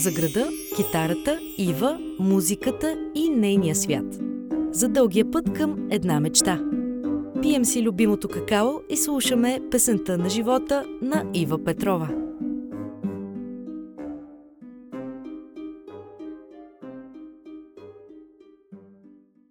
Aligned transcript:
За 0.00 0.10
града, 0.10 0.48
китарата, 0.76 1.40
Ива, 1.58 1.98
музиката 2.18 3.10
и 3.14 3.28
нейния 3.28 3.74
свят. 3.74 4.18
За 4.72 4.88
дългия 4.88 5.30
път 5.30 5.52
към 5.52 5.88
една 5.90 6.20
мечта. 6.20 6.60
Пием 7.42 7.64
си 7.64 7.82
любимото 7.82 8.28
какао 8.28 8.70
и 8.88 8.96
слушаме 8.96 9.60
песента 9.70 10.18
на 10.18 10.28
живота 10.28 10.84
на 11.02 11.30
Ива 11.34 11.64
Петрова. 11.64 12.08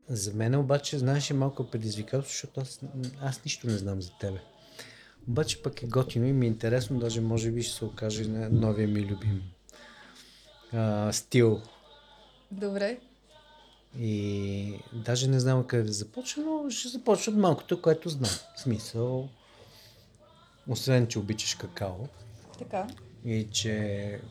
За 0.10 0.34
мен 0.34 0.56
обаче, 0.56 0.98
знаеш, 0.98 1.32
е 1.32 1.34
малко 1.34 1.70
предизвикателство, 1.70 2.34
защото 2.34 2.62
аз, 2.62 2.82
аз 3.22 3.46
нищо 3.46 3.68
не 3.68 3.78
знам 3.78 4.02
за 4.02 4.12
тебе. 4.22 4.40
Обаче 5.28 5.62
пък 5.64 5.84
е 5.84 5.88
готино 5.88 6.26
и 6.26 6.34
ми 6.34 6.46
е 6.46 6.50
интересно, 6.50 7.00
даже 7.00 7.22
може 7.22 7.52
би 7.52 7.64
ще 7.64 7.78
се 7.78 7.86
окаже 7.86 8.28
на 8.28 8.50
новия 8.50 8.88
ми 8.88 9.02
любим 9.02 9.42
а, 10.74 11.14
стил. 11.14 11.62
Добре. 12.52 13.00
И 14.00 14.80
даже 14.94 15.28
не 15.28 15.40
знам 15.40 15.68
къде 15.68 15.84
да 15.84 15.94
започна, 15.94 16.44
но 16.44 16.70
ще 16.70 16.88
започна 16.88 17.34
от 17.34 17.40
малкото, 17.40 17.82
което 17.82 18.10
знам. 18.10 18.32
В 18.56 18.60
смисъл, 18.60 19.30
освен, 20.68 21.08
че 21.08 21.20
обичаш 21.20 21.56
какао 21.56 22.08
Така. 22.58 22.88
и 23.26 23.48
че 23.52 24.22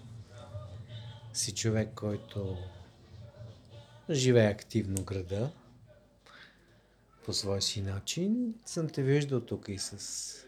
си 1.32 1.54
човек, 1.54 1.88
който 1.94 2.56
живее 4.10 4.48
активно 4.50 5.02
града 5.02 5.50
по 7.24 7.32
своя 7.32 7.62
си 7.62 7.80
начин, 7.80 8.54
съм 8.64 8.88
те 8.88 9.02
виждал 9.02 9.40
тук 9.40 9.68
и 9.68 9.78
с 9.78 10.46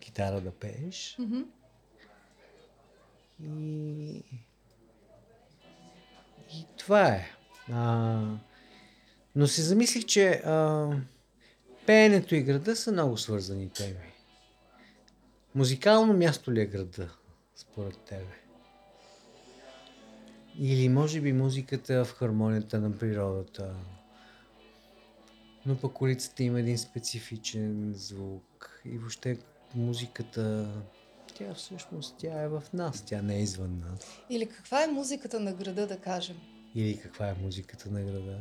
китара 0.00 0.40
да 0.40 0.50
пееш. 0.50 1.16
Мгм. 1.18 1.40
И... 3.42 4.22
и 6.54 6.66
това 6.76 7.08
е. 7.08 7.30
А, 7.72 8.20
но 9.36 9.46
се 9.46 9.62
замислих, 9.62 10.04
че 10.04 10.28
а, 10.30 10.88
пеенето 11.86 12.34
и 12.34 12.42
града 12.42 12.76
са 12.76 12.92
много 12.92 13.16
свързани 13.16 13.68
теми. 13.68 14.12
Музикално 15.54 16.12
място 16.12 16.52
ли 16.52 16.60
е 16.60 16.66
града, 16.66 17.08
според 17.56 17.98
тебе? 17.98 18.42
Или 20.58 20.88
може 20.88 21.20
би 21.20 21.32
музиката 21.32 22.04
в 22.04 22.12
хармонията 22.12 22.80
на 22.80 22.98
природата? 22.98 23.74
Но 25.66 25.76
пък 25.76 26.00
улицата 26.00 26.42
има 26.42 26.60
един 26.60 26.78
специфичен 26.78 27.92
звук 27.96 28.80
и 28.84 28.98
въобще 28.98 29.38
музиката, 29.74 30.68
тя 31.46 31.54
всъщност 31.54 32.14
тя 32.18 32.42
е 32.42 32.48
в 32.48 32.62
нас, 32.72 33.02
тя 33.06 33.22
не 33.22 33.36
е 33.36 33.40
извън 33.40 33.78
нас. 33.90 34.00
Или 34.30 34.46
каква 34.46 34.84
е 34.84 34.86
музиката 34.86 35.40
на 35.40 35.52
града, 35.52 35.86
да 35.86 35.96
кажем? 35.96 36.36
Или 36.74 36.98
каква 36.98 37.28
е 37.28 37.34
музиката 37.42 37.90
на 37.90 38.02
града? 38.02 38.38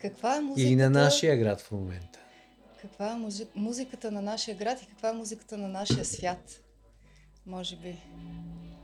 Каква 0.00 0.36
е 0.36 0.40
музиката... 0.40 0.68
Или 0.68 0.76
на 0.76 0.90
нашия 0.90 1.36
град 1.36 1.60
в 1.60 1.70
момента. 1.70 2.18
Каква 2.80 3.12
е 3.12 3.14
музи... 3.14 3.46
музиката 3.54 4.10
на 4.10 4.22
нашия 4.22 4.56
град 4.56 4.82
и 4.82 4.86
каква 4.86 5.08
е 5.08 5.12
музиката 5.12 5.58
на 5.58 5.68
нашия 5.68 6.04
свят? 6.04 6.60
Може 7.46 7.76
би. 7.76 7.96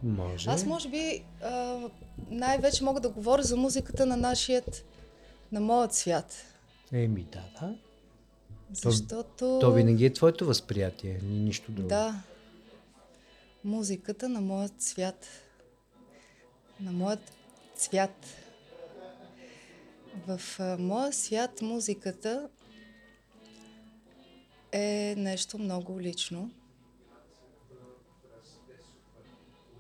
Може. 0.03 0.51
Аз 0.51 0.65
може 0.65 0.89
би 0.89 1.25
а, 1.43 1.81
най-вече 2.31 2.85
мога 2.85 3.01
да 3.01 3.09
говоря 3.09 3.43
за 3.43 3.57
музиката 3.57 4.07
на 4.07 4.17
нашият, 4.17 4.85
на 5.53 5.61
моят 5.61 5.95
свят. 5.95 6.45
Еми, 6.93 7.27
да, 7.33 7.45
да. 7.61 7.77
Защото... 8.73 9.59
То 9.61 9.73
винаги 9.73 10.07
е 10.07 10.13
твоето 10.13 10.47
възприятие, 10.47 11.21
ни 11.23 11.39
нищо 11.39 11.73
друго. 11.73 11.89
Да. 11.89 12.23
Музиката 13.65 14.29
на 14.29 14.41
моят 14.41 14.83
свят. 14.83 15.27
На 16.81 16.93
моят 16.93 17.33
цвят. 17.77 18.27
В 20.27 20.41
моя 20.79 21.13
свят 21.13 21.63
музиката 21.63 22.49
е 24.73 25.15
нещо 25.19 25.59
много 25.59 26.01
лично. 26.01 26.51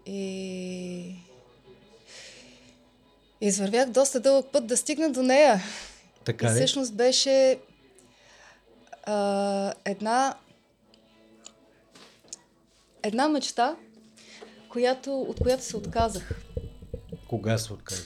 И 0.06 1.14
извървях 3.41 3.91
доста 3.91 4.20
дълъг 4.20 4.47
път 4.52 4.66
да 4.66 4.76
стигна 4.76 5.12
до 5.12 5.22
нея. 5.22 5.62
Така 6.24 6.47
И 6.47 6.50
всъщност 6.50 6.94
беше 6.94 7.58
а, 9.04 9.74
една, 9.84 10.34
една 13.03 13.28
мечта, 13.28 13.77
която, 14.69 15.21
от 15.21 15.41
която 15.41 15.65
се 15.65 15.77
отказах. 15.77 16.31
Кога 17.28 17.59
се 17.59 17.72
отказа? 17.72 18.05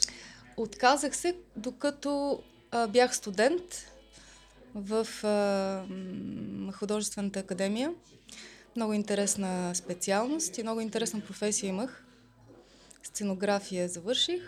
Отказах 0.57 1.17
се, 1.17 1.37
докато 1.57 2.43
а, 2.71 2.87
бях 2.87 3.17
студент 3.17 3.63
в 4.75 5.07
а, 5.25 6.73
художествената 6.73 7.41
академия. 7.41 7.93
Много 8.77 8.93
интересна 8.93 9.75
специалност 9.75 10.59
и 10.59 10.63
много 10.63 10.81
интересна 10.81 11.21
професия 11.21 11.69
имах. 11.69 12.05
Сценография 13.03 13.89
завърших. 13.89 14.43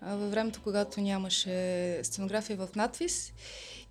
А, 0.00 0.16
във 0.16 0.30
времето, 0.30 0.60
когато 0.64 1.00
нямаше 1.00 2.00
сценография 2.02 2.56
в 2.56 2.68
надвис. 2.76 3.32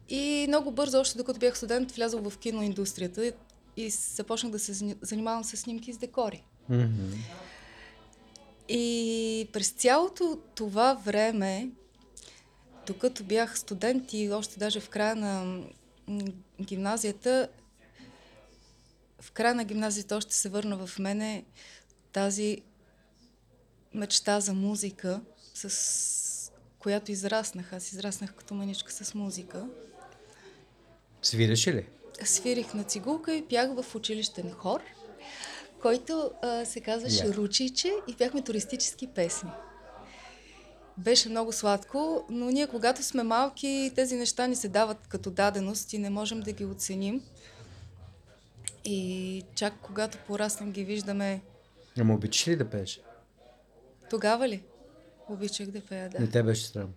И 0.10 0.46
много 0.48 0.72
бързо, 0.72 1.00
още 1.00 1.18
докато 1.18 1.40
бях 1.40 1.58
студент, 1.58 1.92
влязох 1.92 2.30
в 2.30 2.38
киноиндустрията 2.38 3.32
и 3.78 3.90
започнах 3.90 4.52
да 4.52 4.60
се 4.60 4.74
зани- 4.74 4.98
занимавам 5.02 5.44
с 5.44 5.58
снимки 5.58 5.94
с 5.94 5.98
декори. 5.98 6.44
Мгм. 6.70 7.14
И 8.70 9.50
през 9.54 9.70
цялото 9.70 10.40
това 10.56 10.94
време, 10.94 11.70
докато 12.88 13.24
бях 13.24 13.60
студент 13.60 14.14
и 14.14 14.32
още 14.32 14.60
даже 14.60 14.80
в 14.80 14.90
края 14.90 15.16
на 15.16 15.64
гимназията, 16.62 17.48
в 19.22 19.32
края 19.32 19.56
на 19.56 19.64
гимназията 19.64 20.16
още 20.16 20.36
се 20.36 20.50
върна 20.50 20.88
в 20.88 21.00
мене 21.00 21.46
тази 22.12 22.62
мечта 23.94 24.40
за 24.40 24.54
музика, 24.54 25.22
с 25.54 26.52
която 26.80 27.12
израснах. 27.12 27.74
Аз 27.74 27.92
израснах 27.92 28.34
като 28.34 28.54
маничка 28.54 28.92
с 28.92 29.14
музика. 29.14 29.68
Свиреше 31.22 31.74
ли? 31.74 31.88
Свирих 32.24 32.74
на 32.74 32.84
цигулка 32.84 33.36
и 33.36 33.46
пях 33.46 33.82
в 33.82 33.96
училищен 33.96 34.52
хор, 34.52 34.82
който 35.82 36.32
а, 36.42 36.66
се 36.66 36.82
казваше 36.82 37.26
Я. 37.26 37.34
Ручиче 37.34 37.94
и 38.08 38.16
пяхме 38.16 38.42
туристически 38.42 39.08
песни. 39.08 39.50
Беше 40.98 41.30
много 41.30 41.52
сладко, 41.52 42.26
но 42.30 42.46
ние 42.52 42.68
когато 42.68 43.04
сме 43.04 43.24
малки, 43.24 43.92
тези 43.96 44.16
неща 44.16 44.48
ни 44.48 44.56
се 44.56 44.70
дават 44.70 45.08
като 45.08 45.32
даденост 45.32 45.94
и 45.94 45.98
не 45.98 46.10
можем 46.10 46.40
да 46.40 46.52
ги 46.52 46.66
оценим. 46.66 47.22
И 48.86 49.44
чак 49.56 49.74
когато 49.82 50.18
пораснем 50.28 50.72
ги 50.72 50.84
виждаме, 50.84 51.42
Ама 52.00 52.14
обичаш 52.14 52.48
ли 52.48 52.56
да 52.56 52.70
пееш? 52.70 53.02
тогава 54.10 54.50
ли? 54.50 54.64
Обичах 55.30 55.68
да 55.68 55.82
пея, 55.82 56.10
да. 56.10 56.20
Не 56.20 56.30
те 56.30 56.44
беше 56.44 56.68
срам. 56.68 56.90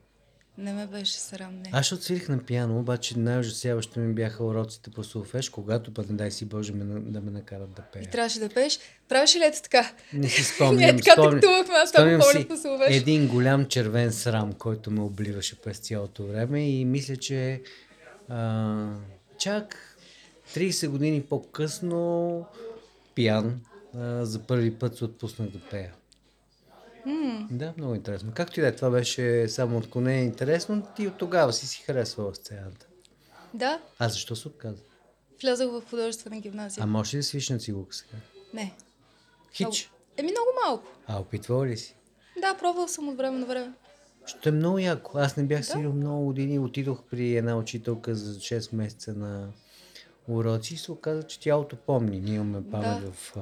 Не 0.59 0.73
ме 0.73 0.87
беше 0.87 1.13
срам, 1.13 1.55
не. 1.55 1.71
Аз 1.73 1.87
ще 1.87 1.95
отсвирих 1.95 2.29
на 2.29 2.39
пиано, 2.39 2.79
обаче 2.79 3.19
най-ужасяващо 3.19 4.01
ми 4.01 4.15
бяха 4.15 4.45
уроците 4.45 4.91
по 4.91 5.05
солфеж, 5.05 5.49
когато 5.49 5.95
пък 5.95 6.11
не 6.11 6.17
дай 6.17 6.31
си 6.31 6.45
Боже 6.45 6.73
ме, 6.73 7.01
да 7.01 7.21
ме 7.21 7.31
накарат 7.31 7.71
да 7.71 7.83
пея. 7.83 8.03
И 8.03 8.11
трябваше 8.11 8.41
да 8.41 8.49
пееш. 8.49 8.79
Правиш 9.09 9.37
ли 9.37 9.41
ето 9.45 9.63
така? 9.63 9.93
Не 10.13 10.29
си 10.29 10.45
спомням. 10.55 10.77
Ние 10.77 10.97
така 10.97 11.13
спомням- 11.13 11.41
тактувахме, 11.41 11.75
аз 11.75 11.93
помня 11.93 12.19
по 12.19 12.85
един 12.89 13.29
голям 13.29 13.67
червен 13.67 14.13
срам, 14.13 14.53
който 14.53 14.91
ме 14.91 15.01
обливаше 15.01 15.61
през 15.61 15.79
цялото 15.79 16.27
време 16.27 16.71
и 16.71 16.85
мисля, 16.85 17.17
че 17.17 17.63
а, 18.29 18.87
чак 19.39 19.97
30 20.55 20.89
години 20.89 21.23
по-късно 21.23 22.45
пиян 23.15 23.61
а, 23.97 24.25
за 24.25 24.39
първи 24.39 24.75
път 24.75 24.97
се 24.97 25.05
отпуснах 25.05 25.49
да 25.49 25.59
пея. 25.59 25.93
Да, 27.50 27.75
много 27.77 27.95
интересно. 27.95 28.33
Както 28.35 28.61
и 28.61 28.62
да 28.62 28.69
е, 28.69 28.75
това 28.75 28.91
беше 28.91 29.49
само 29.49 29.79
отклонение 29.79 30.23
интересно. 30.23 30.83
Ти 30.97 31.06
от 31.06 31.17
тогава 31.17 31.53
си 31.53 31.67
си 31.67 31.83
харесвала 31.83 32.35
сцената. 32.35 32.87
Да, 33.55 33.81
А 33.99 34.09
защо 34.09 34.37
се 34.37 34.49
отказа? 34.49 34.83
влязах 35.43 35.69
в 35.69 35.83
художествена 35.91 36.41
гимназия. 36.41 36.85
А 36.85 36.87
можеш 36.87 37.15
ли 37.15 37.19
да 37.19 37.23
свиш 37.23 37.49
на 37.49 37.59
цигулка 37.59 37.95
сега? 37.95 38.17
Не. 38.55 38.75
Хич. 39.53 39.91
Еми 40.17 40.31
много 40.31 40.49
малко. 40.67 40.85
А 41.06 41.21
опитвала 41.21 41.67
ли 41.67 41.77
си? 41.77 41.97
Да, 42.41 42.55
пробвал 42.55 42.89
съм 42.89 43.09
от 43.09 43.17
време 43.17 43.39
на 43.39 43.47
време. 43.47 43.73
Що 44.27 44.49
е 44.49 44.53
много 44.53 44.79
яко. 44.79 45.19
Аз 45.19 45.37
не 45.37 45.43
бях 45.45 45.67
свирил 45.67 45.93
много 45.93 46.25
години. 46.25 46.59
Отидох 46.59 47.03
при 47.11 47.37
една 47.37 47.56
учителка 47.56 48.15
за 48.15 48.35
6 48.35 48.75
месеца 48.75 49.15
на 49.15 49.49
уроци 50.29 50.75
и 50.75 50.77
се 50.77 50.93
оказа, 50.93 51.23
че 51.23 51.41
тялото 51.41 51.77
помни. 51.77 52.21
Ние 52.21 52.35
имаме 52.35 52.71
памет 52.71 53.05
Да. 53.05 53.12
в 53.12 53.35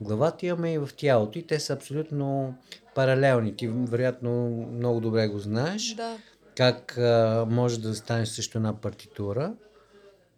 главата, 0.00 0.46
имаме 0.46 0.72
и 0.72 0.78
в 0.78 0.88
тялото 0.96 1.38
и 1.38 1.46
те 1.46 1.60
са 1.60 1.72
абсолютно 1.72 2.54
паралелни. 2.94 3.56
Ти 3.56 3.68
вероятно 3.68 4.48
много 4.72 5.00
добре 5.00 5.28
го 5.28 5.38
знаеш. 5.38 5.94
Да. 5.94 6.18
Как 6.56 6.98
а, 6.98 7.46
може 7.50 7.80
да 7.80 7.94
станеш 7.94 8.28
също 8.28 8.58
една 8.58 8.80
партитура 8.80 9.54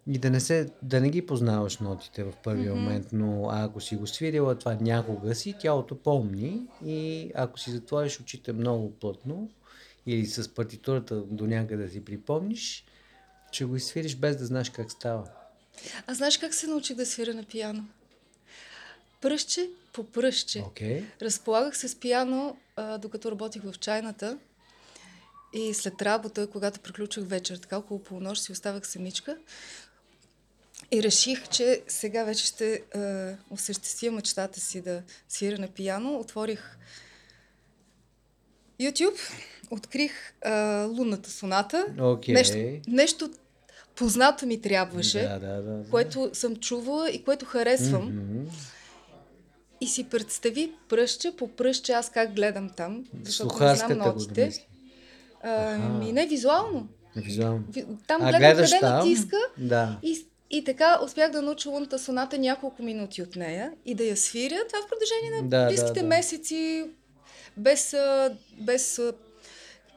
и 0.09 0.19
да 0.19 0.31
не, 0.31 0.41
се, 0.41 0.71
да 0.83 1.01
не 1.01 1.11
ги 1.11 1.27
познаваш 1.27 1.79
нотите 1.79 2.25
в 2.25 2.33
първия 2.45 2.73
Мгм. 2.75 2.83
момент, 2.83 3.07
но 3.13 3.49
ако 3.51 3.81
си 3.81 3.97
го 3.97 4.07
свирила 4.07 4.55
това 4.55 4.77
някога 4.81 5.35
си, 5.35 5.55
тялото 5.61 5.95
помни 5.99 6.63
и 6.85 7.31
ако 7.35 7.59
си 7.59 7.71
затвориш 7.71 8.21
очите 8.21 8.53
много 8.53 8.91
плътно 8.91 9.51
или 10.07 10.27
с 10.27 10.55
партитурата 10.55 11.17
до 11.17 11.47
някъде 11.47 11.89
си 11.89 12.05
припомниш, 12.05 12.85
ще 13.53 13.65
го 13.65 13.77
изсвириш 13.77 14.17
без 14.17 14.37
да 14.37 14.47
знаеш 14.47 14.71
как 14.71 14.93
става. 14.93 15.29
А 16.07 16.15
знаеш 16.15 16.39
как 16.39 16.55
се 16.55 16.67
научих 16.67 16.97
да 16.97 17.07
свиря 17.07 17.35
на 17.35 17.45
пиано? 17.45 17.85
Пръстче 19.21 19.71
по 19.93 20.05
пръстче. 20.05 20.63
Окей? 20.67 21.05
Разполагах 21.23 21.77
се 21.77 21.89
с 21.89 21.95
пиано, 21.95 22.57
а, 22.77 22.99
докато 22.99 23.31
работих 23.31 23.63
в 23.63 23.79
чайната. 23.79 24.39
И 25.53 25.75
след 25.75 26.03
работа, 26.03 26.47
когато 26.47 26.81
приключих 26.81 27.25
вечер, 27.25 27.57
така 27.57 27.79
около 27.79 28.03
полунощ, 28.03 28.43
си 28.43 28.53
оставах 28.53 28.87
самичка. 28.87 29.37
И 30.93 31.03
реших, 31.03 31.49
че 31.49 31.83
сега 31.89 32.25
вече 32.25 32.47
ще 32.47 32.83
а, 32.95 33.35
осъществя 33.51 34.11
мечтата 34.11 34.61
си 34.61 34.81
да 34.81 35.03
свиря 35.29 35.59
на 35.59 35.69
пиано. 35.69 36.19
Отворих 36.19 36.79
YouTube, 38.81 39.19
открих 39.71 40.13
а, 40.45 40.85
лунната 40.85 41.31
соната. 41.31 41.87
Окей. 42.01 42.35
Нещо, 42.35 42.57
нещо 42.89 43.31
познато 43.95 44.47
ми 44.47 44.61
трябваше, 44.61 45.23
Да, 45.23 45.39
да, 45.39 45.63
да. 45.63 45.73
да. 45.73 45.91
което 45.91 46.31
съм 46.33 46.57
чувала 46.57 47.11
и 47.11 47.23
което 47.25 47.47
харесвам. 47.47 48.05
Мгм. 48.05 48.51
И 49.81 49.87
си 49.87 50.05
представи 50.05 50.73
пръстче 50.89 51.33
по 51.33 51.49
пръстче 51.49 51.93
аз 51.93 52.11
как 52.11 52.35
гледам 52.35 52.71
там, 52.71 53.05
защото 53.25 53.65
не 53.65 53.77
знам 53.77 53.99
нотите. 53.99 54.35
домисли. 54.35 54.67
А, 55.43 55.51
Аха. 55.67 55.89
ми 55.89 56.13
не 56.13 56.27
визуално. 56.27 56.89
Визуално. 57.17 57.65
Ви- 57.69 57.87
Там 58.07 58.23
А 58.23 58.25
гледам 58.25 58.41
гледаш 58.41 58.71
къде 58.71 58.81
там? 58.81 58.99
натиска 58.99 59.37
Да. 59.59 59.99
и, 60.03 60.27
и 60.51 60.65
така 60.65 60.99
успях 61.05 61.31
да 61.31 61.43
науча 61.43 61.71
лунната 61.71 61.99
соната 61.99 62.39
няколко 62.39 62.83
минути 62.83 63.23
от 63.23 63.37
нея 63.37 63.73
и 63.85 63.95
да 63.95 64.05
я 64.05 64.17
свиря. 64.17 64.59
Това 64.69 64.79
в 64.81 64.89
продължение 64.89 65.43
на 65.43 65.49
Да, 65.49 65.61
да, 65.61 65.69
близките 65.69 66.01
да. 66.01 66.07
месеци, 66.07 66.85
без, 67.57 67.95
без 68.53 69.01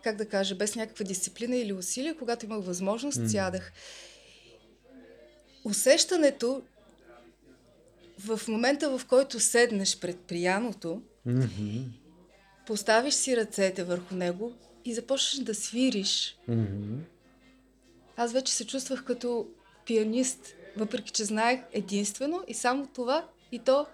как 0.04 0.16
да 0.16 0.26
кажа, 0.26 0.56
без 0.56 0.76
някаква 0.76 1.06
дисциплина 1.06 1.56
или 1.56 1.74
усилие, 1.74 2.16
когато 2.16 2.46
имах 2.46 2.60
възможност, 2.60 3.18
М. 3.18 3.30
сядах. 3.30 3.72
Усещането 5.64 6.62
в 8.22 8.42
момента, 8.48 8.98
в 8.98 9.06
който 9.06 9.40
седнеш 9.40 10.00
пред 10.00 10.20
пияното, 10.20 11.02
Мгм. 11.26 11.78
поставиш 12.68 13.14
си 13.14 13.38
ръцете 13.38 13.84
върху 13.84 14.16
него 14.16 14.54
и 14.86 14.94
започнеш 14.94 15.44
да 15.44 15.56
свириш. 15.56 16.38
Мгм. 16.48 17.00
Аз 18.18 18.34
вече 18.34 18.54
се 18.54 18.68
чувствах 18.68 19.04
като 19.04 19.48
пианист, 19.86 20.40
въпреки 20.78 21.12
че 21.12 21.26
знаех 21.26 21.60
единствено 21.74 22.44
и 22.48 22.54
само 22.54 22.88
това, 22.88 23.28
и 23.52 23.60
то 23.60 23.86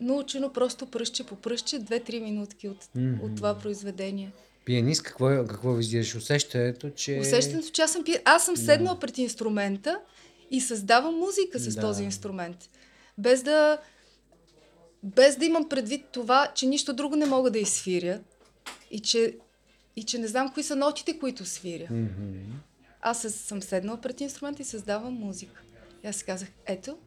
научено 0.00 0.52
просто 0.52 0.86
пръстче 0.86 1.24
по 1.24 1.36
пръстче, 1.36 1.76
2-3 1.76 2.20
минутки 2.20 2.68
от, 2.68 2.88
Мгм. 2.94 3.24
от 3.24 3.36
това 3.36 3.58
произведение. 3.58 4.32
Пианист, 4.64 5.02
какво, 5.02 5.30
е- 5.30 5.46
какво 5.48 5.72
визираш? 5.72 6.14
Усещането, 6.14 6.90
че... 6.90 7.18
Усещането, 7.20 7.70
че 7.70 7.82
аз 7.82 7.92
съм, 7.92 8.04
аз 8.24 8.44
съм 8.44 8.56
седнала 8.56 8.98
пред 8.98 9.18
инструмента 9.18 10.00
и 10.50 10.60
създавам 10.60 11.14
музика 11.14 11.58
с 11.58 11.74
Да. 11.74 11.80
този 11.80 12.04
инструмент. 12.04 12.70
Без 13.18 13.42
да, 13.42 13.78
без 15.02 15.36
да 15.36 15.44
имам 15.44 15.68
предвид 15.68 16.04
това, 16.12 16.52
че 16.54 16.66
нищо 16.66 16.92
друго 16.92 17.16
не 17.16 17.26
мога 17.26 17.50
да 17.50 17.58
изсвиря 17.58 18.20
и 18.90 19.00
че, 19.00 19.36
и 19.96 20.02
че 20.04 20.18
не 20.18 20.26
знам 20.26 20.52
кои 20.54 20.62
са 20.62 20.76
нотите, 20.76 21.18
които 21.18 21.44
свиря. 21.44 21.86
Мгм. 21.90 22.38
Аз 23.00 23.20
съм 23.22 23.62
седнала 23.62 24.00
пред 24.00 24.20
инструмента 24.20 24.62
и 24.62 24.64
създавам 24.64 25.14
музика. 25.14 25.60
И 26.04 26.06
аз 26.06 26.16
си 26.16 26.24
казах, 26.24 26.48
ето, 26.66 26.98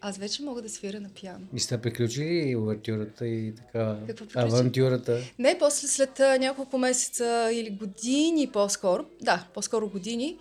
аз 0.00 0.18
вече 0.18 0.42
мога 0.42 0.62
да 0.62 0.68
свиря 0.68 1.00
на 1.00 1.08
пиано. 1.08 1.46
И 1.54 1.60
сте 1.60 1.80
приключили 1.80 2.56
увертюрата 2.56 3.26
и 3.26 3.54
така 3.54 3.96
Какво 4.06 4.26
приключи? 4.26 4.46
авантюрата? 4.46 5.20
Не, 5.38 5.58
после 5.58 5.88
след 5.88 6.18
няколко 6.18 6.78
месеца 6.78 7.50
или 7.52 7.70
години 7.70 8.50
по-скоро, 8.52 9.04
да, 9.20 9.46
по-скоро 9.54 9.88
години, 9.88 10.38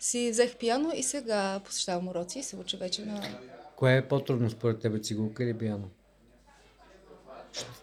си 0.00 0.30
взех 0.30 0.56
пиано 0.56 0.92
и 0.96 1.02
сега 1.02 1.60
посещавам 1.64 2.08
уроци 2.08 2.38
и 2.38 2.42
се 2.42 2.56
уча 2.56 2.76
вече 2.76 3.04
на... 3.04 3.22
Кое 3.84 3.96
е 3.96 4.08
по-трудно 4.08 4.50
според 4.50 4.80
тебе, 4.80 4.98
цигулка 4.98 5.44
или 5.44 5.58
пиано? 5.58 5.88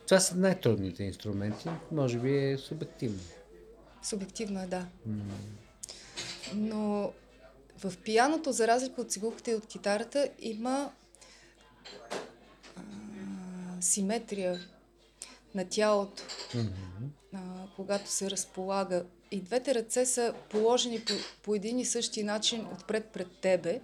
Това 0.07 0.19
са 0.19 0.36
най-трудните 0.36 1.03
инструменти. 1.03 1.69
Може 1.92 2.19
би 2.19 2.38
е 2.38 2.57
субективно. 2.57 3.19
Субективно 4.03 4.62
е, 4.62 4.68
да. 4.68 4.86
Но 6.56 7.13
в 7.77 7.98
пияното, 8.03 8.51
за 8.51 8.68
разлика 8.68 9.01
от 9.01 9.12
цигулката 9.12 9.51
и 9.51 9.56
от 9.56 9.65
китарата, 9.65 10.30
има 10.39 10.92
а, 12.75 12.81
симетрия 13.81 14.59
на 15.56 15.65
тялото, 15.69 16.24
а, 17.33 17.39
когато 17.75 18.09
се 18.09 18.31
разполага. 18.31 19.06
И 19.31 19.42
двете 19.42 19.75
ръце 19.75 20.06
са 20.06 20.33
положени 20.50 21.00
по, 21.00 21.13
по 21.44 21.56
един 21.56 21.80
и 21.80 21.86
същи 21.86 22.24
начин 22.24 22.68
отпред 22.74 23.06
пред 23.06 23.27
тебе. 23.42 23.81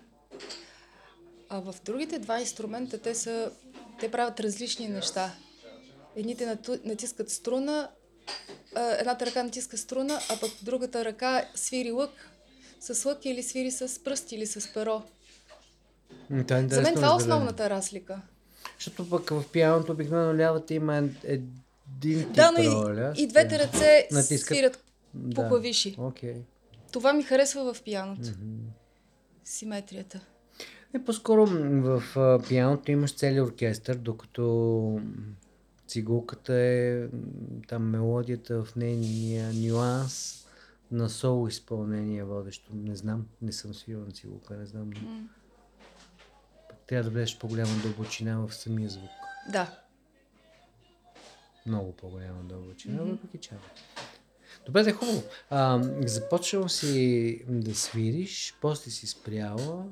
А 1.49 1.59
в 1.61 1.75
другите 1.85 2.19
два 2.19 2.39
инструмента 2.39 2.97
те, 2.97 3.15
са, 3.15 3.51
те 3.99 4.11
правят 4.11 4.39
различни 4.39 4.88
неща. 4.88 5.33
Едните 6.15 6.57
натискат 6.85 7.29
струна, 7.29 7.89
едната 8.91 9.25
ръка 9.25 9.44
натиска 9.44 9.77
струна, 9.77 10.19
а 10.29 10.39
пък 10.39 10.51
другата 10.61 11.05
ръка 11.05 11.45
свири 11.55 11.91
лък 11.91 12.11
с 12.79 13.05
лък 13.05 13.25
или 13.25 13.44
свири 13.44 13.71
с 13.71 14.03
пръст 14.03 14.31
или 14.31 14.45
с 14.45 14.73
перо. 14.73 15.03
Това 16.39 16.57
е 16.57 16.67
За 16.67 16.81
мен 16.81 16.95
това 16.95 17.07
е 17.07 17.11
основната 17.11 17.69
разлика. 17.69 18.21
Защото 18.75 19.10
пък 19.10 19.29
в 19.29 19.43
пианото 19.48 19.91
обикновено 19.91 20.36
лявата 20.36 20.74
има 20.74 20.98
ед- 20.98 21.12
един 21.24 21.55
тип 22.24 22.31
Да, 22.31 22.51
но 22.51 22.60
и, 22.60 22.67
роля. 22.67 23.13
и 23.17 23.27
двете 23.27 23.60
ръце 23.60 24.07
Натискат- 24.12 24.45
свирят 24.48 24.77
по 24.77 24.83
Да. 25.33 25.48
клавиши. 25.48 25.95
Окей. 26.00 26.36
Това 26.91 27.13
ми 27.13 27.24
харесва 27.24 27.74
в 27.74 27.83
пияното. 27.83 28.29
Мгм. 28.31 28.55
Симетрията. 29.45 30.19
Е, 30.94 31.03
по-скоро 31.06 31.46
в 31.46 32.03
пианото 32.48 32.91
имаш 32.91 33.15
цели 33.15 33.41
оркестър, 33.41 33.96
докато 33.96 35.01
цигулката 35.88 36.53
е 36.53 37.08
там 37.67 37.89
мелодията 37.89 38.63
в 38.63 38.75
нейния 38.75 39.51
нюанс 39.53 40.44
на 40.91 41.10
соло 41.10 41.48
изпълнение 41.48 42.24
водещо. 42.24 42.72
Не 42.74 42.96
знам, 42.96 43.25
не 43.41 43.51
съм 43.51 43.74
свирил 43.74 44.00
на 44.00 44.12
цигулка, 44.12 44.58
не 44.58 44.65
знам. 44.65 44.89
но 44.89 45.27
пък 46.70 46.77
Трябва 46.88 47.03
да 47.03 47.10
влезеш 47.10 47.36
в 47.36 47.39
по-голяма 47.39 47.72
дълбочина 47.84 48.48
в 48.48 48.53
самия 48.53 48.89
звук. 48.89 49.10
Да. 49.51 49.79
Много 51.65 51.91
по-голяма 51.91 52.44
дълбочина, 52.44 53.01
Мгм. 53.01 53.12
въпреки 53.12 53.38
че. 53.38 53.51
Добре, 54.65 54.84
да 54.84 54.89
е 54.89 54.94
хубаво. 54.94 55.24
А, 55.50 55.84
започнал 56.06 56.70
си 56.70 57.41
да 57.48 57.75
свириш, 57.75 58.56
после 58.62 58.91
си 58.91 59.08
спряла, 59.08 59.86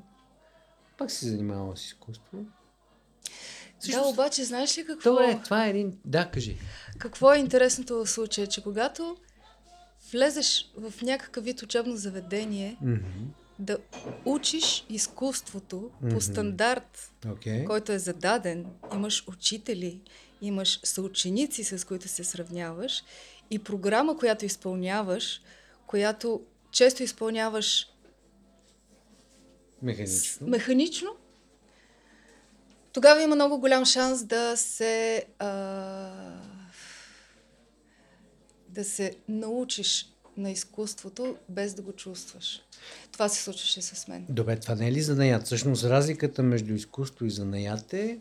пак 0.97 1.11
си 1.11 1.25
занимавала 1.25 1.77
с 1.77 1.85
изкуство. 1.85 2.37
Да, 3.91 4.01
обаче 4.01 4.43
знаеш 4.43 4.77
ли 4.77 4.85
какво, 4.85 5.09
Това 5.09 5.31
е, 5.31 5.41
това 5.43 5.65
е 5.65 5.69
един... 5.69 5.97
Да, 6.05 6.31
кажи. 6.31 6.57
какво 6.97 7.33
е 7.33 7.37
интересното 7.37 7.95
в 7.95 8.09
случая? 8.09 8.47
Че 8.47 8.63
когато 8.63 9.17
влезеш 10.11 10.71
в 10.77 10.93
някакъв 11.01 11.43
вид 11.43 11.61
учебно 11.61 11.95
заведение, 11.95 12.77
Мгм. 12.81 13.05
да 13.59 13.77
учиш 14.25 14.85
изкуството 14.89 15.91
по 15.99 16.05
Мгм. 16.05 16.19
стандарт, 16.19 17.11
Окей. 17.31 17.65
който 17.65 17.91
е 17.91 17.99
зададен, 17.99 18.65
имаш 18.93 19.23
учители, 19.27 20.01
имаш 20.41 20.79
съученици, 20.83 21.63
с 21.63 21.87
които 21.87 22.07
се 22.07 22.23
сравняваш 22.23 23.03
и 23.49 23.59
програма, 23.59 24.17
която 24.17 24.45
изпълняваш, 24.45 25.41
която 25.87 26.41
често 26.71 27.03
изпълняваш 27.03 27.87
с- 29.85 29.87
Механично. 29.87 30.47
механично, 30.47 31.09
тогава 32.91 33.23
има 33.23 33.35
много 33.35 33.57
голям 33.59 33.85
шанс 33.85 34.23
да 34.23 34.57
се 34.57 35.25
а, 35.39 35.47
да 38.69 38.83
се 38.83 39.15
научиш 39.29 40.11
на 40.37 40.51
изкуството, 40.51 41.35
без 41.49 41.73
да 41.73 41.81
го 41.81 41.91
чувстваш. 41.91 42.61
Това 43.11 43.29
се 43.29 43.43
случваше 43.43 43.81
с 43.81 44.07
мен. 44.07 44.25
Добре, 44.29 44.59
това 44.59 44.75
не 44.75 44.87
е 44.87 44.91
ли 44.91 45.01
занаят? 45.01 45.45
Всъщност 45.45 45.83
разликата 45.83 46.43
между 46.43 46.73
изкуство 46.73 47.25
и 47.25 47.29
занаят 47.31 47.93
е, 47.93 48.19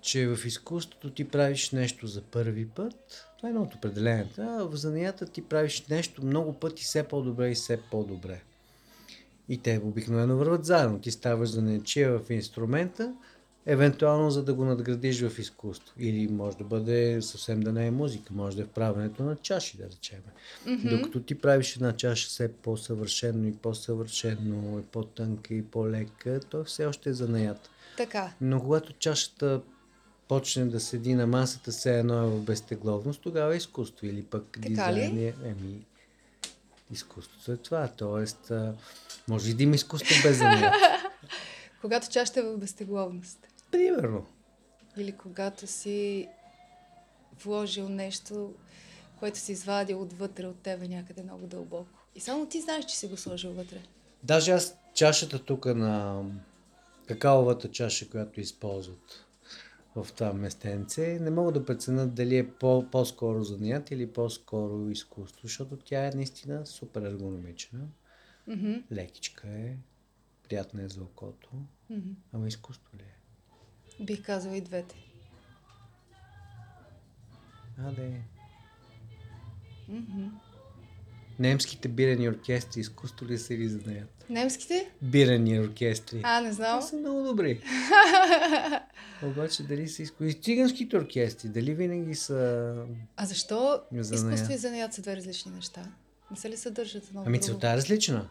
че 0.00 0.26
в 0.26 0.46
изкуството 0.46 1.10
ти 1.10 1.28
правиш 1.28 1.70
нещо 1.70 2.06
за 2.06 2.22
първи 2.22 2.68
път, 2.68 2.94
това 3.36 3.48
е 3.48 3.50
едно 3.50 3.62
от 3.62 3.74
определенията, 3.74 4.56
а 4.60 4.64
в 4.64 4.76
занаята 4.76 5.26
ти 5.26 5.42
правиш 5.42 5.86
нещо 5.86 6.24
много 6.24 6.52
пъти 6.52 6.84
все 6.84 7.02
по-добре 7.02 7.50
и 7.50 7.54
все 7.54 7.80
по-добре. 7.90 8.42
И 9.48 9.58
те 9.58 9.80
обикновено 9.84 10.36
върват 10.36 10.64
заедно. 10.64 11.00
Ти 11.00 11.10
ставаш 11.10 11.48
занаячия 11.48 12.18
в 12.18 12.30
инструмента, 12.30 13.14
евентуално 13.66 14.30
за 14.30 14.44
да 14.44 14.54
го 14.54 14.64
надградиш 14.64 15.22
в 15.22 15.38
изкуство. 15.38 15.94
Или 15.98 16.28
може 16.28 16.56
да 16.56 16.64
бъде 16.64 17.22
съвсем 17.22 17.60
да 17.60 17.72
не 17.72 17.86
е 17.86 17.90
музика, 17.90 18.34
може 18.34 18.56
да 18.56 18.62
е 18.62 18.66
в 18.66 18.68
правенето 18.68 19.22
на 19.22 19.36
чаши, 19.36 19.76
да 19.76 19.84
речем. 19.84 20.18
Mm-hmm. 20.66 20.96
Докато 20.96 21.20
ти 21.20 21.34
правиш 21.34 21.76
една 21.76 21.96
чаша 21.96 22.28
все 22.28 22.52
по-съвършено 22.52 23.48
и 23.48 23.52
по-съвършено, 23.52 24.78
и 24.78 24.82
по-тънка 24.82 25.54
и 25.54 25.62
по-лека, 25.62 26.40
то 26.40 26.64
все 26.64 26.86
още 26.86 27.10
е 27.10 27.14
занаят. 27.14 27.70
Така. 27.96 28.32
Но 28.40 28.60
когато 28.60 28.92
чашата 28.92 29.60
почне 30.28 30.64
да 30.64 30.80
седи 30.80 31.14
на 31.14 31.26
масата, 31.26 31.70
все 31.70 31.98
едно 31.98 32.22
е 32.22 32.26
в 32.26 32.40
безтегловност, 32.40 33.20
тогава 33.22 33.54
е 33.54 33.56
изкуство. 33.56 34.06
Или 34.06 34.22
пък 34.22 34.44
Така 34.52 34.68
дизайн 34.68 35.18
е... 35.18 35.34
Еми, 35.44 35.84
изкуството 36.92 37.52
е 37.52 37.56
това. 37.56 37.88
А, 38.50 38.72
може 39.28 39.50
и 39.50 39.54
да 39.54 39.62
има 39.62 39.74
изкуство 39.74 40.14
без 40.22 40.38
занаят. 40.38 40.74
Когато 41.80 42.08
чашата 42.08 42.40
е 42.40 42.42
в 42.42 42.58
безтегловност. 42.58 43.38
Примерно. 43.70 44.26
Или 44.96 45.12
когато 45.12 45.66
си 45.66 46.28
вложил 47.44 47.88
нещо, 47.88 48.54
което 49.18 49.38
си 49.38 49.52
извадил 49.52 50.02
отвътре 50.02 50.46
от 50.46 50.56
тебе 50.62 50.88
някъде 50.88 51.22
много 51.22 51.46
дълбоко. 51.46 51.98
И 52.14 52.20
само 52.20 52.46
ти 52.46 52.60
знаеш, 52.60 52.84
че 52.84 52.96
си 52.96 53.06
го 53.06 53.16
сложил 53.16 53.52
вътре. 53.52 53.78
Даже 54.22 54.52
аз 54.52 54.76
чашата 54.94 55.38
тук 55.38 55.66
на 55.66 56.22
какаовата 57.08 57.70
чаша, 57.70 58.08
която 58.08 58.40
използват 58.40 59.26
в 59.94 60.08
това 60.16 60.32
местенце, 60.32 61.18
не 61.20 61.30
мога 61.30 61.52
да 61.52 61.64
преценя 61.64 62.06
дали 62.06 62.36
е 62.36 62.50
по- 62.50 62.90
по-скоро 62.90 63.44
занаят 63.44 63.90
или 63.90 64.12
по-скоро 64.12 64.90
изкуство, 64.90 65.40
защото 65.42 65.76
тя 65.76 66.06
е 66.06 66.10
наистина 66.14 66.66
супер 66.66 67.02
ергономична, 67.02 67.88
Мгм, 68.46 68.72
лекичка 68.92 69.48
е, 69.48 69.76
приятна 70.48 70.82
е 70.82 70.88
за 70.88 71.02
окото, 71.02 71.48
мгм. 71.90 72.10
ама 72.32 72.48
изкуство 72.48 72.96
ли 72.96 73.02
е? 73.02 74.04
Бих 74.04 74.22
казала 74.22 74.56
и 74.56 74.60
двете. 74.60 74.94
А, 77.78 77.92
да 77.92 78.02
е. 78.04 78.20
Мгм. 79.88 80.28
Немските 81.38 81.88
бирени 81.88 82.28
оркестри 82.28 82.80
изкуство 82.80 83.26
ли 83.26 83.38
са 83.38 83.54
или 83.54 83.68
занаят? 83.68 84.21
Немските? 84.32 84.90
Бирени 85.02 85.60
оркестри. 85.60 86.20
А, 86.22 86.40
не 86.40 86.48
Те 86.48 86.54
знам. 86.54 86.82
са 86.82 86.96
много 86.96 87.22
добри. 87.22 87.60
Обаче 89.22 89.62
дали 89.62 89.88
са 89.88 90.02
изкуство? 90.02 90.24
И 90.24 90.34
циганските 90.34 90.96
оркестри, 90.96 91.48
дали 91.48 91.74
винаги 91.74 92.14
са... 92.14 92.74
А 93.16 93.26
защо 93.26 93.80
За 93.92 94.14
изкуство 94.14 94.52
и 94.52 94.56
занаят 94.56 94.94
са 94.94 95.02
две 95.02 95.16
различни 95.16 95.52
неща? 95.52 95.82
Не 96.30 96.36
се 96.36 96.50
ли 96.50 96.56
съдържат 96.56 97.08
едно 97.08 97.22
Ами 97.26 97.40
целта 97.40 97.70
е 97.70 97.76
различна. 97.76 98.28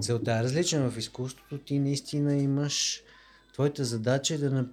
Целта 0.00 0.32
е 0.32 0.42
различна. 0.42 0.90
В 0.90 0.98
изкуството 0.98 1.58
ти 1.58 1.78
наистина 1.78 2.36
имаш... 2.36 3.02
Твоята 3.52 3.84
задача 3.84 4.34
е 4.34 4.38
да, 4.38 4.50
на... 4.50 4.66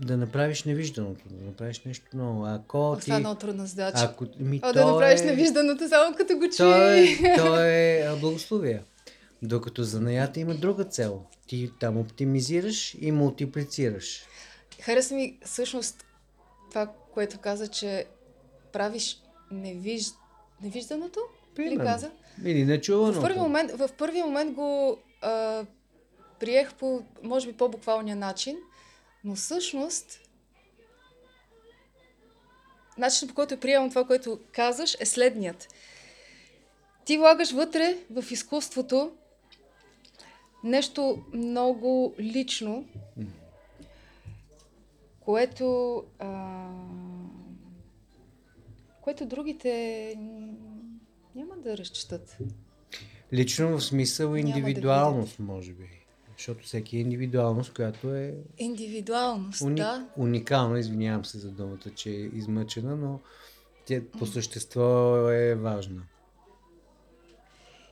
да 0.00 0.16
направиш 0.16 0.64
невижданото, 0.64 1.24
да 1.30 1.44
направиш 1.44 1.82
нещо 1.84 2.06
ново. 2.14 2.46
Ако 2.46 2.78
О, 2.78 2.96
ти... 2.96 3.00
Това 3.00 3.16
е 3.16 3.20
много 3.20 3.38
трудна 3.38 3.66
задача. 3.66 4.04
Ако... 4.04 4.26
Ми, 4.38 4.60
О, 4.64 4.72
да 4.72 4.86
направиш 4.86 5.20
е... 5.20 5.24
невижданото 5.24 5.88
само 5.88 6.16
като 6.16 6.34
го 6.34 6.44
чуи. 6.44 6.56
То 6.56 6.92
е, 6.92 7.36
то 7.36 7.60
е 7.60 8.16
благословие. 8.20 8.82
Докато 9.44 9.82
занаята 9.82 10.40
има 10.40 10.54
друга 10.54 10.84
цел. 10.84 11.22
Ти 11.46 11.70
там 11.80 11.98
оптимизираш 11.98 12.94
и 13.00 13.12
мултиплицираш. 13.12 14.26
Хареса 14.80 15.14
ми 15.14 15.38
всъщност 15.44 16.04
това, 16.70 16.92
което 17.14 17.38
каза, 17.38 17.68
че 17.68 18.06
правиш 18.72 19.22
невиж... 19.50 20.06
невижданото? 20.62 21.20
Ли 21.20 21.54
Примерно. 21.54 21.90
каза? 21.90 22.10
Или 22.44 22.64
нечуваното. 22.64 23.20
В 23.20 23.22
първи 23.22 23.38
момент, 23.38 23.70
в 23.70 23.88
първи 23.98 24.22
момент 24.22 24.54
го 24.54 24.98
а, 25.22 25.64
приех 26.40 26.74
по, 26.74 27.02
може 27.22 27.46
би, 27.46 27.52
по-буквалния 27.52 28.16
начин, 28.16 28.56
но 29.24 29.34
всъщност 29.34 30.20
начинът 32.98 33.30
по 33.30 33.34
който 33.34 33.60
приемам 33.60 33.90
това, 33.90 34.04
което 34.04 34.40
казаш, 34.52 34.96
е 35.00 35.06
следният. 35.06 35.68
Ти 37.04 37.18
влагаш 37.18 37.52
вътре 37.52 37.96
в 38.10 38.24
изкуството 38.30 39.12
нещо 40.64 41.24
много 41.34 42.14
лично, 42.18 42.84
което, 45.20 45.96
а, 46.18 46.68
което 49.00 49.26
другите 49.26 50.14
няма 51.34 51.56
да 51.56 51.78
разчитат. 51.78 52.38
Лично 53.32 53.68
в 53.68 53.84
смисъл 53.84 54.30
да 54.30 54.38
индивидуалност, 54.38 55.38
може 55.38 55.72
би. 55.72 56.04
Защото 56.36 56.64
всеки 56.64 56.96
е 56.96 57.00
индивидуалност, 57.00 57.74
която 57.74 58.14
е 58.14 58.34
Индивидуалност, 58.58 59.60
уни... 59.60 59.74
да. 59.74 60.08
уникална. 60.16 60.78
Извинявам 60.78 61.24
се 61.24 61.38
за 61.38 61.50
думата, 61.50 61.90
че 61.96 62.10
е 62.10 62.14
измъчена, 62.14 62.96
но 62.96 63.20
тя 63.86 64.00
по 64.18 64.26
същество 64.26 65.16
е 65.30 65.54
важна. 65.54 66.02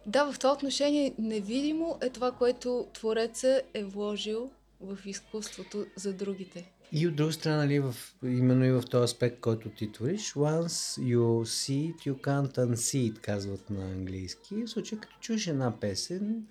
Да, 0.07 0.33
в 0.33 0.39
това 0.39 0.53
отношение 0.53 1.15
невидимо 1.19 1.99
е 2.03 2.11
това, 2.11 2.33
което 2.33 2.87
Твореца 2.95 3.63
е 3.75 3.85
вложил 3.85 4.51
в 4.81 4.99
изкуството 5.07 5.87
за 5.97 6.13
другите. 6.13 6.73
И 6.93 7.09
от 7.09 7.17
друга 7.17 7.33
страна, 7.33 7.57
нали, 7.57 7.81
в, 7.81 7.95
именно 8.23 8.65
и 8.65 8.71
в 8.71 8.83
този 8.91 9.05
аспект, 9.05 9.41
който 9.41 9.69
ти 9.69 9.93
твориш, 9.93 10.35
once 10.35 11.01
you 11.03 11.45
see 11.45 11.95
it, 11.95 12.11
you 12.11 12.21
can't 12.21 12.59
unsee 12.59 13.13
it, 13.13 13.21
казват 13.21 13.71
на 13.71 13.85
английски. 13.85 14.55
В 14.55 14.69
случай, 14.69 14.99
като 14.99 15.15
чуеш 15.21 15.47
една 15.47 15.81
песен, 15.81 16.47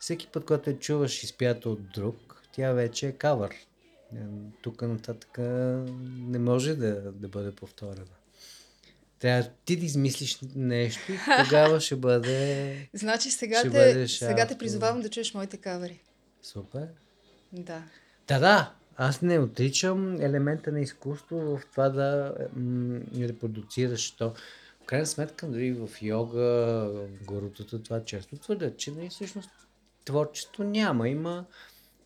всеки 0.00 0.26
път, 0.26 0.44
когато 0.44 0.70
я 0.70 0.78
чуваш 0.78 1.22
изпята 1.22 1.70
от 1.70 1.90
друг, 1.90 2.42
тя 2.52 2.72
вече 2.72 3.06
е 3.06 3.12
кавър. 3.12 3.50
Е, 3.50 4.18
Тук 4.62 4.82
нататък 4.82 5.38
не 6.18 6.38
може 6.38 6.74
да, 6.74 7.12
да 7.12 7.28
бъде 7.28 7.52
повторена. 7.52 8.15
Трябва 9.18 9.50
ти 9.64 9.76
да 9.76 9.84
измислиш 9.84 10.38
нещо 10.54 11.12
и 11.12 11.18
тогава 11.44 11.80
ще 11.80 11.96
бъде 11.96 12.88
Значи 12.94 13.30
сега, 13.30 13.58
Ще 13.58 13.70
те, 13.70 14.08
сега 14.08 14.46
те 14.46 14.58
призовавам 14.58 15.00
да 15.00 15.08
чуеш 15.08 15.34
моите 15.34 15.56
кавери. 15.56 16.00
супер. 16.42 16.86
Да. 17.52 17.82
Да, 18.28 18.38
да. 18.38 18.72
Аз 18.96 19.22
не 19.22 19.38
отричам 19.38 20.20
елемента 20.20 20.72
на 20.72 20.80
изкуство 20.80 21.36
в 21.36 21.60
това 21.70 21.88
да 21.88 22.34
м- 22.56 23.00
репродуцираш 23.18 24.10
то. 24.10 24.30
В 24.82 24.86
крайна 24.86 25.06
сметка, 25.06 25.46
дори 25.46 25.72
в 25.72 25.88
йога, 26.02 26.40
в 26.40 27.24
гурутата, 27.24 27.82
това 27.82 28.04
често 28.04 28.36
твърдят, 28.36 28.76
че 28.76 28.90
нали, 28.90 29.08
всъщност 29.08 29.50
творчество 30.04 30.64
няма. 30.64 31.08
Има 31.08 31.44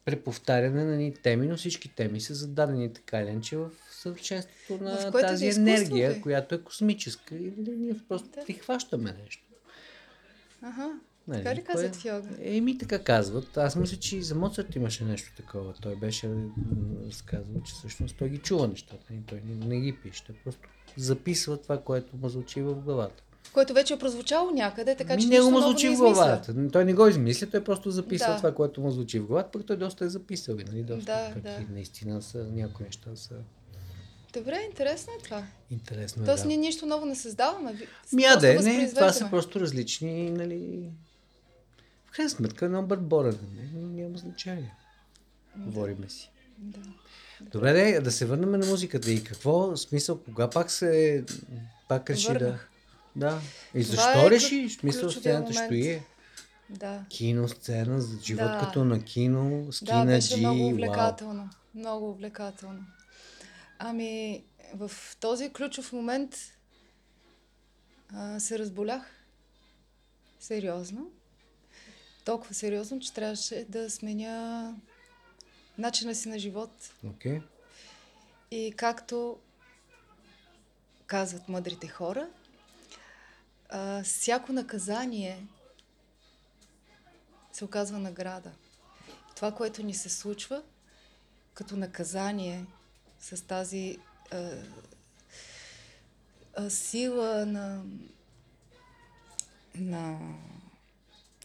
преповтаряне 0.04 0.84
на 0.84 0.96
ни 0.96 1.14
теми, 1.14 1.46
но 1.46 1.56
всички 1.56 1.88
теми 1.88 2.20
са 2.20 2.34
зададени 2.34 2.92
така 2.92 3.20
или 3.20 3.56
в 3.56 3.70
съвършенството 4.00 4.84
на 4.84 5.10
тази 5.10 5.48
енергия, 5.48 6.10
бе. 6.14 6.20
която 6.20 6.54
е 6.54 6.58
космическа 6.58 7.34
и 7.34 7.52
ние 7.56 7.94
просто 8.08 8.28
Да. 8.28 8.44
прихващаме 8.44 9.16
нещо. 9.24 9.44
Ага. 10.62 10.90
Нали, 11.28 11.42
Така 11.44 11.54
ли 11.54 11.64
казват 11.64 11.96
в 11.96 12.04
йога? 12.04 12.28
Еми 12.42 12.78
така 12.78 12.98
казват. 12.98 13.56
Аз 13.56 13.76
мисля, 13.76 13.96
че 13.96 14.16
и 14.16 14.22
за 14.22 14.34
Моцарт 14.34 14.74
имаше 14.76 15.04
нещо 15.04 15.32
такова. 15.36 15.74
Той 15.82 15.96
беше 15.96 16.30
разказвал, 17.06 17.62
че 17.62 17.72
всъщност 17.72 18.16
той 18.16 18.28
ги 18.28 18.38
чува 18.38 18.68
нещата. 18.68 19.06
Той 19.26 19.42
не, 19.46 19.66
не 19.66 19.80
ги 19.80 19.96
пише. 19.96 20.22
Просто 20.44 20.60
записва 20.96 21.56
това, 21.62 21.80
което 21.80 22.16
му 22.16 22.28
звучи 22.28 22.62
в 22.62 22.74
главата. 22.74 23.22
Което 23.52 23.74
вече 23.74 23.94
е 23.94 23.98
прозвучало 23.98 24.50
някъде, 24.50 24.96
така 24.96 25.16
че 25.18 25.26
нищо 25.26 25.50
му 25.50 25.60
звучи 25.60 25.88
не 25.88 25.96
в 25.96 25.98
главата. 25.98 26.70
Той 26.72 26.84
не 26.84 26.94
го 26.94 27.06
измисля, 27.06 27.46
той 27.46 27.64
просто 27.64 27.90
записва 27.90 28.28
Да. 28.28 28.36
това, 28.36 28.54
което 28.54 28.80
му 28.80 28.90
звучи 28.90 29.18
в 29.18 29.26
главата, 29.26 29.50
пък 29.50 29.66
той 29.66 29.76
доста 29.76 30.04
е 30.04 30.08
записал. 30.08 30.56
Нали, 30.66 30.82
доста 30.82 31.32
Да, 31.34 31.40
да. 31.40 31.64
наистина 31.72 32.22
са, 32.22 32.46
някои 32.52 32.86
неща 32.86 33.16
са 33.16 33.34
Добре, 34.32 34.66
интересно 34.66 35.12
е 35.12 35.22
това. 35.22 35.44
интересно. 35.70 36.22
е, 36.22 36.26
Тоест 36.26 36.42
да. 36.42 36.48
ние 36.48 36.56
нищо 36.56 36.86
ново 36.86 37.06
не 37.06 37.16
създаваме. 37.16 37.72
ви- 37.72 37.86
Ми, 38.12 38.22
просто 38.22 38.48
а 38.48 38.54
да, 38.54 38.62
не, 38.62 38.88
това 38.88 39.12
са 39.12 39.30
просто 39.30 39.60
различни, 39.60 40.30
нали... 40.30 40.90
В 42.06 42.12
крайна 42.12 42.30
сметка, 42.30 42.64
едно 42.64 42.82
бърборене, 42.82 43.38
не, 43.74 44.02
няма 44.02 44.18
значение. 44.18 44.74
Говориме 45.56 46.08
си. 46.08 46.30
Да. 46.58 46.78
Добре, 47.42 47.72
де, 47.72 48.00
да 48.00 48.12
се 48.12 48.26
върнем 48.26 48.50
на 48.50 48.66
музиката. 48.66 49.10
И 49.10 49.24
какво 49.24 49.76
смисъл, 49.76 50.18
кога 50.18 50.50
пак 50.50 50.70
се... 50.70 51.24
Пак 51.88 52.10
реши 52.10 52.26
Върнах. 52.28 52.70
да... 53.16 53.30
Да. 53.30 53.40
И 53.74 53.84
Това 53.84 53.94
защо 53.96 54.26
е 54.26 54.30
реши? 54.30 54.68
Смисъл, 54.70 55.10
сцената 55.10 55.52
ще 55.52 55.78
е. 55.80 56.02
Да. 56.70 57.04
Кино, 57.08 57.48
сцена, 57.48 58.00
живот 58.22 58.44
Да. 58.44 58.58
като 58.60 58.84
на 58.84 59.02
кино, 59.02 59.64
Да, 59.66 59.72
скина 59.72 60.04
беше 60.04 60.34
Джи, 60.34 60.40
много 60.40 60.58
вау. 60.58 60.68
увлекателно. 60.68 61.50
Много 61.74 62.10
увлекателно. 62.10 62.78
Ами, 63.82 64.44
в 64.74 64.90
този 65.20 65.52
ключов 65.52 65.92
момент 65.92 66.36
а, 68.14 68.40
се 68.40 68.58
разболях. 68.58 69.24
сериозно. 70.40 71.10
Толкова 72.24 72.54
сериозно, 72.54 73.00
че 73.00 73.12
трябваше 73.12 73.66
да 73.68 73.90
сменя 73.90 74.74
начина 75.78 76.14
си 76.14 76.28
на 76.28 76.38
живот. 76.38 76.94
Окей. 77.06 77.40
И 78.50 78.74
както 78.76 79.38
казват 81.06 81.48
мъдрите 81.48 81.88
хора, 81.88 82.28
а, 83.68 84.02
всяко 84.02 84.52
наказание 84.52 85.46
се 87.52 87.64
оказва 87.64 87.98
награда. 87.98 88.52
Това, 89.36 89.52
което 89.52 89.82
ни 89.82 89.94
се 89.94 90.08
случва 90.08 90.62
като 91.54 91.76
наказание 91.76 92.66
с 93.20 93.46
тази 93.46 93.98
а, 94.30 94.50
а, 96.56 96.70
сила 96.70 97.46
на, 97.46 97.84
на 99.74 100.34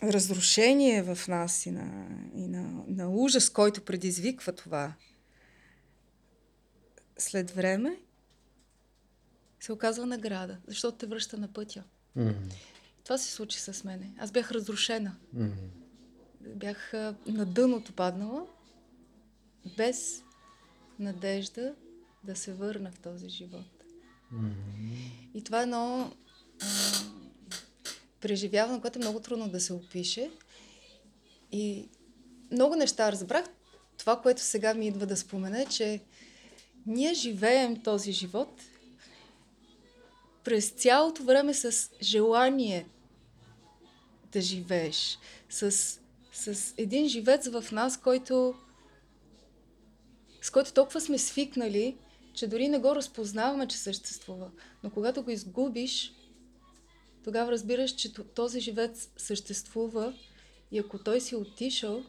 разрушение 0.03 1.03
в 1.03 1.27
нас 1.27 1.65
и 1.65 1.72
на, 1.72 2.08
и 2.36 2.48
на, 2.48 2.84
на 2.88 3.10
ужас, 3.10 3.50
който 3.50 3.86
предизвиква 3.86 4.53
това, 4.53 4.94
след 7.17 7.51
време 7.51 7.98
се 9.60 9.74
оказва 9.74 10.05
награда, 10.05 10.58
защото 10.67 10.98
те 10.98 11.05
връща 11.05 11.38
на 11.38 11.53
пътя. 11.53 11.84
Мгм. 12.15 12.50
Това 13.03 13.17
се 13.17 13.32
случи 13.32 13.60
с 13.60 13.84
мене. 13.84 14.13
Аз 14.20 14.32
бях 14.32 14.51
разрушена. 14.51 15.15
Мгм. 15.34 15.51
Бях 16.41 16.94
на 17.27 17.46
дъното 17.46 17.94
паднала, 17.94 18.48
без 19.77 20.25
надежда 20.99 21.75
да 22.23 22.35
се 22.35 22.53
върна 22.53 22.91
в 22.91 22.99
този 22.99 23.29
живот. 23.29 23.83
Мгм. 24.31 24.51
И 25.33 25.43
това 25.43 25.59
е 25.59 25.63
едно 25.63 26.11
а, 26.61 26.65
преживяване, 28.21 28.81
което 28.81 28.99
е 28.99 29.01
много 29.01 29.19
трудно 29.19 29.49
да 29.49 29.59
се 29.59 29.73
опише. 29.73 30.31
И 31.51 31.87
много 32.51 32.75
неща 32.75 33.11
разбрах. 33.11 33.45
Това, 33.97 34.21
което 34.21 34.41
сега 34.41 34.73
ми 34.73 34.87
идва 34.87 35.05
да 35.05 35.17
спомена, 35.17 35.61
е, 35.61 35.65
че 35.65 36.01
ние 36.85 37.13
живеем 37.13 37.81
този 37.81 38.11
живот 38.11 38.61
през 40.43 40.69
цялото 40.69 41.23
време 41.23 41.53
с 41.53 41.89
желание 42.01 42.85
да 44.31 44.41
живееш. 44.41 45.19
С, 45.49 45.71
с 46.33 46.73
един 46.77 47.07
живец 47.07 47.47
в 47.47 47.71
нас, 47.71 47.97
който 47.97 48.55
с 50.45 50.49
който 50.49 50.73
толкова 50.73 51.01
сме 51.01 51.17
свикнали, 51.17 51.97
че 52.33 52.47
дори 52.47 52.67
не 52.67 52.79
го 52.79 52.95
разпознаваме, 52.95 53.67
че 53.67 53.77
съществува. 53.77 54.51
Но 54.83 54.89
когато 54.89 55.23
го 55.23 55.31
изгубиш, 55.31 56.13
тогава 57.23 57.51
разбираш, 57.51 57.91
че 57.91 58.13
този 58.13 58.59
живец 58.59 59.09
съществува 59.17 60.13
и 60.71 60.79
ако 60.79 60.97
той 60.97 61.21
си 61.21 61.35
отишъл, 61.35 62.03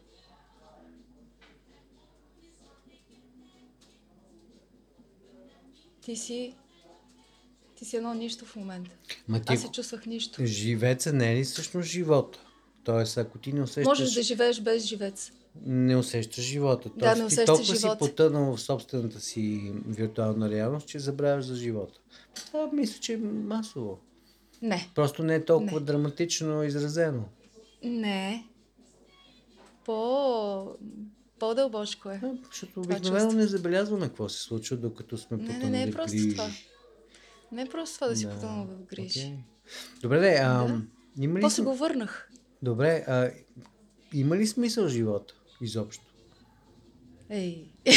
ти 6.00 6.16
си 6.16 6.54
ти 7.76 7.84
си 7.84 7.96
едно 7.96 8.14
нищо 8.14 8.44
в 8.44 8.56
момента. 8.56 8.90
Ма 9.28 9.40
ти, 9.40 9.52
Аз 9.52 9.60
се 9.60 9.70
чувствах 9.70 10.06
нищо. 10.06 10.46
живеца 10.46 11.12
не 11.12 11.32
е 11.32 11.36
ли 11.36 11.44
всъщност 11.44 11.88
живота? 11.88 12.38
Тоест, 12.84 13.18
ако 13.18 13.38
ти 13.38 13.52
не 13.52 13.62
усещаш, 13.62 13.84
Можеш 13.84 14.12
да 14.12 14.22
живееш 14.22 14.60
без 14.60 14.84
живец. 14.84 15.32
Не 15.62 15.96
усещаш 15.96 16.44
живота. 16.44 16.88
Да, 16.88 16.94
Тоест, 16.96 17.14
не 17.14 17.20
ти 17.20 17.24
усещаш 17.26 17.46
толкова 17.46 17.66
си 17.66 17.80
живота. 17.80 17.98
потънал 17.98 18.56
в 18.56 18.60
собствената 18.60 19.20
си 19.20 19.72
виртуална 19.86 20.50
реалност, 20.50 20.88
че 20.88 20.98
забравяш 20.98 21.44
за 21.44 21.56
живота. 21.56 22.00
Това 22.46 22.70
мисля, 22.72 23.00
че 23.00 23.12
е 23.12 23.16
масово. 23.16 23.98
Не. 24.62 24.90
Просто 24.94 25.22
не 25.22 25.34
е 25.34 25.44
толкова 25.44 25.80
Не. 25.80 25.86
драматично 25.86 26.64
изразено. 26.64 27.24
Не. 27.82 28.46
По... 29.84 30.76
По-дълбочко 31.38 32.10
е. 32.10 32.20
А, 32.24 32.32
защото 32.46 32.80
обикновено 32.80 33.32
не 33.32 33.46
забелязваме 33.46 34.06
какво 34.06 34.28
се 34.28 34.40
случва, 34.40 34.76
докато 34.76 35.18
сме 35.18 35.36
Не, 35.36 35.42
не, 35.42 35.48
потънали 35.48 35.70
не 35.70 35.82
е 35.82 35.90
просто 35.90 36.12
грижи. 36.12 36.30
това. 36.30 36.48
Не 37.52 37.62
е 37.62 37.68
просто 37.68 37.94
това 37.94 38.08
да 38.08 38.16
си 38.16 38.26
Да, 38.26 38.30
потънал 38.30 38.64
в 38.66 38.84
грижи. 38.84 39.20
окей. 39.20 39.36
Добре, 40.02 40.20
де, 40.20 40.36
а, 40.36 40.64
Да. 40.64 40.80
има 41.18 41.38
ли 41.38 41.42
После 41.42 41.62
см- 41.62 41.64
го 41.64 41.74
върнах. 41.74 42.30
Добре, 42.62 43.04
а, 43.08 43.30
има 44.12 44.36
ли 44.36 44.46
смисъл 44.46 44.88
живота 44.88 45.34
изобщо? 45.60 46.04
Ей. 47.30 47.64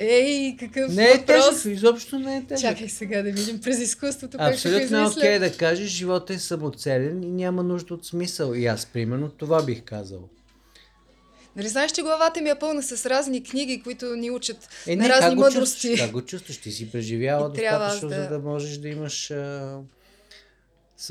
Ей, 0.00 0.56
какъв 0.56 0.94
Не 0.94 1.04
е 1.04 1.14
въпрос. 1.14 1.26
тежко, 1.50 1.68
изобщо 1.68 2.18
не 2.18 2.36
е 2.36 2.44
тежко. 2.44 2.62
Чакай 2.62 2.88
сега 2.88 3.22
да 3.22 3.30
видим 3.30 3.60
през 3.60 3.78
изкуството 3.78 4.38
как 4.38 4.56
ще 4.56 4.68
го 4.68 4.74
Абсолютно 4.76 4.98
е 4.98 5.08
окей 5.08 5.38
да 5.38 5.52
кажеш, 5.52 5.88
живота 5.88 6.34
е 6.34 6.38
самоцелен 6.38 7.22
и 7.22 7.28
няма 7.28 7.62
нужда 7.62 7.94
от 7.94 8.06
смисъл. 8.06 8.52
И 8.52 8.66
аз, 8.66 8.86
примерно, 8.86 9.28
това 9.28 9.62
бих 9.62 9.82
казал. 9.82 10.28
Нали 11.56 11.68
знаеш, 11.68 11.92
че 11.92 12.02
главата 12.02 12.40
ми 12.40 12.50
е 12.50 12.54
пълна 12.54 12.82
с 12.82 13.06
разни 13.06 13.42
книги, 13.42 13.82
които 13.82 14.06
ни 14.06 14.30
учат 14.30 14.68
Е, 14.86 14.96
на 14.96 15.02
не, 15.02 15.08
разни 15.08 15.22
как 15.22 15.34
го 15.34 15.40
мъдрости. 15.40 15.60
чувстваш? 15.80 16.00
Как 16.00 16.10
го 16.12 16.22
чувстваш? 16.22 16.56
Ти 16.56 16.72
си 16.72 16.90
преживяла 16.92 17.46
И 17.46 17.50
достатъчно, 17.50 18.08
да- 18.08 18.14
за 18.14 18.28
да 18.28 18.38
можеш 18.38 18.76
да 18.76 18.88
имаш... 18.88 19.30
А... 19.30 19.78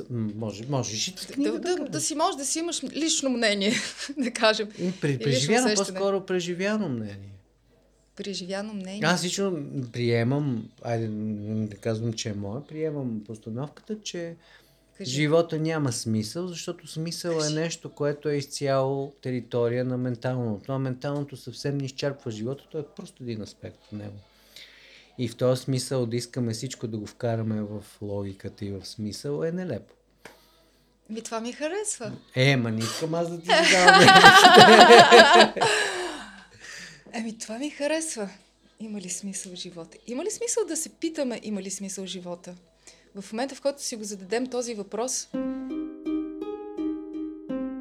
Може, 0.10 0.63
можеш 0.69 1.08
и 1.08 1.15
книга 1.15 1.52
Да, 1.52 1.60
да, 1.60 1.75
да, 1.75 1.89
да, 1.89 2.02
си 2.02 2.15
можеш 2.15 2.36
да 2.36 2.45
си 2.45 2.60
имаш 2.60 2.84
лично 2.84 3.30
мнение, 3.30 3.73
да 4.17 4.32
кажем. 4.32 4.69
При, 5.02 5.19
преживяно, 5.19 5.75
по-скоро 5.75 6.25
преживяно 6.25 6.89
мнение. 6.89 7.34
Преживяно 8.15 8.73
мнение. 8.73 9.02
Аз 9.04 9.23
лично 9.23 9.65
приемам, 9.91 10.69
айде 10.82 11.08
да 11.67 11.75
казвам, 11.75 12.13
че 12.13 12.30
е 12.30 12.34
мое, 12.34 12.62
приемам 12.67 13.23
постановката, 13.28 14.02
че 14.02 14.36
Кажи. 14.97 15.12
живота 15.12 15.60
няма 15.60 15.91
смисъл, 15.91 16.47
защото 16.47 16.88
смисъл 16.88 17.32
е 17.32 17.39
Кажи. 17.39 17.56
нещо, 17.56 17.89
което 17.89 18.30
е 18.30 18.36
изцяло 18.36 19.13
територия 19.21 19.86
на 19.86 19.97
менталното. 19.97 20.71
А 20.71 20.80
менталното 20.80 21.38
съвсем 21.38 21.78
не 21.78 21.86
изчерпва 21.86 22.32
живота, 22.32 22.63
то 22.71 22.80
е 22.80 22.86
просто 22.95 23.23
един 23.23 23.41
аспект 23.41 23.78
от 23.86 23.91
него. 23.91 24.15
И 25.19 25.27
в 25.27 25.36
този 25.36 25.62
смисъл 25.62 26.05
да 26.05 26.15
искаме 26.15 26.53
всичко 26.53 26.88
да 26.88 26.97
го 26.97 27.05
вкараме 27.05 27.62
в 27.62 27.84
логиката 28.01 28.65
и 28.65 28.71
в 28.71 28.86
смисъл 28.86 29.43
е 29.43 29.51
нелепо. 29.51 29.93
Ми 31.10 31.21
това 31.21 31.39
ми 31.41 31.51
харесва. 31.51 32.12
Е, 32.36 32.55
ма 32.55 32.71
не 32.71 32.79
искам 32.79 33.13
аз 33.13 33.29
да 33.29 33.41
ти 33.41 33.45
задавам. 33.45 34.01
Еми, 37.13 37.38
това 37.41 37.58
ми 37.58 37.69
харесва. 37.69 38.29
Има 38.79 39.01
ли 39.01 39.10
смисъл 39.10 39.51
в 39.51 39.55
живота? 39.55 39.97
Има 40.08 40.23
ли 40.23 40.32
смисъл 40.32 40.65
да 40.67 40.77
се 40.77 40.89
питаме, 40.89 41.39
има 41.43 41.62
ли 41.62 41.69
смисъл 41.69 42.05
в 42.05 42.08
живота? 42.08 42.55
В 43.21 43.34
момента, 43.34 43.55
в 43.55 43.62
който 43.62 43.84
си 43.84 43.95
го 43.95 44.03
зададем 44.03 44.47
този 44.47 44.73
въпрос, 44.73 45.27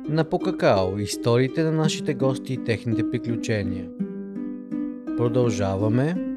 на 0.09 0.25
Покакао. 0.25 0.99
Историите 0.99 1.63
на 1.63 1.73
нашите 1.73 2.15
гости 2.15 2.53
и 2.53 2.65
техните 2.65 3.11
приключения. 3.11 3.89
Продължаваме. 5.17 6.28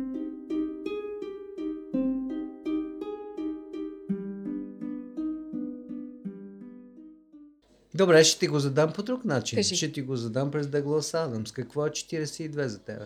Добре, 8.01 8.23
ще 8.23 8.39
ти 8.39 8.47
го 8.47 8.59
задам 8.59 8.93
по 8.93 9.03
друг 9.03 9.25
начин. 9.25 9.55
Кажи. 9.55 9.75
Ще 9.75 9.91
ти 9.91 10.01
го 10.01 10.15
задам 10.15 10.51
през 10.51 10.67
Даглас 10.67 11.13
Адамс. 11.13 11.51
Какво 11.51 11.85
е 11.85 11.89
42 11.89 12.65
за 12.65 12.79
тебе? 12.79 13.05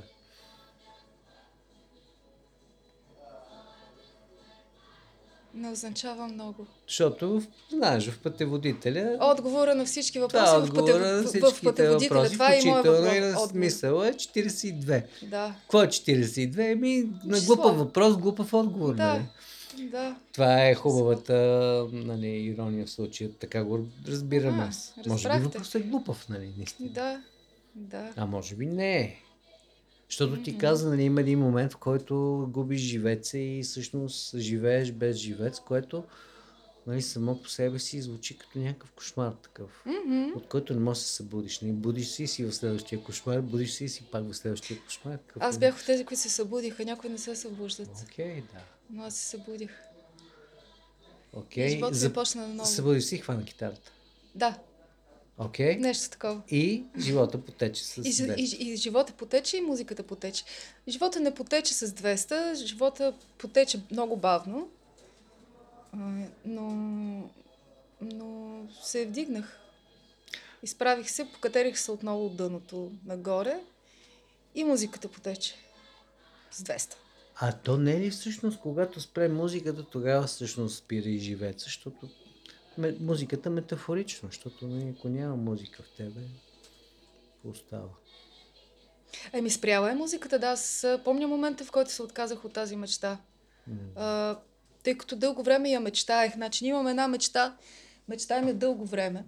не 5.53 5.71
означава 5.71 6.27
много. 6.27 6.67
Защото, 6.87 7.41
знаеш, 7.71 8.09
в 8.09 8.19
пътеводителя... 8.19 9.17
Отговора 9.21 9.75
на 9.75 9.85
всички 9.85 10.19
въпроси 10.19 10.55
е 10.55 10.59
в, 10.59 10.73
пътев... 10.73 11.01
на 11.01 11.51
в- 11.51 11.61
пътеводителя. 11.63 12.19
въпроси, 12.19 12.33
Това 12.33 12.53
е 12.53 12.57
и 12.57 12.61
включително 12.61 13.13
и 13.15 13.19
на 13.19 13.39
смисъл 13.39 14.03
е 14.03 14.13
42. 14.13 15.03
Да, 15.23 15.55
Какво 15.61 15.83
е 15.83 15.87
42? 15.87 16.71
Еми, 16.71 17.09
на 17.25 17.41
глупав 17.41 17.77
въпрос, 17.77 18.17
глупав 18.17 18.53
отговор, 18.53 18.95
да, 18.95 19.07
нали? 19.07 19.25
Да. 19.83 20.15
Това 20.33 20.65
е 20.65 20.75
хубавата 20.75 21.33
нали, 21.91 22.27
ирония 22.27 22.85
в 22.85 22.89
случая. 22.89 23.31
Така 23.31 23.63
го 23.63 23.85
разбирам 24.07 24.59
А, 24.59 24.67
аз. 24.67 24.93
Може 25.07 25.29
би 25.29 25.39
въпросът 25.39 25.81
е 25.81 25.85
глупав, 25.85 26.29
нали, 26.29 26.53
наистина. 26.57 26.89
Да, 26.89 27.21
да. 27.75 28.13
А 28.15 28.25
може 28.25 28.55
би 28.55 28.65
не 28.65 28.97
е. 28.97 29.15
Защото 30.09 30.43
ти 30.43 30.57
каза, 30.57 30.89
нали, 30.89 31.03
има 31.03 31.21
един 31.21 31.39
момент, 31.39 31.73
в 31.73 31.77
който 31.77 32.47
губиш 32.51 32.81
живеца 32.81 33.37
и 33.37 33.63
всъщност 33.63 34.37
живееш 34.37 34.91
без 34.91 35.17
живец, 35.17 35.59
което 35.59 36.03
нали, 36.87 37.01
само 37.01 37.41
по 37.41 37.49
себе 37.49 37.79
си 37.79 38.01
звучи 38.01 38.37
като 38.37 38.59
някакъв 38.59 38.91
кошмар 38.91 39.33
такъв, 39.33 39.83
Мгм. 39.85 40.23
от 40.35 40.47
който 40.47 40.73
не 40.73 40.79
можеш 40.79 41.03
да 41.03 41.07
се 41.07 41.13
събудиш. 41.13 41.59
Нали, 41.59 41.73
будиш 41.73 42.07
си 42.07 42.23
и 42.23 42.27
си 42.27 42.43
в 42.43 42.53
следващия 42.53 43.03
кошмар, 43.03 43.41
будиш 43.41 43.71
си 43.71 43.83
и 43.83 43.89
си 43.89 44.03
пак 44.03 44.23
в 44.23 44.33
следващия 44.33 44.79
кошмар. 44.81 45.17
Какъв 45.17 45.43
Аз 45.43 45.57
бях 45.57 45.79
от 45.79 45.85
тези, 45.85 46.05
които 46.05 46.21
се 46.21 46.29
събудиха. 46.29 46.85
Някои 46.85 47.09
не 47.09 47.17
се 47.17 47.35
събуждат. 47.35 47.89
Окей, 48.03 48.41
да. 48.43 48.59
Но 48.89 49.03
аз 49.03 49.15
се 49.15 49.27
събудих. 49.27 49.71
Окей. 51.33 51.69
Животът 51.69 51.91
ми 51.91 51.95
За... 51.95 51.99
започна 51.99 52.41
наново. 52.41 52.69
Събудиш 52.69 53.03
си 53.03 53.15
и 53.15 53.19
хвана 53.19 53.45
китарата. 53.45 53.91
Да, 54.35 54.59
Окей. 55.37 55.75
нещо 55.75 56.09
такова. 56.09 56.41
И 56.49 56.83
живота 56.99 57.37
потече 57.37 57.83
с 57.83 57.97
И, 57.97 58.01
жи- 58.03 58.23
200. 58.25 58.35
и, 58.57 58.63
и 58.63 58.75
живота 58.75 59.13
потече, 59.13 59.57
и 59.57 59.61
музиката 59.61 60.03
потече. 60.03 60.43
Живота 60.87 61.19
не 61.19 61.33
потече 61.33 61.73
с 61.73 61.87
200, 61.87 62.53
живота 62.55 63.13
потече 63.37 63.79
много 63.91 64.17
бавно. 64.17 64.69
Но, 66.45 67.29
но 68.01 68.61
се 68.81 69.05
вдигнах. 69.05 69.59
Изправих 70.63 71.09
се, 71.09 71.31
покатерих 71.31 71.79
се 71.79 71.91
отново 71.91 72.25
от 72.25 72.35
дъното 72.35 72.91
нагоре 73.05 73.59
и 74.55 74.63
музиката 74.63 75.07
потече 75.07 75.55
с 76.51 76.63
200. 76.63 76.95
А 77.35 77.51
то 77.51 77.77
не 77.77 77.93
е 77.93 77.99
ли 77.99 78.09
всъщност, 78.09 78.59
когато 78.59 79.01
спре 79.01 79.29
музиката, 79.29 79.83
тогава 79.83 80.27
всъщност 80.27 80.77
спира 80.77 81.09
и 81.09 81.19
живеец, 81.19 81.63
защото 81.63 82.09
музиката 82.99 83.49
метафорично, 83.49 84.29
защото 84.31 84.67
нали, 84.67 84.95
ако 84.97 85.09
няма 85.09 85.35
музика 85.35 85.83
в 85.83 85.91
тебе, 85.97 86.21
остава? 87.43 87.89
Еми, 89.33 89.49
спряла 89.49 89.91
е 89.91 89.95
музиката, 89.95 90.39
да. 90.39 90.47
Аз 90.47 90.87
помня 91.03 91.27
момента, 91.27 91.65
в 91.65 91.71
който 91.71 91.91
се 91.91 92.03
отказах 92.03 92.45
от 92.45 92.53
тази 92.53 92.75
мечта. 92.75 93.17
А, 93.95 94.39
тъй 94.85 94.97
като 94.97 95.15
дълго 95.15 95.43
време 95.43 95.69
я 95.69 95.79
мечтаех. 95.79 96.33
Значи, 96.33 96.63
ние 96.63 96.69
имаме 96.69 96.89
една 96.89 97.07
мечта. 97.07 97.55
Мечтаем 98.07 98.47
я 98.47 98.53
дълго 98.53 98.85
време. 98.85 99.23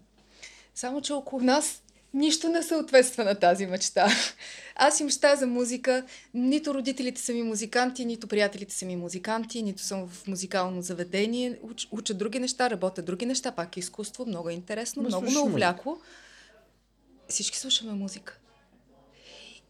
Само, 0.76 1.02
че 1.02 1.14
около 1.14 1.42
нас 1.42 1.84
нищо 2.14 2.50
не 2.50 2.64
съответства 2.64 3.24
на 3.24 3.36
тази 3.36 3.66
мечта. 3.66 4.08
Аз 4.76 5.00
им 5.00 5.06
мечтая 5.06 5.36
за 5.36 5.48
музика. 5.48 6.06
Нито 6.34 6.74
родителите 6.74 7.22
са 7.22 7.34
ми 7.34 7.44
музиканти, 7.44 8.06
нито 8.06 8.28
приятелите 8.28 8.76
са 8.76 8.86
ми 8.86 8.96
музиканти, 8.96 9.64
нито 9.64 9.82
съм 9.82 10.08
в 10.08 10.28
музикално 10.28 10.82
заведение. 10.82 11.60
Уч, 11.62 11.88
уча 11.92 12.14
други 12.14 12.40
неща, 12.40 12.70
работя 12.70 13.02
други 13.02 13.26
неща, 13.26 13.52
пак 13.52 13.78
е 13.78 13.80
изкуство, 13.80 14.26
много 14.26 14.50
е 14.50 14.54
интересно, 14.54 15.02
Ма 15.04 15.08
много 15.08 15.32
ме 15.32 15.40
увлякло. 15.40 15.98
Всички 17.30 17.58
слушаме 17.58 17.94
музика. 17.94 18.38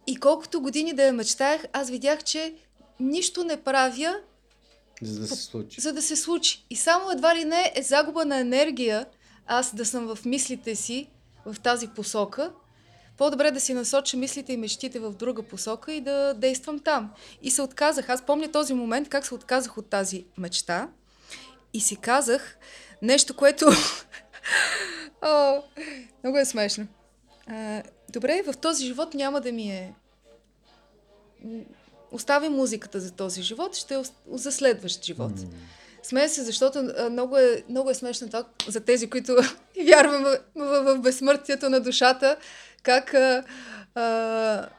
И 0.08 0.15
колкото 0.15 0.62
години 0.62 0.93
да 0.93 1.04
я 1.04 1.13
мечтаях, 1.13 1.65
аз 1.73 1.89
видях, 1.89 2.23
че 2.23 2.54
нищо 3.00 3.43
не 3.43 3.58
правя, 3.63 4.19
За 5.01 5.19
да 5.19 5.27
се 5.27 5.36
случи. 5.36 5.81
за 5.81 5.93
да 5.93 6.01
се 6.01 6.15
случи. 6.15 6.65
И 6.69 6.75
само 6.75 7.12
едва 7.12 7.36
ли 7.36 7.45
не 7.45 7.71
е 7.75 7.81
загуба 7.81 8.25
на 8.25 8.38
енергия 8.38 9.05
аз 9.47 9.75
да 9.75 9.86
съм 9.86 10.15
в 10.15 10.25
мислите 10.25 10.75
си 10.75 11.10
в 11.45 11.60
тази 11.60 11.88
посока. 11.88 12.51
По-добре 13.17 13.51
да 13.51 13.60
си 13.60 13.73
насоча 13.73 14.17
мислите 14.17 14.53
и 14.53 14.57
мечтите 14.57 14.99
в 14.99 15.12
друга 15.12 15.43
посока 15.43 15.93
и 15.93 16.01
да 16.01 16.33
действам 16.33 16.79
там. 16.79 17.13
И 17.41 17.51
се 17.51 17.62
отказах. 17.62 18.10
Аз 18.10 18.25
помня 18.25 18.51
този 18.51 18.73
момент, 18.73 19.10
как 19.10 19.25
се 19.25 19.36
отказах 19.36 19.77
от 19.77 19.89
тази 19.89 20.25
мечта. 20.38 20.89
И 21.73 21.79
си 21.79 21.95
казах 21.95 22.57
нещо, 23.01 23.36
което... 23.36 23.65
О, 25.21 25.62
много 26.23 26.38
е 26.38 26.45
смешно. 26.45 26.88
А, 27.47 27.83
добре, 28.10 28.41
в 28.47 28.57
този 28.57 28.86
живот 28.86 29.13
няма 29.13 29.41
да 29.41 29.51
ми 29.51 29.71
е... 29.71 29.93
М, 32.17 32.19
Оставим 32.19 32.51
музиката 32.51 32.99
за 32.99 33.12
този 33.12 33.41
живот, 33.41 33.75
ще 33.75 33.95
е 33.95 34.01
за 34.32 34.51
следващ 34.51 35.06
живот. 35.06 35.32
Смея 36.03 36.30
се, 36.30 36.43
защото 36.43 36.84
много 37.12 37.38
е, 37.38 37.63
много 37.69 37.89
е 37.89 37.93
смешно 37.93 38.27
това 38.27 38.43
за 38.67 38.80
тези, 38.80 39.10
които 39.10 39.36
вярвам 39.86 40.23
в, 40.23 40.39
в, 40.56 40.95
в 40.95 40.99
безсмъртието 40.99 41.69
на 41.69 41.80
душата, 41.80 42.38
как 42.84 43.13
а, 43.13 43.43
а, 43.95 44.69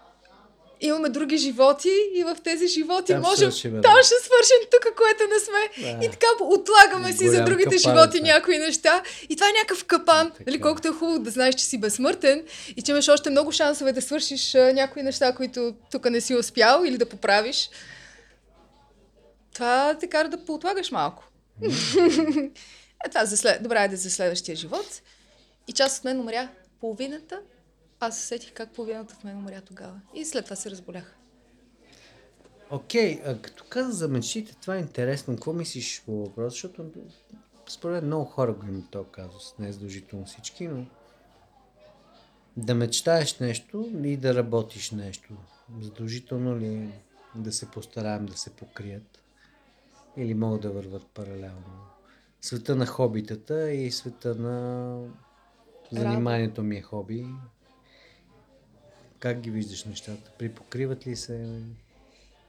имаме 0.80 1.08
други 1.08 1.36
животи 1.36 1.92
и 2.14 2.24
в 2.24 2.36
тези 2.44 2.68
животи 2.68 3.12
Там 3.12 3.20
можем... 3.20 3.50
свършим, 3.50 3.72
да. 3.74 3.80
Там 3.80 3.96
ще 3.96 4.14
свършим 4.14 4.68
тук, 4.70 4.96
което 4.96 5.22
не 5.22 5.40
сме. 5.40 5.82
Да. 5.82 6.06
И 6.06 6.10
така 6.10 6.26
отлагаме 6.40 7.12
си 7.12 7.28
за 7.28 7.44
другите 7.44 7.76
капан, 7.76 7.78
животи 7.78 8.18
това. 8.18 8.32
някои 8.32 8.58
неща. 8.58 9.02
И 9.28 9.36
това 9.36 9.48
е 9.48 9.52
някакъв 9.52 9.84
капан. 9.84 10.30
Така 10.30 10.44
Нали, 10.46 10.60
колкото 10.60 10.88
е 10.88 10.92
хубаво 10.92 11.18
да 11.18 11.30
знаеш, 11.30 11.54
че 11.54 11.64
си 11.64 11.78
безсмъртен 11.78 12.44
и 12.76 12.82
че 12.82 12.92
имаш 12.92 13.08
още 13.08 13.30
много 13.30 13.52
шансове 13.52 13.92
да 13.92 14.02
свършиш 14.02 14.54
а, 14.54 14.72
някои 14.72 15.02
неща, 15.02 15.34
които 15.34 15.74
тук 15.90 16.10
не 16.10 16.20
си 16.20 16.34
успял 16.34 16.84
или 16.84 16.98
да 16.98 17.08
поправиш. 17.08 17.70
Това 19.54 19.96
те 20.00 20.06
кара 20.06 20.28
да 20.28 20.44
поотлагаш 20.44 20.90
малко. 20.90 21.24
е, 23.04 23.08
това 23.10 23.24
за 23.24 23.36
след... 23.36 23.62
Добре, 23.62 23.76
айде 23.76 23.96
за 23.96 24.10
следващия 24.10 24.56
живот. 24.56 25.02
И 25.68 25.72
част 25.72 25.98
от 25.98 26.04
мен 26.04 26.20
умря 26.20 26.48
половината. 26.80 27.40
Аз 28.00 28.18
усетих 28.18 28.52
как 28.52 28.72
половината 28.72 29.14
от 29.18 29.24
мен 29.24 29.37
умря 29.37 29.61
тогава. 29.61 30.00
И 30.14 30.24
след 30.24 30.44
това 30.44 30.56
се 30.56 30.70
разболях. 30.70 31.16
Окей, 32.70 33.20
а 33.26 33.42
като 33.42 33.64
каза 33.68 33.92
за 33.92 34.08
мечтите, 34.08 34.56
това 34.61 34.76
е 34.76 34.80
интересно. 34.80 35.34
Какво 35.34 35.52
мислиш 35.52 36.02
по 36.06 36.12
въпрос? 36.12 36.52
Защото 36.52 36.90
според 37.68 38.04
много 38.04 38.24
хора 38.24 38.52
го 38.52 38.66
имат 38.66 38.90
този 38.90 39.08
казус. 39.12 39.54
Не 39.58 39.68
е 39.68 39.72
задължително 39.72 40.24
всички, 40.24 40.68
но 40.68 40.87
да 42.56 42.74
мечтаеш 42.74 43.38
нещо 43.38 43.90
и 44.04 44.16
да 44.16 44.34
работиш 44.34 44.90
нещо. 44.90 45.34
Задължително 45.80 46.58
ли 46.58 46.74
е 46.74 47.02
да 47.34 47.52
се 47.52 47.70
постараем 47.70 48.26
да 48.26 48.37
се 48.37 48.50
покрият? 48.50 49.22
Или 50.16 50.34
могат 50.34 50.61
да 50.61 50.70
върват 50.70 51.06
паралелно? 51.06 51.87
Света 52.40 52.76
на 52.76 52.87
хобитата 52.87 53.72
и 53.72 53.90
света 53.90 54.34
на 54.34 54.98
заниманието 55.92 56.62
ми 56.62 56.76
е 56.76 56.82
хоби. 56.82 57.26
Как 59.18 59.40
ги 59.40 59.50
виждаш 59.50 59.85
нещата? 59.85 60.31
Припокриват 60.38 61.07
ли 61.07 61.16
се? 61.16 61.61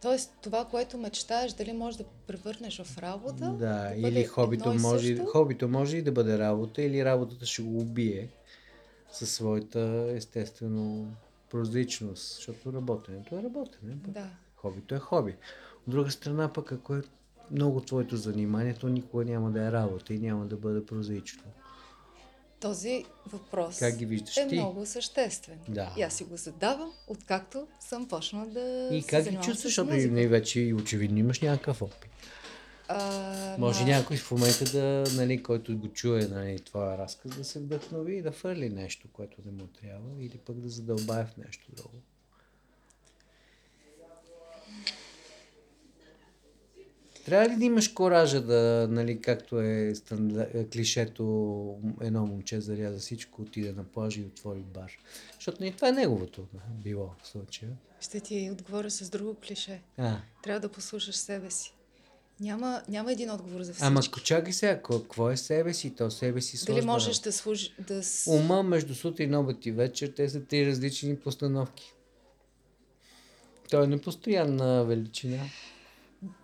Тоест, 0.01 0.31
това, 0.41 0.65
което 0.65 0.97
мечтаеш, 0.97 1.53
дали 1.53 1.73
можеш 1.73 1.97
да 1.97 2.03
превърнеш 2.27 2.81
в 2.81 2.97
работа? 2.97 3.55
Да, 3.59 3.93
бъде 4.01 4.07
или 4.07 4.25
хобито 4.25 4.73
може, 4.73 5.17
хобито 5.17 5.67
може 5.67 5.97
и 5.97 6.01
да 6.01 6.11
бъде 6.11 6.39
работа, 6.39 6.81
или 6.81 7.05
работата 7.05 7.45
ще 7.45 7.61
го 7.61 7.79
убие 7.79 8.29
със 9.11 9.31
своята 9.31 10.13
естествено 10.15 11.07
прозрачност, 11.49 12.35
защото 12.35 12.73
работенето 12.73 13.35
е 13.35 13.43
работене. 13.43 13.95
пък 14.03 14.13
Да. 14.13 14.29
Хобито 14.55 14.95
е 14.95 14.99
хоби. 14.99 15.35
От 15.87 15.91
друга 15.91 16.11
страна 16.11 16.53
пък, 16.53 16.71
ако 16.71 16.95
е 16.95 17.01
много 17.51 17.81
твоето 17.81 18.17
занимание, 18.17 18.73
то 18.73 18.89
никога 18.89 19.25
няма 19.25 19.51
да 19.51 19.67
е 19.67 19.71
работа 19.71 20.13
и 20.13 20.19
няма 20.19 20.45
да 20.45 20.57
бъде 20.57 20.85
прозрачно. 20.85 21.43
Този 22.59 23.05
въпрос 23.25 23.79
Как 23.79 23.95
ги 23.95 24.05
виждаш 24.05 24.37
е 24.37 24.47
ти? 24.47 24.55
много 24.55 24.85
съществен. 24.85 25.59
Да. 25.69 25.93
И 25.97 26.01
аз 26.01 26.13
си 26.13 26.23
го 26.23 26.37
задавам, 26.37 26.91
откакто 27.07 27.67
съм 27.79 28.07
почнала 28.07 28.45
да 28.45 28.89
И 28.91 29.01
се 29.01 29.07
как 29.07 29.23
ги 29.23 29.35
чувстваш, 29.35 29.61
защото 29.61 29.93
не 29.93 30.27
вече 30.27 30.61
и 30.61 30.73
очевидно 30.73 31.17
имаш 31.17 31.39
някакъв 31.41 31.81
опит. 31.81 32.09
А, 32.87 33.55
Може 33.57 33.79
на- 33.79 33.87
някой 33.87 34.17
в 34.17 34.31
момента 34.31 34.65
да, 34.65 35.03
нали, 35.15 35.43
който 35.43 35.77
го 35.77 35.87
чуе 35.87 36.27
нали, 36.27 36.59
твоя 36.59 36.97
разказ, 36.97 37.37
да 37.37 37.43
се 37.43 37.59
вдъхнови 37.59 38.15
и 38.17 38.21
да 38.21 38.31
фърли 38.31 38.69
нещо, 38.69 39.07
което 39.13 39.37
не 39.45 39.51
му 39.51 39.67
трябва, 39.67 40.09
или 40.19 40.37
пък 40.37 40.59
да 40.59 40.69
задълбае 40.69 41.25
в 41.25 41.37
нещо 41.37 41.71
друго. 41.75 42.01
Трябва 47.25 47.49
ли 47.49 47.55
да 47.55 47.65
имаш 47.65 47.87
коража 47.87 48.41
да, 48.41 48.87
нали, 48.89 49.21
както 49.21 49.59
е 49.61 49.95
стандар... 49.95 50.47
клишето, 50.73 51.23
едно 52.01 52.25
момче 52.25 52.61
заряза 52.61 52.99
всичко, 52.99 53.41
отиде 53.41 53.71
на 53.71 53.83
плажа 53.83 54.21
и 54.21 54.23
отвори 54.23 54.63
бар. 54.73 54.91
Защото 55.35 55.63
не, 55.63 55.71
това 55.71 55.89
е 55.89 55.91
неговото 55.91 56.45
било 56.83 57.15
в 57.23 57.27
случая. 57.27 57.71
Ще 58.01 58.19
ти 58.19 58.49
отговоря 58.51 58.91
с 58.91 59.09
друго 59.09 59.35
клише. 59.47 59.81
А, 59.97 60.17
Трябва 60.43 60.59
да 60.59 60.69
послушаш 60.69 61.15
себе 61.15 61.51
си. 61.51 61.73
Няма, 62.39 62.81
няма 62.87 63.11
един 63.11 63.31
отговор 63.31 63.61
за 63.61 63.73
всички. 63.73 63.87
ама 63.87 64.01
чакай 64.01 64.53
сега, 64.53 64.81
какво 64.81 65.29
е 65.31 65.37
себе 65.37 65.73
си? 65.73 65.95
То 65.95 66.11
себе 66.11 66.41
си 66.41 66.65
Дали 66.65 66.75
сложна 66.75 66.91
можеш 66.91 67.19
да 67.19 67.31
служи... 67.31 67.73
Да... 67.87 68.01
Ума 68.27 68.63
между 68.63 68.95
сутрин, 68.95 69.35
обед 69.35 69.65
и 69.65 69.71
вечер, 69.71 70.13
те 70.15 70.29
са 70.29 70.45
три 70.45 70.67
различни 70.67 71.15
постановки. 71.15 71.93
Той 73.69 73.83
е 73.83 73.87
непостоянна 73.87 74.83
величина. 74.85 75.43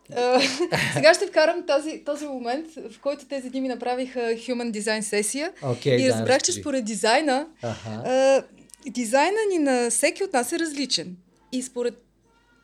Сега 0.94 1.14
ще 1.14 1.28
вкарам 1.28 1.66
този, 1.68 2.04
този 2.06 2.26
момент, 2.28 2.68
в 2.92 3.00
който 3.02 3.26
тези 3.26 3.50
дни 3.50 3.62
ми 3.62 3.68
направиха 3.68 4.20
Human 4.20 4.80
Design 4.80 5.02
сесия. 5.02 5.52
Окей, 5.64 6.06
и 6.06 6.10
разбрах, 6.10 6.42
че 6.42 6.52
според 6.52 6.86
дизайна, 6.86 7.48
Аха. 7.62 7.90
а, 7.90 8.44
дизайна 8.90 9.38
ни 9.52 9.60
на 9.60 9.90
всеки 9.90 10.24
от 10.24 10.34
нас 10.34 10.52
е 10.52 10.60
различен. 10.60 11.18
И 11.52 11.62
според 11.62 12.04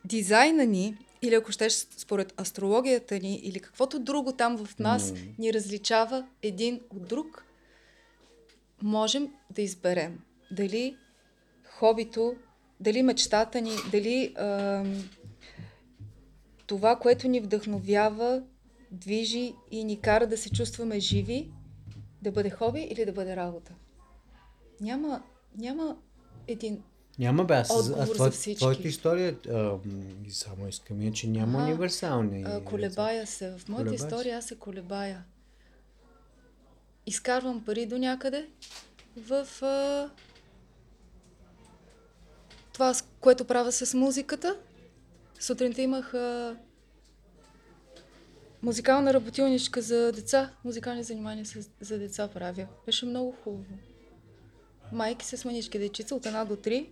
дизайна 0.06 0.66
ни, 0.66 0.98
или 1.22 1.36
ако 1.36 1.52
щеш 1.52 1.74
според 1.98 2.42
астрологията 2.42 3.20
ни, 3.20 3.36
или 3.44 3.60
каквото 3.60 4.00
друго 4.00 4.32
там 4.32 4.58
в 4.58 4.80
нас 4.80 5.12
М. 5.12 5.18
ни 5.40 5.54
различава 5.54 6.26
един 6.42 6.80
от 6.96 7.08
друг, 7.08 7.46
можем 8.84 9.28
да 9.56 9.62
изберем 9.62 10.20
дали 10.52 10.96
хобито, 11.70 12.34
дали 12.80 13.04
мечтата 13.04 13.62
ни, 13.62 13.72
дали 13.92 14.34
ам, 14.36 15.04
това, 16.72 16.96
което 16.96 17.28
ни 17.28 17.40
вдъхновява, 17.40 18.44
движи 18.92 19.54
и 19.72 19.84
ни 19.84 20.02
кара 20.02 20.28
да 20.28 20.38
се 20.38 20.50
чувстваме 20.50 21.00
живи, 21.00 21.52
да 22.22 22.32
бъде 22.32 22.50
хоби 22.50 22.82
или 22.82 23.06
да 23.06 23.12
бъде 23.12 23.36
работа. 23.36 23.72
Няма, 24.82 25.22
няма 25.58 25.98
един. 26.48 26.84
Няма 27.20 27.44
бе, 27.46 27.54
аз, 27.54 27.70
Отговор 27.72 28.02
аз 28.02 28.08
за 28.08 28.14
твоя, 28.14 28.32
всички. 28.32 28.58
твоята 28.58 28.88
история, 28.88 29.38
а, 29.50 29.78
само 30.30 30.68
искам 30.68 31.02
я, 31.02 31.12
че 31.12 31.28
няма 31.28 31.60
Ага. 31.60 31.68
универсални. 31.68 32.44
А, 32.48 32.64
колебая 32.64 33.28
се. 33.28 33.50
В 33.58 33.68
моята 33.70 33.84
Колебаеш 33.86 34.00
се. 34.00 34.06
история 34.08 34.38
аз 34.38 34.46
се 34.46 34.56
колебая. 34.56 35.24
Изкарвам 37.06 37.66
пари 37.66 37.86
до 37.86 37.98
някъде 37.98 38.48
в 39.18 39.48
а, 39.62 40.10
това, 42.74 42.94
което 43.20 43.46
правя 43.46 43.72
с 43.72 43.94
музиката. 43.94 44.58
Сутринта 45.42 45.82
имах 45.82 46.14
а, 46.14 46.58
музикална 48.62 49.14
работилничка 49.14 49.82
за 49.82 50.12
деца, 50.12 50.52
музикални 50.64 51.04
занимания 51.04 51.46
с, 51.46 51.70
за 51.80 52.00
деца 52.00 52.28
правя. 52.28 52.68
Беше 52.86 53.06
много 53.06 53.36
хубаво. 53.44 53.66
Майки 54.92 55.26
с 55.26 55.46
манички 55.46 55.80
дечица 55.80 56.16
от 56.16 56.26
една 56.26 56.46
до 56.46 56.56
три. 56.56 56.90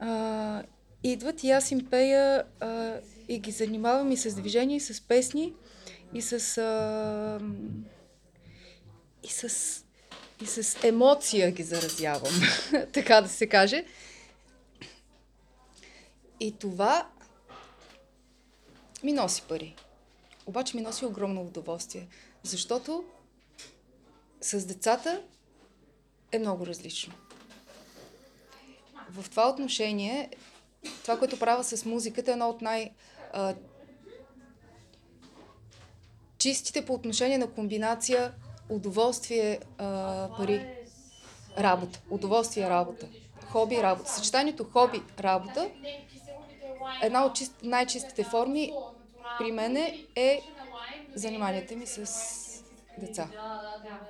А, 0.00 0.62
идват 1.02 1.44
и 1.44 1.50
аз 1.50 1.70
им 1.70 1.86
пея 1.90 2.44
а, 2.60 2.94
и 3.28 3.38
ги 3.38 3.50
занимавам 3.50 4.12
и 4.12 4.16
с 4.16 4.34
движение, 4.34 4.76
и 4.76 4.80
с 4.80 5.00
песни, 5.00 5.54
и 6.14 6.22
с... 6.22 6.58
А, 6.58 7.40
и 9.22 9.28
с 9.28 9.84
и 10.42 10.46
с 10.46 10.84
емоция 10.84 11.50
ги 11.50 11.62
заразявам, 11.62 12.32
така 12.92 13.20
да 13.20 13.28
се 13.28 13.46
каже. 13.46 13.84
И 16.40 16.52
това 16.58 17.08
ми 19.02 19.12
носи 19.12 19.42
пари. 19.42 19.76
Обаче 20.46 20.76
ми 20.76 20.82
носи 20.82 21.04
огромно 21.04 21.42
удоволствие, 21.42 22.08
защото 22.42 23.04
с 24.40 24.66
децата 24.66 25.22
е 26.32 26.38
много 26.38 26.66
различно. 26.66 27.14
В 29.10 29.30
това 29.30 29.48
отношение, 29.48 30.30
това, 31.02 31.18
което 31.18 31.38
правя 31.38 31.64
с 31.64 31.84
музиката, 31.84 32.30
е 32.30 32.32
едно 32.32 32.48
от 32.48 32.62
най- 32.62 32.92
а, 33.32 33.54
чистите 36.38 36.84
по 36.84 36.94
отношение 36.94 37.38
на 37.38 37.50
комбинация 37.50 38.34
удоволствие, 38.68 39.60
а, 39.78 40.28
пари, 40.36 40.74
работа. 41.58 42.00
Удоволствие, 42.10 42.70
работа. 42.70 43.08
Хоби, 43.46 43.82
работа. 43.82 44.10
Съчетанието 44.10 44.64
хоби, 44.64 45.02
работа, 45.20 45.70
една 47.02 47.24
от 47.24 47.34
чист, 47.34 47.54
най-чистите 47.62 48.24
форми 48.24 48.72
при 49.38 49.52
мен 49.52 49.76
е 50.16 50.40
заниманията 51.14 51.76
ми 51.76 51.86
с 51.86 52.06
деца. 53.00 53.28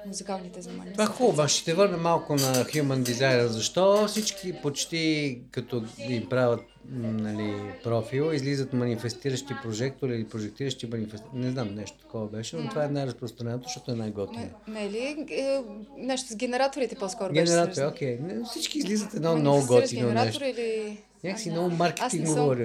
Музикалните 0.06 0.60
занимания. 0.62 0.92
Това 0.92 1.06
хубаво. 1.06 1.48
Ще 1.48 1.64
те 1.64 1.74
върна 1.74 1.96
малко 1.96 2.32
на 2.32 2.54
Human 2.54 3.02
Designer. 3.02 3.46
Защо 3.46 4.06
всички 4.06 4.52
почти 4.62 5.38
като 5.50 5.84
им 5.98 6.28
правят 6.28 6.60
нали, 6.90 7.72
профил, 7.84 8.32
излизат 8.32 8.72
манифестиращи 8.72 9.54
прожектори 9.62 10.14
или 10.14 10.28
прожектиращи 10.28 10.86
манифестиращи. 10.86 11.36
Не 11.36 11.50
знам, 11.50 11.74
нещо 11.74 11.98
такова 11.98 12.26
беше, 12.26 12.56
но 12.56 12.68
това 12.68 12.84
е 12.84 12.88
най-разпространеното, 12.88 13.64
защото 13.66 13.90
е 13.90 13.94
най-готино. 13.94 14.50
Не, 14.68 14.90
ли? 14.90 15.26
Е, 15.30 15.62
нещо 15.96 16.32
с 16.32 16.36
генераторите 16.36 16.94
по-скоро 16.94 17.32
беше 17.32 17.44
Генератор, 17.44 17.72
свързано. 17.72 17.90
окей. 17.90 18.18
Не, 18.18 18.44
Всички 18.44 18.78
излизат 18.78 19.14
едно 19.14 19.36
много 19.36 19.66
готино 19.66 20.12
нещо. 20.12 20.44
или... 20.44 20.98
Някакси 21.24 21.50
много 21.50 21.66
Аз 21.66 21.72
не 21.72 21.78
маркетинг 21.78 22.28
съм. 22.28 22.58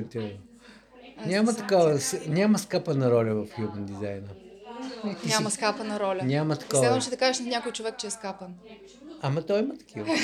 Няма 1.25 1.55
такава, 1.55 1.99
няма 2.27 2.59
скъпана 2.59 3.11
роля 3.11 3.35
в 3.35 3.45
Human 3.45 3.85
Design. 3.89 4.21
Няма 5.29 5.51
скапана 5.51 5.99
роля. 5.99 6.19
Няма 6.23 6.55
такова. 6.55 6.83
Следвам 6.83 7.01
ще 7.01 7.09
да 7.09 7.17
кажеш 7.17 7.39
на 7.39 7.47
някой 7.47 7.71
човек, 7.71 7.97
че 7.97 8.07
е 8.07 8.09
скапан. 8.09 8.53
Ама 9.21 9.41
той 9.41 9.59
има 9.59 9.77
такива. 9.77 10.05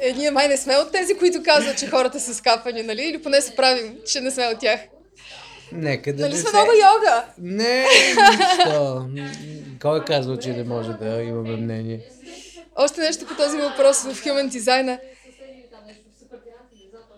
Е, 0.00 0.12
ние 0.12 0.30
май 0.30 0.48
не 0.48 0.56
сме 0.56 0.76
от 0.76 0.92
тези, 0.92 1.14
които 1.18 1.42
казват, 1.42 1.78
че 1.78 1.86
хората 1.86 2.20
са 2.20 2.34
скапани, 2.34 2.82
нали? 2.82 3.02
Или 3.02 3.22
поне 3.22 3.40
се 3.40 3.56
правим, 3.56 3.96
че 4.06 4.20
не 4.20 4.30
сме 4.30 4.46
от 4.46 4.58
тях. 4.58 4.80
Нека 5.72 6.12
да 6.12 6.22
Нали 6.22 6.36
сме 6.36 6.50
се... 6.50 6.56
много 6.56 6.70
йога? 6.72 7.24
Не, 7.38 7.86
защо? 8.14 9.08
Кой 9.82 10.04
казал, 10.04 10.36
че 10.36 10.48
не 10.48 10.64
може 10.64 10.92
да 10.92 11.22
имаме 11.22 11.56
мнение? 11.56 12.00
Още 12.76 13.00
нещо 13.00 13.26
по 13.26 13.34
този 13.34 13.56
въпрос 13.56 14.02
в 14.02 14.24
Human 14.24 14.58
Design. 14.58 14.98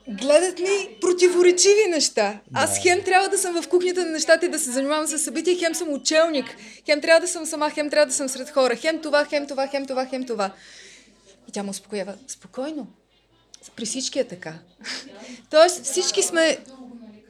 Гледат 0.08 0.58
ми 0.58 0.98
противоречиви 1.00 1.90
неща. 1.90 2.40
Аз 2.54 2.78
хем 2.82 3.02
трябва 3.04 3.28
да 3.28 3.38
съм 3.38 3.62
в 3.62 3.68
кухнята 3.68 4.04
на 4.04 4.10
нещата 4.10 4.46
и 4.46 4.48
да 4.48 4.58
се 4.58 4.70
занимавам 4.70 5.06
с 5.06 5.18
събития, 5.18 5.58
хем 5.58 5.74
съм 5.74 5.92
учелник, 5.92 6.56
хем 6.84 7.00
трябва 7.00 7.20
да 7.20 7.28
съм 7.28 7.46
сама, 7.46 7.70
хем 7.70 7.90
трябва 7.90 8.06
да 8.06 8.12
съм 8.12 8.28
сред 8.28 8.50
хора, 8.50 8.76
хем 8.76 9.00
това, 9.02 9.24
хем 9.24 9.46
това, 9.46 9.66
хем 9.66 9.86
това, 9.86 10.06
хем 10.06 10.26
това. 10.26 10.50
И 11.48 11.52
тя 11.52 11.62
му 11.62 11.70
успокоява. 11.70 12.14
Спокойно. 12.28 12.86
При 13.76 13.84
всички 13.84 14.18
е 14.18 14.24
така. 14.24 14.54
Тоест 15.50 15.84
всички 15.84 16.22
сме... 16.22 16.58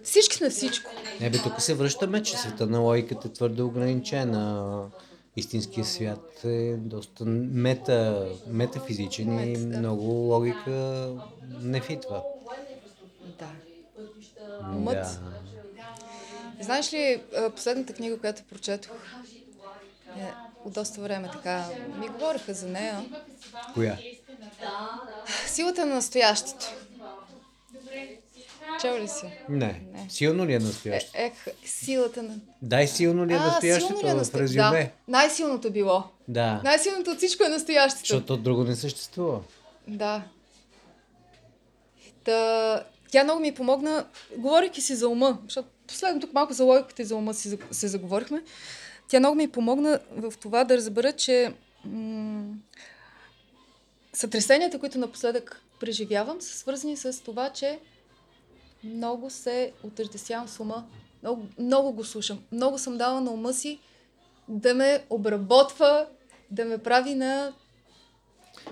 Всички 0.04 0.36
сме 0.36 0.50
всичко. 0.50 0.90
Не 1.20 1.30
бе, 1.30 1.38
тук 1.38 1.60
се 1.60 1.74
връщаме, 1.74 2.22
че 2.22 2.36
света 2.36 2.66
на 2.66 2.78
логиката 2.78 3.28
е 3.28 3.32
твърде 3.32 3.62
ограничена. 3.62 4.82
Истинския 5.36 5.84
свят 5.84 6.44
е 6.44 6.76
доста 6.76 7.24
мета, 7.24 8.28
метафизичен 8.46 9.32
и 9.32 9.46
Мет, 9.46 9.70
да. 9.70 9.78
много 9.78 10.04
логика 10.04 11.08
не 11.62 11.80
фитва. 11.80 12.22
Да. 13.38 13.49
Умът. 14.62 14.94
Да. 14.94 15.18
Знаеш 16.61 16.92
ли, 16.92 17.22
а, 17.37 17.51
последната 17.51 17.92
книга, 17.94 18.18
която 18.18 18.42
прочетох, 18.44 18.96
е, 20.16 20.33
от 20.64 20.72
доста 20.72 21.01
време 21.01 21.29
така, 21.33 21.64
ми 21.99 22.09
говориха 22.09 22.55
за 22.55 22.68
нея. 22.68 23.05
Коя? 23.75 23.99
Силата 25.46 25.87
на 25.87 25.94
настоящето. 25.94 26.66
Чел 28.81 28.99
ли 28.99 29.09
си? 29.09 29.27
Не. 29.49 29.83
Не. 29.92 30.07
Силно 30.11 30.46
ли 30.46 30.53
е 30.53 30.57
Е, 30.57 30.59
настоящето? 30.59 31.12
ех, 31.16 31.33
силата 31.64 32.22
на... 32.22 32.35
Дай 32.62 32.87
силно 32.88 33.27
ли 33.27 33.33
е 33.33 33.38
настоящето 33.38 33.87
силно 33.88 34.03
ли 34.05 34.11
е 34.11 34.14
в 34.14 34.16
настоя- 34.16 34.42
резюме? 34.42 34.83
Да, 34.83 34.90
най-силното 35.09 35.70
било. 35.70 36.05
Да. 36.29 36.61
Най-силното 36.64 37.11
от 37.11 37.18
всичко 37.18 37.44
е 37.44 37.49
настоящето. 37.49 38.01
Защото 38.01 38.35
от 38.35 38.42
друго 38.42 38.64
не 38.64 38.77
съществува. 38.77 39.40
Да. 39.88 40.22
Та, 42.25 42.83
тя 43.16 43.24
много 43.24 43.40
ми 43.40 43.55
помогна, 43.55 44.07
говорейки 44.37 44.81
си 44.81 44.94
за 44.94 45.09
ума, 45.09 45.38
защото 45.44 45.68
последно 45.87 46.20
тук 46.20 46.33
малко 46.33 46.52
за 46.52 46.64
логиката 46.64 47.02
и 47.02 47.05
за 47.05 47.16
ума 47.16 47.35
си, 47.35 47.59
се 47.70 47.88
заговорихме. 47.88 48.42
Тя 49.09 49.18
много 49.18 49.35
ми 49.35 49.48
помогна 49.48 50.00
в 50.11 50.33
това 50.40 50.64
да 50.64 50.76
разбера, 50.76 51.12
че 51.12 51.55
м- 51.85 52.55
сътресенията, 54.12 54.79
които 54.79 54.98
напоследък 54.98 55.62
преживявам, 55.81 56.40
са 56.40 56.59
свързани 56.59 56.96
с 56.96 57.22
това, 57.24 57.50
че 57.50 57.79
много 58.85 59.31
се 59.31 59.72
отъждествявам 59.83 60.48
с 60.48 60.61
ума. 60.61 60.85
Много, 61.22 61.46
много 61.59 61.92
го 61.92 62.05
слушам. 62.05 62.38
Много 62.52 62.79
съм 62.79 62.98
дала 62.98 63.20
на 63.20 63.31
ума 63.31 63.52
си 63.52 63.79
да 64.48 64.74
ме 64.74 65.05
обработва, 65.11 66.07
да 66.50 66.64
ме 66.64 66.79
прави 66.79 67.14
на 67.14 67.52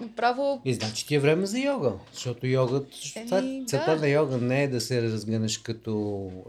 направо 0.01 0.63
И 0.65 0.75
значи 0.75 1.07
ти 1.07 1.15
е 1.15 1.19
време 1.21 1.47
за 1.47 1.59
йога, 1.59 1.93
защото 2.13 2.47
йогът, 2.47 2.89
Еми, 3.17 3.67
това, 3.67 3.85
да. 3.87 3.97
на 3.97 4.09
йога 4.09 4.39
не 4.39 4.63
е 4.63 4.69
да 4.69 4.81
се 4.81 5.03
разгънеш 5.03 5.59
като 5.59 5.91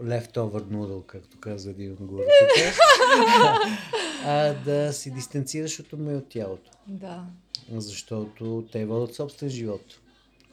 leftover 0.02 0.62
noodle, 0.62 1.06
както 1.06 1.40
казва 1.40 1.70
един 1.70 1.92
от 1.92 1.98
гурутата, 1.98 2.72
а 4.24 4.54
да 4.64 4.92
се 4.92 5.10
дистанцираш 5.10 5.80
от 5.80 5.92
ума 5.92 6.12
и 6.12 6.16
от 6.16 6.28
тялото. 6.28 6.70
Да. 6.86 7.24
Защото 7.72 8.68
те 8.72 8.86
водят 8.86 9.14
собствен 9.14 9.48
живот, 9.50 10.00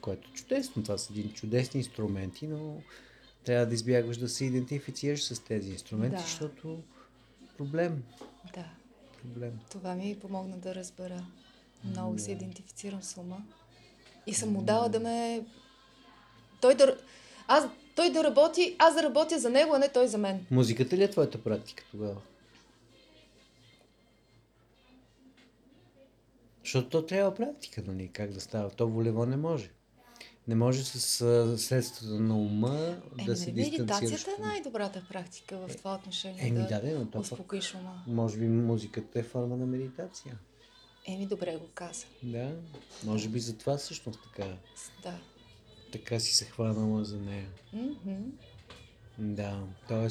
което 0.00 0.28
е 0.30 0.32
чудесно. 0.34 0.82
Това 0.82 0.98
са 0.98 1.12
един 1.12 1.32
чудесни 1.32 1.80
инструменти, 1.80 2.46
но 2.46 2.76
трябва 3.44 3.66
да 3.66 3.74
избягваш 3.74 4.16
да 4.16 4.28
се 4.28 4.44
идентифицираш 4.44 5.24
с 5.24 5.40
тези 5.40 5.70
инструменти, 5.70 6.16
Да. 6.16 6.22
защото 6.22 6.78
проблем, 7.58 8.02
Да. 8.54 8.64
проблем. 9.22 9.52
Това 9.70 9.94
ми 9.94 10.16
помогна 10.20 10.56
да 10.56 10.74
разбера. 10.74 11.26
Много 11.84 12.18
се 12.18 12.32
идентифицирам 12.32 13.02
с 13.02 13.16
ума. 13.16 13.42
И 14.26 14.34
съм 14.34 14.52
му 14.52 14.62
дала 14.62 14.88
да 14.88 15.00
ме... 15.00 15.44
Той 16.60 16.74
да... 16.74 16.96
Аз... 17.48 17.64
Той 17.96 18.10
да 18.10 18.24
работи, 18.24 18.76
аз 18.78 18.94
да 18.94 19.02
работя 19.02 19.38
за 19.38 19.50
него, 19.50 19.74
а 19.74 19.78
не 19.78 19.88
той 19.88 20.08
за 20.08 20.18
мен. 20.18 20.46
Музиката 20.50 20.96
ли 20.96 21.02
е 21.02 21.10
твоята 21.10 21.42
практика 21.42 21.84
тогава? 21.90 22.16
Защото 26.64 26.88
то 26.88 27.06
трябва 27.06 27.34
практика, 27.34 27.82
нали? 27.86 28.08
Как 28.08 28.32
да 28.32 28.40
става? 28.40 28.70
То 28.70 28.88
волево 28.88 29.26
не 29.26 29.36
може. 29.36 29.70
Не 30.48 30.54
може 30.54 30.84
с 30.84 30.98
средствата 31.58 32.14
на 32.14 32.38
ума 32.38 32.96
Еми, 33.18 33.26
да 33.26 33.36
се 33.36 33.52
нали, 33.52 33.62
дистанцираш. 33.62 34.00
медитацията 34.02 34.30
е 34.42 34.46
най-добрата 34.46 35.02
практика 35.08 35.56
в 35.56 35.76
това 35.76 35.94
отношение. 35.94 36.46
Еми 36.46 36.58
да, 36.58 36.80
да, 36.80 36.98
но 36.98 37.06
то 37.06 37.18
успокоиш 37.18 37.74
ума. 37.74 38.02
може 38.06 38.38
би 38.38 38.48
музиката 38.48 39.18
е 39.18 39.22
форма 39.22 39.56
на 39.56 39.66
медитация. 39.66 40.38
Еми, 41.06 41.26
добре 41.26 41.56
го 41.56 41.66
каза. 41.74 42.06
Да, 42.22 42.50
може 43.04 43.28
би 43.28 43.40
затова 43.40 43.76
всъщност 43.76 44.20
така, 44.22 44.48
Да. 45.02 45.14
така 45.92 46.20
си 46.20 46.34
се 46.34 46.44
хванала 46.44 47.04
за 47.04 47.16
нея. 47.16 47.46
Мгм. 47.72 48.22
Да, 49.18 49.60
т.е. 49.88 50.08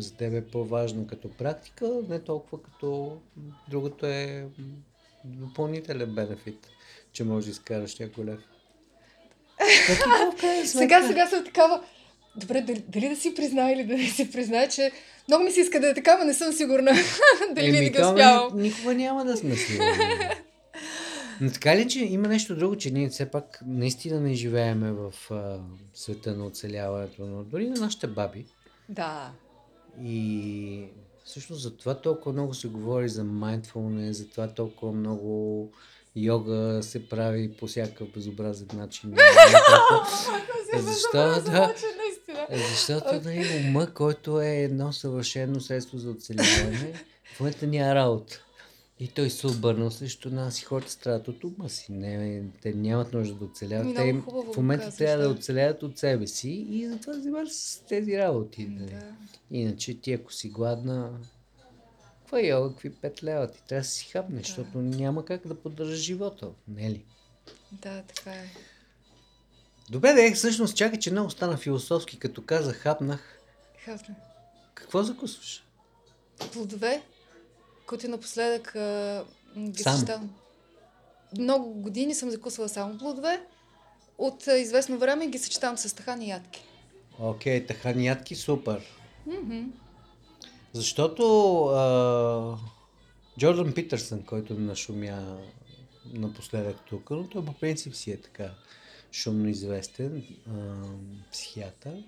за 0.00 0.14
теб 0.16 0.34
е 0.34 0.46
по-важно 0.50 1.06
като 1.06 1.30
практика, 1.30 2.00
не 2.08 2.20
толкова 2.20 2.62
като 2.62 3.18
другото 3.68 4.06
е 4.06 4.48
допълнителен 5.24 6.14
бенефит, 6.14 6.68
че 7.12 7.24
можеш 7.24 7.44
да 7.44 7.50
изкараш 7.50 7.98
някой 7.98 8.24
лев. 8.24 8.40
Сега, 10.66 11.06
сега 11.06 11.26
съм 11.26 11.44
такава. 11.44 11.84
Добре, 12.36 12.60
дали, 12.60 12.84
дали 12.88 13.08
да 13.08 13.16
си 13.16 13.34
призная 13.34 13.72
или 13.74 13.84
да 13.84 13.94
не 13.94 14.08
си 14.08 14.30
призная, 14.30 14.68
че 14.68 14.92
много 15.28 15.44
ми 15.44 15.50
се 15.50 15.60
иска 15.60 15.80
да 15.80 15.88
е 15.88 15.94
така, 15.94 16.16
но 16.18 16.24
не 16.24 16.34
съм 16.34 16.52
сигурна 16.52 16.92
дали 17.50 17.66
Еми, 17.66 17.78
винаги 17.78 18.02
успявам. 18.02 18.56
ни- 18.56 18.62
Никога 18.62 18.94
няма 18.94 19.24
да 19.24 19.36
сме 19.36 19.56
сигурни. 19.56 19.88
Но 21.40 21.50
така 21.50 21.76
ли, 21.76 21.88
че 21.88 22.00
има 22.00 22.28
нещо 22.28 22.56
друго, 22.56 22.76
че 22.76 22.90
ние 22.90 23.08
все 23.08 23.26
пак 23.26 23.60
наистина 23.66 24.20
не 24.20 24.34
живееме 24.34 24.92
в 24.92 25.12
а, 25.30 25.58
света 25.94 26.32
на 26.32 26.46
оцеляването, 26.46 27.22
но 27.22 27.44
дори 27.44 27.68
на 27.68 27.76
нашите 27.76 28.06
баби, 28.06 28.44
Да. 28.88 29.30
И 30.02 30.84
всъщност 31.24 31.62
за 31.62 31.76
това 31.76 31.94
толкова 31.94 32.32
много 32.32 32.54
се 32.54 32.68
говори 32.68 33.08
за 33.08 33.24
mindfulness, 33.24 34.10
за 34.10 34.26
това 34.26 34.48
толкова 34.48 34.92
много 34.92 35.70
йога 36.16 36.78
се 36.82 37.08
прави 37.08 37.50
по 37.50 37.66
всякакъв 37.66 38.08
безобразен 38.08 38.68
начин. 38.74 39.14
Защо? 40.74 41.12
Да, 41.42 41.74
защото 42.50 43.20
нали, 43.24 43.66
ума, 43.68 43.94
който 43.94 44.40
е 44.40 44.56
едно 44.56 44.92
съвършено 44.92 45.60
средство 45.60 45.98
за 45.98 46.10
оцеляване, 46.10 46.94
в 47.34 47.40
момента 47.40 47.66
няма 47.66 47.94
работа. 47.94 48.42
И 49.00 49.08
той 49.08 49.30
се 49.30 49.46
обърнал 49.46 49.90
срещу 49.90 50.30
нас 50.30 50.62
и 50.62 50.64
хората 50.64 50.90
страдат 50.90 51.28
от 51.28 51.44
ума 51.44 51.68
си. 51.68 51.92
Не, 51.92 52.42
те 52.62 52.72
нямат 52.72 53.12
нужда 53.12 53.34
да 53.34 53.44
оцеляват. 53.44 53.96
Те 53.96 54.02
им, 54.02 54.24
в 54.26 54.56
момента 54.56 54.84
казваш, 54.84 54.98
трябва 54.98 55.22
да. 55.22 55.28
да 55.28 55.34
оцеляват 55.34 55.82
от 55.82 55.98
себе 55.98 56.26
си 56.26 56.66
и 56.70 56.88
затова 56.88 57.12
взимат 57.12 57.52
с 57.52 57.82
тези 57.88 58.18
работи. 58.18 58.66
Да. 58.66 58.84
да. 58.84 59.14
Иначе 59.50 60.00
ти 60.00 60.12
ако 60.12 60.32
си 60.32 60.48
гладна, 60.48 61.10
каква 62.20 62.40
йога, 62.40 62.70
какви 62.70 62.90
пет 62.90 63.24
лева? 63.24 63.50
Ти 63.50 63.62
трябва 63.68 63.82
да 63.82 63.88
си 63.88 64.06
хапнеш, 64.12 64.42
да. 64.42 64.46
защото 64.46 64.78
няма 64.78 65.24
как 65.24 65.46
да 65.46 65.54
поддържаш 65.54 65.98
живота. 65.98 66.48
Не 66.68 66.90
ли? 66.90 67.04
Да, 67.72 68.02
така 68.02 68.30
е. 68.30 68.50
Добре, 69.90 70.12
да 70.12 70.26
е, 70.26 70.32
всъщност 70.32 70.76
чакай, 70.76 70.98
че 70.98 71.10
много 71.10 71.30
стана 71.30 71.56
философски, 71.56 72.18
като 72.18 72.42
каза 72.42 72.72
хапнах. 72.72 73.40
Хапна. 73.84 74.14
Какво 74.74 75.02
закусваш? 75.02 75.64
Плодове, 76.52 77.02
които 77.86 78.08
напоследък 78.08 78.76
а, 78.76 79.24
ги 79.58 79.82
Сам. 79.82 80.30
Много 81.38 81.74
години 81.74 82.14
съм 82.14 82.30
закусвала 82.30 82.68
само 82.68 82.98
плодове. 82.98 83.42
От 84.18 84.48
а, 84.48 84.58
известно 84.58 84.98
време 84.98 85.26
ги 85.26 85.38
съчетавам 85.38 85.78
с 85.78 85.94
тахани 85.94 86.28
ядки. 86.28 86.64
Окей, 87.18 87.60
okay, 87.60 87.68
тахани 87.68 88.06
ядки, 88.06 88.34
супер. 88.34 88.82
Mm-hmm. 89.28 89.66
Защото 90.72 91.64
а, 91.64 92.58
Джордан 93.38 93.72
Питърсън, 93.72 94.22
който 94.22 94.54
нашумя 94.54 95.38
напоследък 96.12 96.76
тук, 96.88 97.10
но 97.10 97.28
той 97.28 97.44
по 97.44 97.52
принцип 97.52 97.94
си 97.94 98.10
е 98.10 98.20
така 98.20 98.50
шумно 99.12 99.48
известен 99.48 100.24
а, 100.48 100.82
психиатър. 101.32 102.02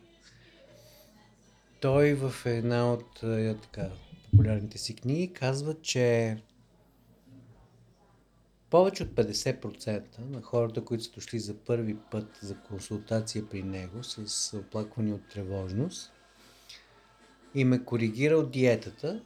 Той 1.81 2.15
в 2.15 2.47
една 2.47 2.93
от 2.93 3.23
а, 3.23 3.57
така, 3.63 3.91
популярните 4.31 4.79
си 4.79 4.97
книги 4.97 5.33
казва, 5.33 5.75
че 5.83 6.37
повече 8.71 9.03
от 9.03 9.09
50% 9.09 10.03
на 10.31 10.43
хората, 10.43 10.85
които 10.85 11.05
са 11.05 11.11
дошли 11.11 11.39
за 11.39 11.55
първи 11.55 11.97
път 12.11 12.39
за 12.43 12.57
консултация 12.57 13.49
при 13.49 13.63
него 13.63 14.05
с 14.05 14.57
оплакване 14.59 15.13
от 15.13 15.29
тревожност, 15.29 16.13
им 17.55 17.73
е 17.73 17.85
коригирал 17.85 18.47
диетата, 18.47 19.23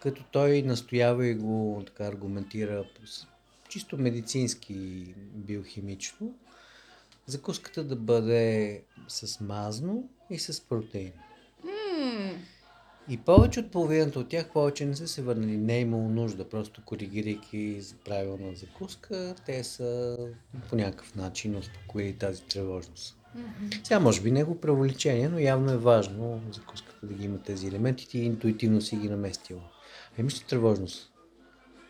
като 0.00 0.24
той 0.30 0.62
настоява 0.62 1.26
и 1.26 1.34
го 1.34 1.82
така 1.86 2.04
аргументира 2.04 2.84
чисто 3.68 3.98
медицински 3.98 4.74
биохимично, 5.34 6.34
закуската 7.30 7.84
да 7.84 7.96
бъде 7.96 8.82
с 9.08 9.40
мазно 9.40 10.08
и 10.30 10.38
с 10.38 10.60
протеин. 10.68 11.12
Mm. 11.66 12.34
И 13.08 13.16
повече 13.16 13.60
от 13.60 13.70
половината 13.70 14.18
от 14.20 14.28
тях 14.28 14.48
повече 14.52 14.86
не 14.86 14.96
са 14.96 15.08
се 15.08 15.22
върнали. 15.22 15.56
Не 15.56 15.76
е 15.76 15.80
имало 15.80 16.08
нужда, 16.08 16.48
просто 16.48 16.82
коригирайки 16.84 17.80
правилна 18.04 18.54
закуска, 18.54 19.34
те 19.46 19.64
са 19.64 20.16
по 20.68 20.76
някакъв 20.76 21.14
начин 21.14 21.56
успокоили 21.56 22.12
тази 22.12 22.42
тревожност. 22.42 23.16
Mm-hmm. 23.36 23.86
Сега 23.86 24.00
може 24.00 24.20
би 24.20 24.30
него 24.30 24.60
преувеличение, 24.60 25.28
но 25.28 25.38
явно 25.38 25.72
е 25.72 25.76
важно 25.76 26.40
закуската 26.52 27.06
да 27.06 27.14
ги 27.14 27.24
има 27.24 27.38
тези 27.38 27.66
елементи. 27.66 28.08
Ти 28.08 28.18
интуитивно 28.18 28.80
си 28.80 28.96
ги 28.96 29.08
наместила. 29.08 29.62
Еми 30.18 30.30
ще 30.30 30.46
тревожност. 30.46 31.12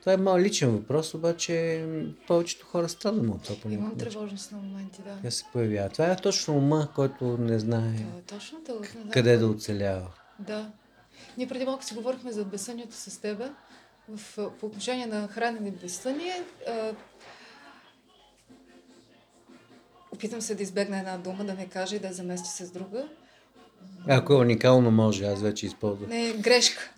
Това 0.01 0.13
е 0.13 0.17
малък 0.17 0.43
личен 0.43 0.71
въпрос, 0.71 1.15
обаче 1.15 1.87
повечето 2.27 2.67
хора 2.67 2.89
страдаме 2.89 3.31
от 3.31 3.43
това. 3.43 3.73
Имам 3.73 3.97
тревожност 3.99 4.53
на 4.53 4.59
моменти, 4.59 5.03
да. 5.03 5.17
Тя 5.23 5.31
се 5.31 5.45
появява. 5.53 5.89
Това 5.89 6.13
е 6.13 6.17
точно 6.17 6.57
ума, 6.57 6.89
който 6.95 7.25
не 7.39 7.59
знае 7.59 7.95
е 7.95 8.23
точно 8.27 8.59
това, 8.67 8.81
не 9.05 9.11
къде 9.11 9.37
да 9.37 9.47
оцелява. 9.47 10.07
Да. 10.39 10.71
Ние 11.37 11.49
преди 11.49 11.65
малко 11.65 11.85
си 11.85 11.95
говорихме 11.95 12.33
за 12.33 12.45
безсънието 12.45 12.95
с 12.95 13.21
тебе. 13.21 13.51
В, 14.09 14.51
по 14.61 14.67
отношение 14.67 15.07
на 15.07 15.29
хранене 15.29 15.69
и 15.69 15.71
безсъние, 15.71 16.43
а, 16.69 16.93
опитам 20.13 20.43
се 20.43 20.55
да 20.55 20.63
избегна 20.63 20.99
една 20.99 21.19
дума, 21.19 21.45
да 21.45 21.55
не 21.55 21.67
кажа 21.67 21.97
и 21.97 21.99
да 21.99 22.07
я 22.07 22.13
замести 22.13 22.65
с 22.65 22.71
друга. 22.71 23.09
Ако 24.09 24.33
е 24.33 24.37
уникално 24.37 24.91
може, 24.91 25.25
аз 25.25 25.43
вече 25.43 25.67
използвам. 25.67 26.09
Не, 26.09 26.33
грешка. 26.33 26.91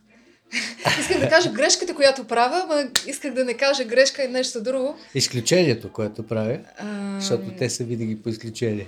Исках 1.00 1.20
да 1.20 1.28
кажа 1.28 1.50
грешката, 1.50 1.94
която 1.94 2.24
правя, 2.24 2.66
но 2.68 3.10
исках 3.10 3.34
да 3.34 3.44
не 3.44 3.54
кажа 3.54 3.84
грешка 3.84 4.24
и 4.24 4.28
нещо 4.28 4.62
друго. 4.62 4.96
Изключението, 5.14 5.92
което 5.92 6.22
правя, 6.22 6.58
а... 6.78 7.16
защото 7.20 7.50
те 7.58 7.70
са 7.70 7.84
винаги 7.84 8.22
по 8.22 8.28
изключение. 8.28 8.86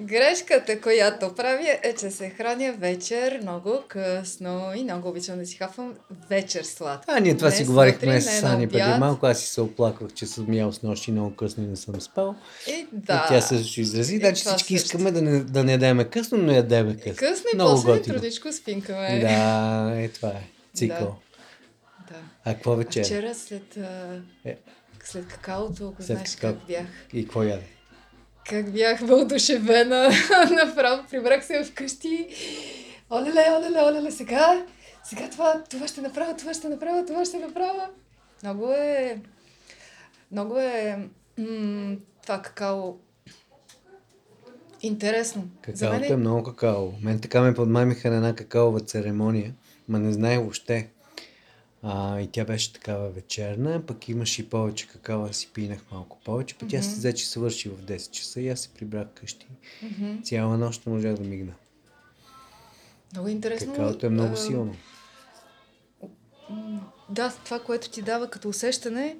Грешката, 0.00 0.80
която 0.80 1.34
правя 1.34 1.78
е, 1.82 1.94
че 1.94 2.10
се 2.10 2.30
храня 2.30 2.74
вечер 2.78 3.38
много 3.42 3.82
късно 3.88 4.72
и 4.76 4.84
много 4.84 5.08
обичам 5.08 5.38
да 5.38 5.46
си 5.46 5.56
хапвам 5.56 5.94
вечер 6.30 6.62
сладко. 6.62 7.04
А, 7.08 7.20
ние 7.20 7.36
това 7.36 7.48
не 7.48 7.56
си 7.56 7.64
говорихме 7.64 8.20
с 8.20 8.40
Сани 8.40 8.68
преди 8.68 8.98
малко. 9.00 9.26
Аз 9.26 9.40
си 9.40 9.46
се 9.46 9.60
оплаквах, 9.60 10.12
че 10.12 10.26
съм 10.26 10.52
ял 10.52 10.72
с 10.72 10.82
нощи 10.82 11.12
много 11.12 11.36
късно 11.36 11.64
и 11.64 11.66
не 11.66 11.76
съм 11.76 12.00
спал. 12.00 12.34
И, 12.68 12.86
да. 12.92 13.24
И 13.26 13.28
тя 13.28 13.40
също 13.40 13.80
изрази. 13.80 14.18
Значи 14.18 14.44
всички 14.44 14.78
също. 14.78 14.86
искаме 14.86 15.10
да 15.10 15.22
не, 15.22 15.40
да 15.40 15.64
не 15.64 15.72
ядеме 15.72 16.04
късно, 16.04 16.38
но 16.38 16.52
ядеме 16.52 16.96
късно. 16.96 17.16
Късно 17.16 17.44
и 17.52 17.54
много 17.54 17.74
после 17.74 17.92
готино. 17.92 18.14
трудичко 18.14 18.52
спинкаме. 18.52 19.20
Да, 19.20 19.92
е 19.96 20.08
това 20.08 20.28
е. 20.28 20.48
Цикъл. 20.74 21.16
Да. 22.08 22.16
А 22.44 22.54
какво 22.54 22.76
вечер? 22.76 23.00
А 23.00 23.04
вчера 23.04 23.34
след, 23.34 23.76
е. 24.44 24.56
след 25.04 25.26
какаото, 25.28 25.88
ако 25.88 26.02
след 26.02 26.16
знаеш 26.16 26.34
какао... 26.34 26.54
как 26.54 26.66
бях. 26.66 26.86
И 27.12 27.22
какво 27.24 27.42
яде? 27.42 27.62
Как 28.48 28.72
бях 28.72 29.00
въодушевена, 29.00 30.10
направо 30.50 31.04
прибрах 31.10 31.44
се 31.44 31.64
вкъщи. 31.64 32.28
Олеле, 33.10 33.46
олеле, 33.58 33.80
олеле, 33.82 34.10
сега, 34.10 34.66
сега 35.04 35.30
това, 35.30 35.62
това 35.70 35.88
ще 35.88 36.00
направя, 36.00 36.36
това 36.36 36.54
ще 36.54 36.68
направя, 36.68 37.06
това 37.06 37.24
ще 37.24 37.38
направя. 37.38 37.88
Много 38.42 38.72
е, 38.72 39.18
много 40.32 40.58
е 40.58 40.98
м- 41.38 41.96
това 42.22 42.42
какао 42.42 42.94
интересно. 44.82 45.48
Какаото 45.62 46.04
е... 46.04 46.06
е 46.06 46.16
много 46.16 46.42
какао. 46.42 46.92
Мен 47.02 47.20
така 47.20 47.40
ме 47.40 47.54
подмамиха 47.54 48.10
на 48.10 48.16
една 48.16 48.34
какаова 48.34 48.80
церемония, 48.80 49.54
ма 49.88 49.98
не 49.98 50.12
знаех 50.12 50.38
въобще. 50.38 50.88
А, 51.82 52.20
и 52.20 52.26
тя 52.26 52.44
беше 52.44 52.72
такава 52.72 53.10
вечерна, 53.10 53.82
пък 53.86 54.08
имаш 54.08 54.38
и 54.38 54.50
повече 54.50 54.88
какава, 54.88 55.32
си 55.32 55.50
пинах 55.54 55.78
малко 55.92 56.18
повече, 56.24 56.54
пък 56.58 56.68
mm-hmm. 56.68 56.80
се 56.80 56.96
взе, 56.96 57.14
че 57.14 57.28
свърши 57.28 57.68
в 57.68 57.82
10 57.82 58.10
часа 58.10 58.40
и 58.40 58.48
аз 58.48 58.60
се 58.60 58.68
прибрах 58.68 59.06
къщи. 59.14 59.46
Mm-hmm. 59.84 60.24
Цяла 60.24 60.58
нощ 60.58 60.86
не 60.86 60.92
можах 60.92 61.14
да 61.14 61.24
мигна. 61.24 61.52
Много 63.12 63.28
интересно. 63.28 63.72
Какаото 63.72 64.06
е 64.06 64.08
много 64.08 64.36
силно. 64.36 64.74
Да, 67.10 67.34
това, 67.44 67.60
което 67.60 67.90
ти 67.90 68.02
дава 68.02 68.30
като 68.30 68.48
усещане, 68.48 69.16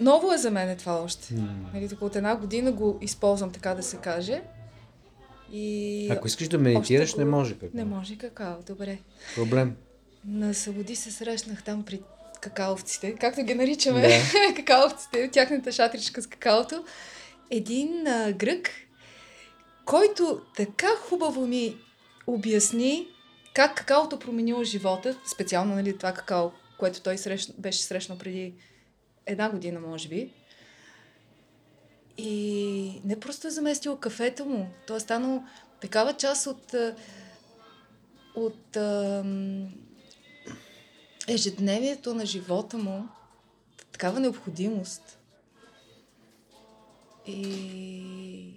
ново 0.00 0.32
е 0.32 0.38
за 0.38 0.50
мен 0.50 0.76
това 0.76 1.02
още. 1.02 1.34
Mm. 1.34 1.72
Нали, 1.74 1.88
от 2.00 2.16
една 2.16 2.36
година 2.36 2.72
го 2.72 2.98
използвам, 3.00 3.50
така 3.50 3.74
да 3.74 3.82
се 3.82 3.96
каже. 3.96 4.42
И... 5.52 6.08
Ако 6.10 6.26
искаш 6.26 6.48
да 6.48 6.58
медитираш, 6.58 7.14
го... 7.14 7.18
не 7.18 7.24
може 7.24 7.54
какао. 7.54 7.70
Не 7.74 7.84
може 7.84 8.18
какао, 8.18 8.62
добре. 8.66 8.98
Проблем. 9.34 9.76
На 10.26 10.54
Саводи 10.54 10.96
се 10.96 11.10
срещнах 11.10 11.62
там 11.62 11.84
при 11.84 12.00
какаовците, 12.40 13.14
както 13.14 13.42
ги 13.42 13.54
наричаме, 13.54 14.00
да. 14.00 14.54
какаовците, 14.56 15.30
тяхната 15.30 15.72
шатричка 15.72 16.22
с 16.22 16.26
какаото. 16.26 16.84
Един 17.50 18.06
а, 18.06 18.32
грък, 18.32 18.70
който 19.84 20.40
така 20.56 20.96
хубаво 20.96 21.46
ми 21.46 21.76
обясни 22.26 23.08
как 23.54 23.74
какаото 23.74 24.18
променило 24.18 24.64
живота, 24.64 25.18
специално 25.32 25.74
нали, 25.74 25.98
това 25.98 26.12
какао, 26.12 26.50
което 26.78 27.02
той 27.02 27.18
срещ, 27.18 27.54
беше 27.58 27.82
срещнал 27.82 28.18
преди 28.18 28.54
една 29.26 29.50
година, 29.50 29.80
може 29.80 30.08
би. 30.08 30.32
И 32.18 33.00
не 33.04 33.20
просто 33.20 33.46
е 33.46 33.50
заместил 33.50 33.96
кафето 33.96 34.44
му, 34.44 34.68
то 34.86 34.96
е 34.96 35.00
станало 35.00 35.42
такава 35.80 36.12
част 36.12 36.46
от, 36.46 36.74
от 38.34 38.76
ежедневието 41.28 42.14
на 42.14 42.26
живота 42.26 42.78
му, 42.78 43.08
такава 43.92 44.20
необходимост. 44.20 45.18
И 47.26 48.54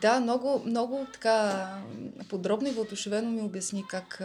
да, 0.00 0.20
много, 0.20 0.62
много 0.66 1.06
така 1.12 1.68
подробно 2.28 2.68
и 2.68 2.72
въодушевено 2.72 3.30
ми 3.30 3.42
обясни 3.42 3.84
как 3.88 4.22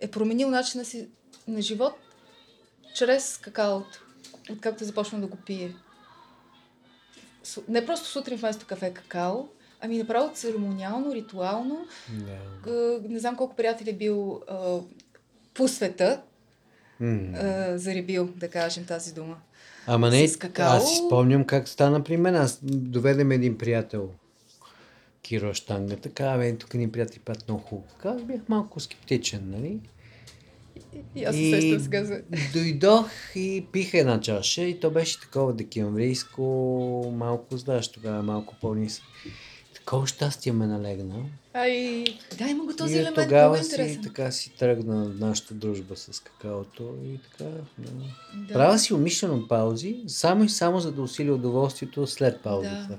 е 0.00 0.10
променил 0.10 0.50
начина 0.50 0.84
си 0.84 1.08
на 1.48 1.62
живот 1.62 1.94
чрез 2.94 3.38
какаото, 3.38 4.04
откакто 4.50 4.84
започна 4.84 5.20
да 5.20 5.26
го 5.26 5.36
пие. 5.36 5.74
Не 7.68 7.86
просто 7.86 8.08
сутрин 8.08 8.38
вместо 8.38 8.66
кафе 8.66 8.94
какао, 8.94 9.48
Ами 9.80 9.98
направо 9.98 10.34
церемониално, 10.34 11.14
ритуално. 11.14 11.86
А, 12.66 13.00
не 13.08 13.18
знам 13.18 13.36
колко 13.36 13.56
приятели 13.56 13.90
е 13.90 13.92
бил 13.92 14.42
по 15.54 15.68
света, 15.68 16.22
А, 17.00 17.78
заребил, 17.78 18.28
да 18.36 18.48
кажем 18.48 18.84
тази 18.84 19.14
дума. 19.14 19.36
Ама 19.86 20.10
не, 20.10 20.32
какао. 20.32 20.66
аз 20.66 20.90
си 20.90 21.00
спомням 21.06 21.44
как 21.44 21.68
стана 21.68 22.04
при 22.04 22.16
мен. 22.16 22.36
Аз 22.36 22.58
доведем 22.62 23.32
един 23.32 23.58
приятел, 23.58 24.10
Киро 25.22 25.54
Штанга, 25.54 25.96
така, 25.96 26.38
бе, 26.38 26.56
тук 26.56 26.74
ни 26.74 26.92
приятели 26.92 27.18
правят 27.18 27.48
много 27.48 27.62
хубаво. 27.62 27.88
Аз 28.04 28.22
бях 28.22 28.40
малко 28.48 28.80
скептичен, 28.80 29.50
нали? 29.50 29.78
И 31.14 31.24
аз 31.24 31.36
се 31.36 31.80
сега 31.80 32.04
за... 32.04 32.22
дойдох 32.52 33.10
и 33.36 33.66
пих 33.72 33.94
една 33.94 34.20
чаша 34.20 34.62
и 34.62 34.80
то 34.80 34.90
беше 34.90 35.20
такова 35.20 35.52
декемврийско, 35.52 36.42
малко, 37.16 37.56
знаеш, 37.56 37.88
тогава 37.88 38.22
малко 38.22 38.54
по-нисък. 38.60 39.04
Такова 39.90 40.06
щастие 40.06 40.52
ме 40.52 40.66
налегна. 40.66 41.14
Ай, 41.54 42.04
да, 42.38 42.48
има 42.48 42.64
го 42.64 42.76
този 42.76 42.94
и 42.94 42.96
от 42.96 43.00
елемент, 43.00 43.16
много 43.16 43.28
тогава 43.28 43.58
е 43.58 43.64
си, 43.64 44.00
така 44.02 44.30
си 44.30 44.50
тръгна 44.58 45.04
нашата 45.04 45.54
дружба 45.54 45.96
с 45.96 46.20
какаото 46.20 46.94
и 47.04 47.18
така. 47.18 47.50
Да. 47.78 47.90
Да. 48.34 48.52
Правя 48.52 48.78
си 48.78 48.94
умишлено 48.94 49.48
паузи, 49.48 49.96
само 50.06 50.44
и 50.44 50.48
само 50.48 50.80
за 50.80 50.92
да 50.92 51.02
усиля 51.02 51.34
удоволствието 51.34 52.06
след 52.06 52.40
паузата. 52.40 52.98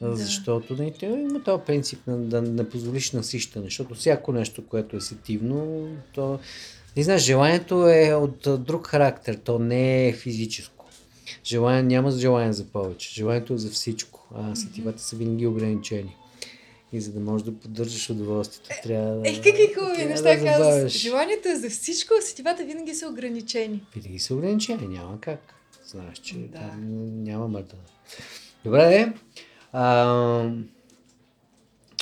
Да. 0.00 0.08
Да. 0.08 0.16
Защото 0.16 0.74
не, 0.74 0.90
те 0.90 1.06
има 1.06 1.42
този 1.42 1.62
принцип 1.66 2.06
на, 2.06 2.18
да 2.18 2.42
не 2.42 2.68
позволиш 2.68 3.12
насищане, 3.12 3.64
защото 3.64 3.94
всяко 3.94 4.32
нещо, 4.32 4.66
което 4.66 4.96
е 4.96 5.00
сетивно, 5.00 5.88
то... 6.14 6.38
Не 6.96 7.02
знаеш, 7.02 7.22
желанието 7.22 7.88
е 7.88 8.14
от 8.14 8.64
друг 8.64 8.86
характер, 8.86 9.38
то 9.44 9.58
не 9.58 10.08
е 10.08 10.12
физическо. 10.12 10.75
Желание, 11.44 11.82
няма 11.82 12.10
желание 12.10 12.52
за 12.52 12.64
повече, 12.64 13.14
желанието 13.14 13.52
е 13.52 13.58
за 13.58 13.70
всичко, 13.70 14.28
а 14.34 14.56
сетивата 14.56 15.02
са 15.02 15.16
винаги 15.16 15.46
ограничени. 15.46 16.16
И 16.92 17.00
за 17.00 17.12
да 17.12 17.20
можеш 17.20 17.44
да 17.44 17.58
поддържаш 17.58 18.10
удоволствието, 18.10 18.82
трябва 18.82 19.16
да... 19.16 19.28
Ех, 19.28 19.36
какви 19.42 19.74
хубави 19.74 20.04
неща 20.04 20.36
да 20.36 20.44
казваш. 20.44 20.92
Желанието 20.92 21.48
е 21.48 21.56
за 21.56 21.70
всичко, 21.70 22.14
а 22.18 22.22
сетивата 22.22 22.64
винаги 22.64 22.94
са 22.94 23.06
ограничени. 23.08 23.82
Винаги 23.96 24.18
са 24.18 24.34
ограничени, 24.34 24.88
няма 24.88 25.20
как. 25.20 25.54
Знаеш, 25.86 26.18
че 26.18 26.34
Да. 26.38 26.58
там 26.58 27.22
няма 27.22 27.48
мърда. 27.48 27.76
Добре, 28.64 28.88
де. 28.88 29.12
А, 29.72 30.50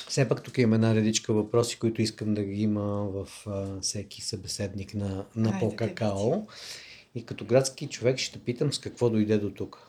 все 0.08 0.28
пак 0.28 0.42
тук 0.42 0.58
има 0.58 0.74
една 0.74 0.94
редичка 0.94 1.32
въпроси, 1.32 1.78
които 1.78 2.02
искам 2.02 2.34
да 2.34 2.42
ги 2.42 2.62
има 2.62 2.84
в 3.04 3.28
а, 3.46 3.80
всеки 3.80 4.22
събеседник 4.22 4.94
на, 4.94 5.24
на 5.36 5.58
по-какао. 5.60 6.32
И 7.14 7.24
като 7.24 7.44
градски 7.44 7.86
човек 7.86 8.18
ще 8.18 8.38
питам 8.38 8.72
с 8.72 8.78
какво 8.78 9.10
дойде 9.10 9.38
до 9.38 9.50
тук. 9.50 9.88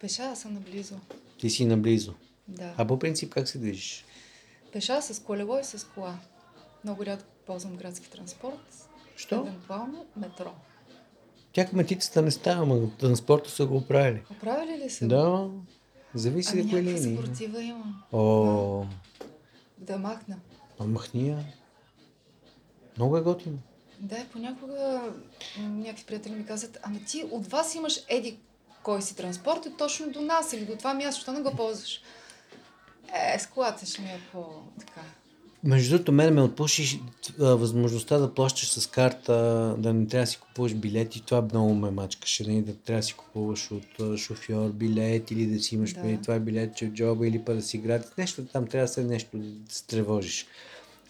Пеша 0.00 0.36
съм 0.36 0.54
наблизо. 0.54 0.96
Ти 1.38 1.50
си 1.50 1.64
наблизо. 1.64 2.14
Да. 2.48 2.74
А 2.76 2.86
по 2.86 2.98
принцип 2.98 3.32
как 3.32 3.48
се 3.48 3.58
движиш? 3.58 4.04
Пеша 4.72 5.02
с 5.02 5.22
колело 5.22 5.58
и 5.58 5.64
с 5.64 5.86
кола. 5.86 6.18
Много 6.84 7.06
рядко 7.06 7.28
ползвам 7.46 7.76
градски 7.76 8.10
транспорт. 8.10 8.88
Що? 9.16 9.36
Евентуално 9.36 10.06
метро. 10.16 10.54
Тя 11.52 11.66
кметицата 11.66 12.22
не 12.22 12.30
става, 12.30 12.62
ама 12.62 12.90
транспорта 12.90 13.50
са 13.50 13.66
го 13.66 13.76
оправили. 13.76 14.22
Оправили 14.30 14.78
ли 14.78 14.90
се? 14.90 15.06
Да, 15.06 15.50
зависи 16.14 16.50
Ами 16.52 16.70
кои 16.70 16.82
линии. 16.82 17.16
спортива 17.16 17.62
има. 17.62 18.02
О, 18.12 18.84
Да 19.78 19.98
махна. 19.98 20.36
а 20.80 20.84
махния. 20.84 21.44
Много 22.96 23.16
е 23.16 23.22
готино. 23.22 23.58
Да, 24.02 24.16
понякога 24.32 25.02
някакви 25.60 26.04
приятели 26.04 26.34
ми 26.34 26.46
казват, 26.46 26.78
ама 26.82 26.98
ти 27.06 27.24
от 27.30 27.46
вас 27.46 27.74
имаш 27.74 28.00
еди 28.08 28.38
кой 28.82 29.02
си 29.02 29.16
транспорт 29.16 29.66
е 29.66 29.76
точно 29.78 30.10
до 30.10 30.20
нас 30.20 30.52
или 30.52 30.64
до 30.64 30.76
това 30.76 30.94
място, 30.94 31.14
защо 31.14 31.32
не 31.32 31.40
го 31.40 31.56
ползваш? 31.56 32.00
Е, 33.34 33.38
с 33.38 33.46
колата 33.46 33.86
ще 33.86 34.02
ми 34.02 34.08
е 34.08 34.20
по-така. 34.32 35.00
Между 35.64 35.90
другото, 35.90 36.12
мен 36.12 36.34
ме 36.34 36.42
отпуши 36.42 37.00
възможността 37.38 38.18
да 38.18 38.34
плащаш 38.34 38.70
с 38.70 38.86
карта, 38.86 39.34
да 39.78 39.92
не 39.92 40.06
трябва 40.06 40.22
да 40.22 40.30
си 40.30 40.38
купуваш 40.38 40.74
билети. 40.74 41.22
Това 41.26 41.42
много 41.42 41.74
ме 41.74 41.90
мачкаше. 41.90 42.46
Нали? 42.46 42.62
Да 42.62 42.74
трябва 42.74 43.00
да 43.00 43.06
си 43.06 43.14
купуваш 43.14 43.70
от 43.70 44.18
шофьор 44.18 44.70
билет 44.70 45.30
или 45.30 45.46
да 45.46 45.60
си 45.60 45.74
имаш 45.74 45.92
Да. 45.92 46.20
това 46.22 46.38
билет, 46.38 46.76
че 46.76 46.86
в 46.86 46.92
джоба 46.92 47.28
или 47.28 47.44
па 47.44 47.54
да 47.54 47.62
си 47.62 47.78
градис. 47.78 48.16
Нещо 48.18 48.44
там 48.44 48.66
трябва 48.66 48.86
да 48.86 48.92
се 48.92 49.04
нещо 49.04 49.38
да 49.38 49.74
се 49.74 49.86
тревожиш. 49.86 50.46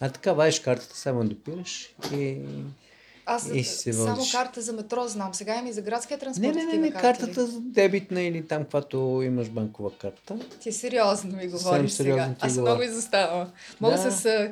А 0.00 0.08
така 0.08 0.32
вадиш 0.32 0.60
картата, 0.60 0.96
само 0.96 1.24
допираш 1.24 1.94
и... 2.12 2.38
Аз 3.26 3.50
И 3.54 3.64
се 3.64 3.92
само 3.92 4.16
возиш. 4.16 4.32
карта 4.32 4.60
за 4.60 4.72
метро 4.72 5.08
знам. 5.08 5.34
Сега 5.34 5.58
има 5.58 5.68
и 5.68 5.72
за 5.72 5.82
градския 5.82 6.18
транспорт. 6.18 6.54
Не, 6.54 6.64
не, 6.64 6.72
не, 6.72 6.78
не, 6.78 6.90
картата 6.90 7.40
ли? 7.42 7.46
за 7.46 7.60
дебитна 7.60 8.22
или 8.22 8.46
там, 8.46 8.64
когато 8.64 8.96
имаш 9.24 9.48
банкова 9.48 9.90
карта. 9.92 10.36
Ти 10.60 10.72
сериозно 10.72 11.36
ми 11.36 11.48
говориш 11.48 11.90
сериозно 11.90 12.24
сега. 12.24 12.34
ти 12.34 12.46
Аз 12.46 12.54
говоря. 12.54 12.70
много 12.70 12.82
изоставам. 12.84 13.48
Мога 13.80 13.94
Да. 13.94 14.10
с 14.10 14.50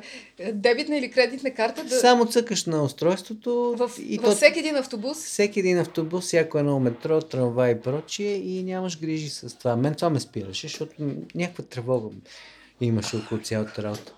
дебитна 0.53 0.97
или 0.97 1.11
кредитна 1.11 1.51
карта 1.51 1.83
да... 1.83 1.89
Само 1.91 2.25
цъкаш 2.25 2.65
на 2.65 2.83
устройството 2.83 3.75
В, 3.77 3.91
и 3.99 4.17
във 4.17 4.25
то 4.25 4.35
всеки 4.35 4.59
един 4.59 4.75
автобус 4.75 5.17
всеки 5.17 5.59
един 5.59 5.79
автобус, 5.79 6.25
всяко 6.25 6.57
едно 6.57 6.79
метро, 6.79 7.21
трамвай 7.21 7.71
и 7.71 7.79
прочие 7.81 8.33
и 8.33 8.63
нямаш 8.63 8.99
грижи 8.99 9.29
с 9.29 9.57
това. 9.57 9.75
Мен 9.75 9.95
това 9.95 10.09
ме 10.09 10.19
спираше, 10.19 10.67
защото 10.67 10.93
някаква 11.35 11.63
тревога 11.63 12.09
имаше 12.81 13.17
около 13.17 13.41
цялата 13.41 13.83
работа. 13.83 14.13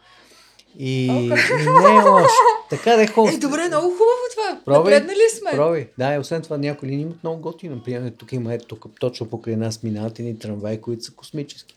И 0.80 1.11
не 1.11 1.95
е 1.95 2.09
лошо. 2.09 2.30
Така 2.69 2.95
да 2.95 3.03
е 3.03 3.07
хубаво. 3.07 3.36
Е, 3.36 3.39
добре, 3.39 3.67
много 3.67 3.89
хубаво 3.89 4.24
това. 4.36 4.59
Пробай, 4.65 4.93
Напреднали 4.93 5.30
сме. 5.39 5.51
Пробай. 5.51 5.88
Да, 5.97 6.13
и 6.13 6.17
освен 6.17 6.41
това 6.41 6.57
някои 6.57 6.89
линии 6.89 7.03
имат 7.03 7.24
много 7.24 7.41
готини. 7.41 7.76
Например, 7.76 8.11
тук 8.17 8.34
има 8.34 8.53
ето 8.53 8.65
тук, 8.65 8.86
точно 8.99 9.30
покрай 9.30 9.55
нас 9.55 9.84
минават 9.84 10.19
едни 10.19 10.39
трамваи, 10.39 10.82
които 10.82 11.03
са 11.03 11.11
космически. 11.11 11.76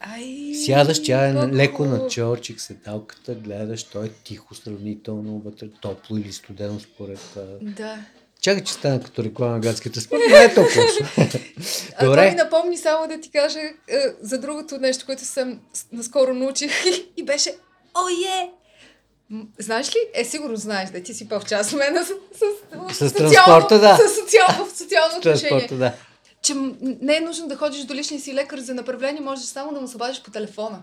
Ай, 0.00 0.54
Сядаш, 0.66 1.02
тя 1.02 1.28
е 1.28 1.34
леко 1.34 1.84
на 1.84 2.08
чорчик, 2.08 2.60
седалката, 2.60 3.34
гледаш, 3.34 3.84
то 3.84 4.04
е 4.04 4.08
тихо 4.08 4.54
сравнително, 4.54 5.42
вътре 5.44 5.68
топло 5.80 6.16
или 6.16 6.32
студено 6.32 6.80
според... 6.80 7.38
Да. 7.62 7.98
Чакай, 8.40 8.64
че 8.64 8.72
стана 8.72 9.02
като 9.02 9.24
реклама 9.24 9.52
на 9.52 9.60
градския 9.60 9.92
транспорт, 9.92 10.20
не 10.30 10.44
е 10.44 10.54
толкова. 10.54 10.82
А 11.18 11.28
това 11.98 12.10
ми 12.10 12.30
Добре, 12.30 12.34
напомни 12.34 12.76
само 12.76 13.08
да 13.08 13.20
ти 13.20 13.30
кажа 13.30 13.58
е, 13.58 13.74
за 14.20 14.40
другото 14.40 14.78
нещо, 14.78 15.06
което 15.06 15.24
съм 15.24 15.60
наскоро 15.92 16.34
научих 16.34 16.72
и 17.16 17.24
беше 17.24 17.54
Ое! 17.96 18.50
Знаеш 19.58 19.88
ли? 19.88 19.98
Е, 20.14 20.24
сигурно 20.24 20.56
знаеш, 20.56 20.90
да 20.90 21.02
ти 21.02 21.14
си 21.14 21.28
по-в 21.28 21.44
част 21.44 21.72
от 21.72 21.78
мен 21.78 21.96
с, 21.96 22.08
с, 22.08 22.94
С 22.94 23.10
социално- 23.10 23.32
транспорта, 23.44 23.78
да. 23.78 23.96
С 23.96 24.14
социално, 24.14 24.66
в 24.66 24.78
социално 24.78 25.18
отношение. 25.18 25.68
да. 25.72 25.92
Че 26.42 26.54
не 27.00 27.16
е 27.16 27.20
нужно 27.20 27.48
да 27.48 27.56
ходиш 27.56 27.84
до 27.84 27.94
личния 27.94 28.20
си 28.20 28.34
лекар 28.34 28.58
за 28.58 28.74
направление, 28.74 29.20
можеш 29.20 29.44
само 29.44 29.72
да 29.74 29.80
му 29.80 29.88
се 29.88 29.96
обадиш 29.96 30.22
по 30.22 30.30
телефона. 30.30 30.82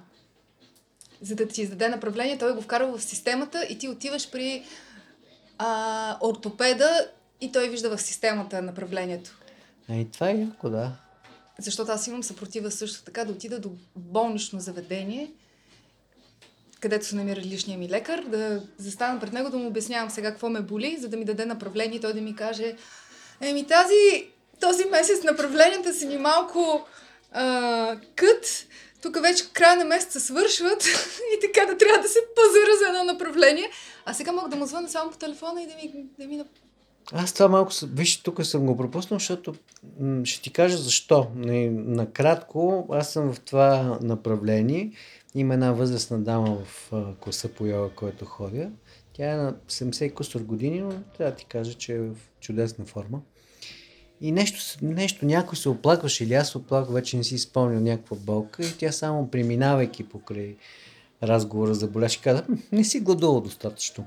За 1.21 1.35
да 1.35 1.47
ти 1.47 1.61
издаде 1.61 1.89
направление, 1.89 2.37
той 2.37 2.55
го 2.55 2.61
вкарва 2.61 2.97
в 2.97 3.03
системата 3.03 3.65
и 3.69 3.77
ти 3.77 3.89
отиваш 3.89 4.31
при 4.31 4.63
а, 5.57 6.17
ортопеда 6.21 7.07
и 7.41 7.51
той 7.51 7.69
вижда 7.69 7.97
в 7.97 8.01
системата 8.01 8.61
направлението. 8.61 9.37
А 9.89 9.95
и 9.95 10.11
това 10.11 10.29
е 10.29 10.35
яко, 10.35 10.69
да. 10.69 10.91
Защото 11.59 11.91
аз 11.91 12.07
имам 12.07 12.23
съпротива 12.23 12.71
също 12.71 13.03
така 13.03 13.25
да 13.25 13.31
отида 13.31 13.59
до 13.59 13.69
болнично 13.95 14.59
заведение, 14.59 15.31
където 16.83 17.05
се 17.05 17.15
намира 17.15 17.41
личния 17.41 17.77
ми 17.77 17.89
лекар, 17.89 18.23
да 18.23 18.61
застана 18.77 19.19
пред 19.19 19.33
него, 19.33 19.49
да 19.49 19.57
му 19.57 19.67
обяснявам 19.67 20.09
сега 20.09 20.29
какво 20.29 20.49
ме 20.49 20.61
боли, 20.61 20.97
за 20.99 21.09
да 21.09 21.17
ми 21.17 21.25
даде 21.25 21.45
направление 21.45 21.97
и 21.97 22.01
той 22.01 22.13
да 22.13 22.21
ми 22.21 22.35
каже 22.35 22.75
Еми 23.41 23.67
тази, 23.67 24.29
този 24.59 24.85
месец 24.85 25.23
направленията 25.23 25.93
са 25.93 26.05
ни 26.05 26.17
малко 26.17 26.85
а, 27.31 27.97
кът, 28.15 28.65
тук 29.01 29.21
вече 29.21 29.49
края 29.53 29.75
на 29.75 29.85
месеца 29.85 30.19
свършват 30.19 30.83
и 31.37 31.39
така 31.41 31.65
да 31.65 31.77
трябва 31.77 32.01
да 32.01 32.09
се 32.09 32.19
пазара 32.35 32.77
за 32.79 32.87
едно 32.87 33.03
направление. 33.03 33.69
А 34.05 34.13
сега 34.13 34.31
мога 34.31 34.49
да 34.49 34.55
му 34.55 34.65
звъна 34.65 34.89
само 34.89 35.11
по 35.11 35.17
телефона 35.17 35.61
и 35.61 35.67
да 35.67 35.75
ми, 35.75 36.05
да 36.19 36.27
ми 36.27 36.43
Аз 37.15 37.33
това 37.33 37.47
малко, 37.47 37.71
виж, 37.83 38.23
тук 38.23 38.45
съм 38.45 38.65
го 38.65 38.77
пропуснал, 38.77 39.19
защото 39.19 39.55
ще 40.23 40.41
ти 40.41 40.53
кажа 40.53 40.77
защо. 40.77 41.27
Накратко, 41.35 42.87
аз 42.91 43.13
съм 43.13 43.33
в 43.33 43.39
това 43.39 43.99
направление. 44.01 44.91
Има 45.35 45.53
една 45.53 45.71
възрастна 45.71 46.19
дама 46.19 46.57
в 46.65 46.91
класа 47.19 47.49
по 47.49 47.65
йога, 47.65 47.89
който 47.95 48.25
ходя. 48.25 48.69
Тя 49.13 49.31
е 49.31 49.35
на 49.35 49.55
70 49.69 50.03
и 50.03 50.13
кусор 50.13 50.41
години, 50.41 50.81
но 50.81 50.89
трябва 51.17 51.31
да 51.31 51.37
ти 51.37 51.45
кажа, 51.45 51.73
че 51.73 51.93
е 51.93 51.99
в 51.99 52.15
чудесна 52.39 52.85
форма. 52.85 53.21
И 54.21 54.31
нещо, 54.31 54.77
нещо 54.81 55.25
някой 55.25 55.57
се 55.57 55.69
оплакваше 55.69 56.23
или 56.23 56.33
аз 56.33 56.49
се 56.49 56.57
оплаквах, 56.57 56.93
вече 56.93 57.17
не 57.17 57.23
си 57.23 57.37
спомням 57.37 57.83
някаква 57.83 58.17
болка 58.17 58.63
и 58.63 58.77
тя 58.77 58.91
само 58.91 59.31
преминавайки 59.31 60.03
покрай 60.03 60.55
разговора 61.23 61.73
за 61.73 61.87
боляши, 61.87 62.21
каза, 62.21 62.43
«М, 62.49 62.57
не 62.71 62.83
си 62.83 62.99
гладувал 62.99 63.41
достатъчно. 63.41 64.05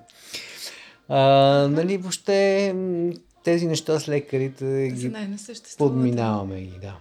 А, 1.08 1.20
нали, 1.68 1.96
въобще 1.96 2.74
тези 3.44 3.66
неща 3.66 4.00
с 4.00 4.08
лекарите 4.08 4.90
ги 4.94 5.08
не 5.08 5.36
подминаваме 5.78 6.60
ги, 6.60 6.78
да. 6.80 6.98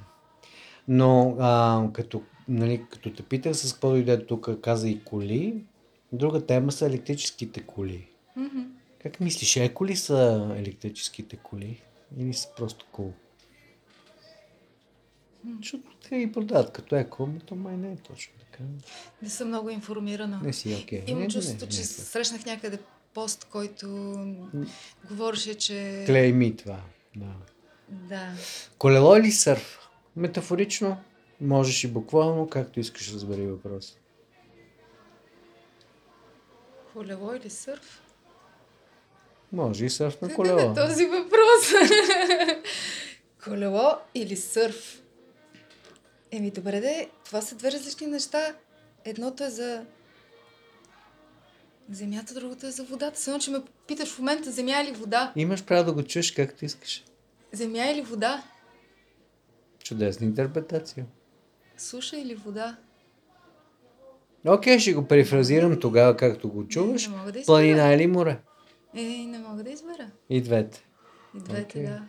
Но 0.87 1.35
а, 1.39 1.83
като, 1.93 2.21
нали, 2.47 2.85
като 2.89 3.13
те 3.13 3.23
питах 3.23 3.55
с 3.55 3.73
какво 3.73 3.89
дойде 3.89 4.25
тук, 4.25 4.49
каза 4.61 4.89
и 4.89 5.03
коли, 5.03 5.63
друга 6.11 6.45
тема 6.45 6.71
са 6.71 6.85
електрическите 6.85 7.61
коли. 7.61 8.07
Мгм. 8.35 8.61
Как 9.03 9.19
мислиш, 9.19 9.55
еко 9.55 9.85
ли 9.85 9.95
са 9.95 10.51
електрическите 10.57 11.35
коли 11.35 11.81
или 12.17 12.33
са 12.33 12.47
просто 12.57 12.85
кул? 12.91 13.13
Защото 15.57 15.83
те 16.09 16.19
ги 16.19 16.31
продават 16.31 16.71
като 16.71 16.95
еко, 16.95 17.29
но 17.33 17.39
то 17.39 17.55
май 17.55 17.77
не 17.77 17.91
е 17.91 17.95
точно 17.95 18.33
така. 18.39 18.63
Не 19.21 19.29
съм 19.29 19.47
много 19.47 19.69
информирана. 19.69 20.41
Не 20.43 20.53
си 20.53 20.77
окей. 20.83 21.03
Имам 21.07 21.19
Не, 21.19 21.25
не, 21.25 21.31
чувството, 21.31 21.65
не, 21.65 21.71
че 21.71 21.77
не 21.77 21.85
срещнах 21.85 22.45
някъде 22.45 22.79
пост, 23.15 23.47
който 23.51 23.87
говореше, 25.09 25.53
че... 25.53 26.03
Клейми 26.05 26.57
това. 26.57 26.79
Да. 27.15 27.33
Да. 27.89 28.31
Колело 28.77 29.15
или 29.15 29.31
сърф? 29.31 29.79
Метафорично, 30.15 30.97
можеш 31.41 31.83
и 31.83 31.87
буквално, 31.87 32.49
както 32.49 32.79
искаш 32.79 33.13
разбери 33.13 33.47
въпрос. 33.47 33.97
Колело 36.93 37.33
или 37.33 37.49
сърф? 37.49 38.01
Може 39.51 39.85
и 39.85 39.89
сърф 39.89 40.21
на 40.21 40.33
колело. 40.33 40.59
е 40.59 40.73
този 40.73 41.05
въпрос? 41.05 41.89
Колело 43.43 43.97
или 44.15 44.35
сърф? 44.35 45.01
Еми, 46.31 46.51
добре 46.51 46.79
де, 46.81 47.09
това 47.25 47.41
са 47.41 47.55
две 47.55 47.71
различни 47.71 48.07
неща. 48.07 48.55
Едното 49.05 49.43
е 49.43 49.49
за 49.49 49.85
земята, 51.91 52.33
другото 52.33 52.67
е 52.67 52.71
за 52.71 52.83
водата. 52.83 53.19
Само, 53.19 53.39
че 53.39 53.51
ме 53.51 53.61
питаш 53.87 54.09
в 54.09 54.19
момента 54.19 54.51
земя 54.51 54.81
или 54.81 54.91
вода. 54.91 55.33
Имаш 55.35 55.63
право 55.63 55.85
да 55.85 55.93
го 55.93 56.03
чуеш 56.03 56.31
както 56.31 56.65
искаш. 56.65 57.03
Земя 57.51 57.85
или 57.85 58.01
вода? 58.01 58.43
Чудесна 59.83 60.25
интерпретация. 60.25 61.05
Суша 61.77 62.17
или 62.17 62.35
вода? 62.35 62.77
Окей, 64.47 64.79
ще 64.79 64.93
го 64.93 65.07
перифразирам 65.07 65.79
тогава, 65.79 66.17
както 66.17 66.49
го 66.49 66.67
чуваш. 66.67 67.07
Не 67.07 67.17
мога 67.17 67.31
да 67.31 67.39
избера. 67.39 67.45
Планина 67.45 67.93
или 67.93 68.07
море? 68.07 68.39
Е, 68.95 69.03
не 69.03 69.39
мога 69.39 69.63
да 69.63 69.69
избера. 69.69 70.11
И 70.29 70.41
двете. 70.41 70.85
И 71.35 71.39
двете, 71.39 71.61
Окей. 71.61 71.83
да. 71.83 72.01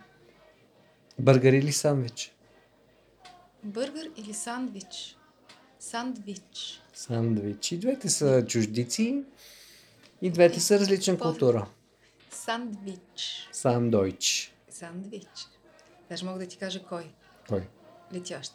Бъргър 1.19 1.53
или 1.53 1.71
сандвич? 1.71 2.35
Бъргър 3.63 4.09
или 4.17 4.33
сандвич? 4.33 5.17
Сандвич. 5.79 6.81
Сандвич. 6.93 7.71
И 7.71 7.77
двете 7.77 8.09
са 8.09 8.45
чуждици. 8.45 9.23
И 10.21 10.29
двете 10.29 10.59
са 10.59 10.79
различна 10.79 11.17
култура. 11.17 11.67
Сандвич. 12.29 13.49
Сандойч. 13.51 14.53
Сандвич. 14.69 15.27
Даже 16.09 16.25
мога 16.25 16.39
да 16.39 16.47
ти 16.47 16.57
кажа 16.57 16.83
кой. 16.83 17.03
Кой? 17.49 17.67
Летящ. 18.13 18.51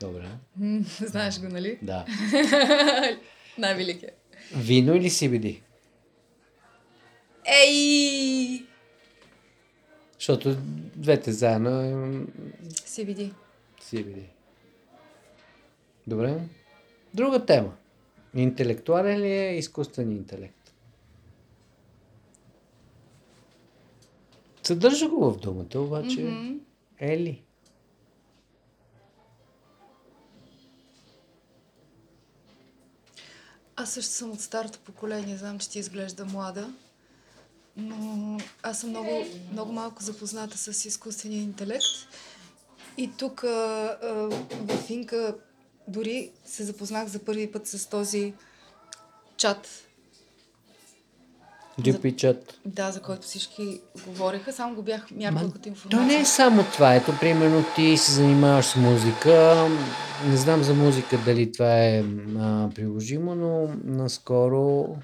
Добре. 0.00 0.28
Знаеш 1.00 1.40
го, 1.40 1.48
нали? 1.48 1.78
Да. 1.82 2.04
Най-великият. 3.58 4.36
Вино 4.56 4.94
или 4.94 5.10
CBD? 5.10 5.60
Ей! 7.64 8.66
Защото 10.18 10.56
двете 10.96 11.32
заедно 11.32 11.70
е 11.70 11.92
CBD. 12.70 13.32
CBD. 13.82 14.22
Добре. 16.06 16.38
Друга 17.14 17.46
тема. 17.46 17.72
Интелектуален 18.34 19.20
ли 19.20 19.32
е 19.32 19.58
изкуствен 19.58 20.10
интелект? 20.10 20.57
Съдържа 24.68 25.08
го 25.08 25.30
в 25.30 25.38
думата, 25.38 25.78
обаче 25.78 26.20
Мгм. 26.20 26.54
е 26.98 27.18
ли? 27.18 27.42
Аз 33.76 33.92
също 33.92 34.12
съм 34.12 34.30
от 34.30 34.40
старото 34.40 34.78
поколение, 34.78 35.36
знам, 35.36 35.58
че 35.58 35.70
ти 35.70 35.78
изглежда 35.78 36.24
млада, 36.24 36.74
но 37.76 38.38
аз 38.62 38.80
съм 38.80 38.90
много, 38.90 39.26
много 39.52 39.72
малко 39.72 40.02
запозната 40.02 40.58
с 40.58 40.84
изкуствения 40.84 41.42
интелект. 41.42 41.84
И 42.96 43.10
тук 43.18 43.44
а, 43.44 43.98
а, 44.02 44.12
в 44.52 44.90
Инка 44.90 45.36
дори 45.88 46.30
се 46.44 46.64
запознах 46.64 47.08
за 47.08 47.18
първи 47.18 47.52
път 47.52 47.66
с 47.66 47.86
този 47.86 48.34
чат, 49.36 49.87
Дюпичат. 51.78 52.60
да, 52.66 52.90
за 52.90 53.00
който 53.00 53.22
всички 53.22 53.80
говореха, 54.06 54.52
само 54.52 54.74
го 54.74 54.82
бях 54.82 55.10
мяркал 55.10 55.50
като 55.50 55.62
То 55.62 55.68
информация. 55.68 56.06
не 56.06 56.22
е 56.22 56.24
само 56.24 56.62
това. 56.62 56.94
Ето, 56.94 57.12
примерно, 57.20 57.64
ти 57.76 57.96
се 57.96 58.12
занимаваш 58.12 58.64
с 58.66 58.76
музика. 58.76 59.66
Не 60.26 60.36
знам 60.36 60.62
за 60.62 60.74
музика 60.74 61.18
дали 61.24 61.52
това 61.52 61.84
е 61.84 62.04
а, 62.38 62.68
приложимо, 62.74 63.34
но 63.34 63.68
наскоро 63.84 64.96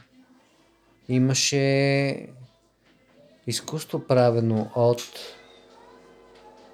имаше 1.08 2.26
изкуство 3.46 3.98
правено 3.98 4.70
от 4.74 5.02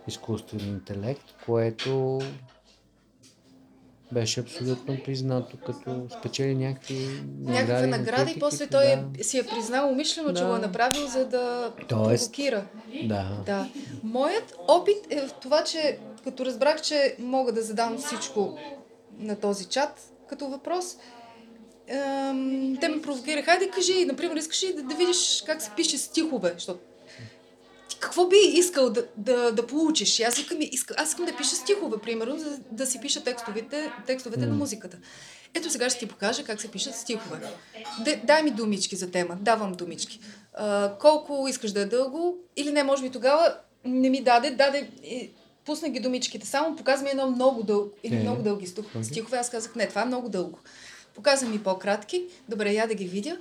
изкуствен 0.08 0.60
интелект, 0.68 1.24
което 1.46 2.20
беше 4.12 4.40
абсолютно 4.40 4.98
признато, 5.04 5.56
като 5.56 6.06
спечели 6.18 6.54
някакви 6.54 7.22
Някаква 7.38 7.80
на 7.80 7.86
награда 7.86 8.30
и 8.30 8.38
после 8.38 8.66
той 8.66 8.84
да. 9.08 9.24
си 9.24 9.38
е 9.38 9.42
признал 9.44 9.88
умишлено, 9.88 10.28
че 10.28 10.42
Да. 10.42 10.48
го 10.48 10.56
е 10.56 10.58
направил, 10.58 11.06
за 11.06 11.26
да 11.26 11.72
Тоест- 11.88 12.18
провокира. 12.20 12.64
Да. 13.04 13.42
Да. 13.46 13.68
Моят 14.02 14.54
опит 14.68 15.06
е 15.10 15.20
в 15.20 15.32
това, 15.32 15.64
че 15.64 15.98
като 16.24 16.44
разбрах, 16.46 16.82
че 16.82 17.16
мога 17.18 17.52
да 17.52 17.62
задам 17.62 17.98
всичко 17.98 18.58
на 19.18 19.36
този 19.36 19.64
чат 19.64 20.00
като 20.28 20.48
въпрос, 20.48 20.96
ем, 21.88 22.76
те 22.80 22.88
ме 22.88 23.02
провокираха. 23.02 23.44
Хайде, 23.44 23.70
кажи, 23.70 24.04
например, 24.04 24.36
искаш 24.36 24.62
ли 24.62 24.74
да, 24.74 24.82
да 24.82 24.94
видиш 24.94 25.42
как 25.46 25.62
се 25.62 25.70
пише 25.70 25.98
стихове? 25.98 26.52
Защото 26.54 26.80
какво 28.00 28.28
би 28.28 28.36
искал 28.36 28.90
да, 28.90 29.06
да, 29.16 29.52
да 29.52 29.66
получиш? 29.66 30.18
И 30.18 30.22
Аз, 30.22 30.38
искам, 30.38 30.58
иска, 30.60 30.94
аз 30.98 31.08
искам 31.08 31.24
да 31.24 31.36
пиша 31.36 31.54
стихове, 31.56 31.98
примерно, 31.98 32.38
за 32.38 32.58
да 32.70 32.86
си 32.86 33.00
пиша 33.00 33.24
текстовете, 33.24 33.92
текстовете 34.06 34.46
на 34.46 34.54
музиката. 34.54 34.98
Ето 35.54 35.70
сега 35.70 35.90
ще 35.90 35.98
ти 35.98 36.06
покажа 36.06 36.44
как 36.44 36.60
се 36.60 36.68
пишат 36.68 36.94
стихове. 36.94 37.40
Д- 38.04 38.20
дай 38.24 38.42
ми 38.42 38.50
думички 38.50 38.96
за 38.96 39.10
тема. 39.10 39.36
Давам 39.40 39.72
думички. 39.72 40.20
А, 40.54 40.94
колко 41.00 41.46
искаш 41.48 41.72
да 41.72 41.80
е 41.80 41.86
дълго? 41.86 42.36
Или 42.56 42.72
не, 42.72 42.82
може 42.84 43.02
би 43.02 43.10
тогава 43.10 43.56
не 43.84 44.10
ми 44.10 44.22
даде, 44.22 44.50
даде, 44.50 44.90
пусна 45.64 45.88
ги 45.88 46.00
думичките. 46.00 46.46
Само 46.46 46.76
показа 46.76 47.04
ми 47.04 47.10
едно 47.10 47.30
много 47.30 47.62
дълго, 47.62 47.90
или 48.02 48.16
Е. 48.16 48.20
много 48.20 48.42
дълги 48.42 48.66
стихове. 49.02 49.38
Аз 49.38 49.50
казах, 49.50 49.74
не, 49.74 49.88
това 49.88 50.02
е 50.02 50.04
много 50.04 50.28
дълго. 50.28 50.58
Показа 51.14 51.46
ми 51.46 51.62
по-кратки. 51.62 52.24
Добре, 52.48 52.72
я 52.72 52.86
да 52.86 52.94
ги 52.94 53.04
видя. 53.04 53.38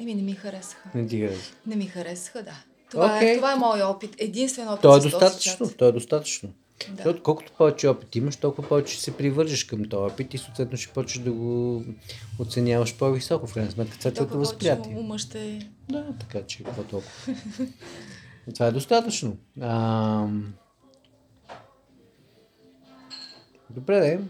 Еми, 0.00 0.14
не 0.14 0.22
ми 0.22 0.32
харесаха. 0.32 0.88
Не 0.94 1.06
ти 1.06 1.20
харесва. 1.20 1.52
Не 1.66 1.76
ми 1.76 1.86
харесаха, 1.86 2.42
да. 2.42 2.62
Това, 2.90 3.16
Окей. 3.16 3.32
е, 3.32 3.36
това 3.36 3.52
е 3.52 3.56
моят 3.56 3.84
опит. 3.84 4.16
Единствен 4.18 4.68
опит 4.68 4.82
То 4.82 4.96
е 4.96 5.00
достатъчно. 5.00 5.70
То 5.78 5.84
е 5.84 5.92
достатъчно. 5.92 6.52
Да. 6.88 6.96
Защото 6.96 7.22
колкото 7.22 7.52
повече 7.52 7.88
опит 7.88 8.16
имаш, 8.16 8.36
толкова 8.36 8.68
повече 8.68 8.94
ще 8.94 9.02
се 9.02 9.16
привържеш 9.16 9.64
към 9.64 9.88
този 9.88 10.12
опит 10.12 10.34
и 10.34 10.38
съответно 10.38 10.78
ще 10.78 10.92
почнеш 10.92 11.24
да 11.24 11.32
го 11.32 11.84
оценяваш 12.38 12.94
по-високо. 12.94 13.46
В 13.46 13.54
крайна 13.54 13.70
сметка 13.70 13.98
това 13.98 14.10
е 14.10 14.14
твоето 14.14 14.38
възприятие. 14.38 14.96
ума 14.98 15.18
ще... 15.18 15.70
Да, 15.88 16.06
така 16.20 16.46
че 16.46 16.64
какво 16.64 16.82
толкова. 16.82 17.12
това 18.54 18.66
е 18.66 18.72
достатъчно. 18.72 19.36
А... 19.60 20.26
Добре, 23.70 24.00
де. 24.00 24.20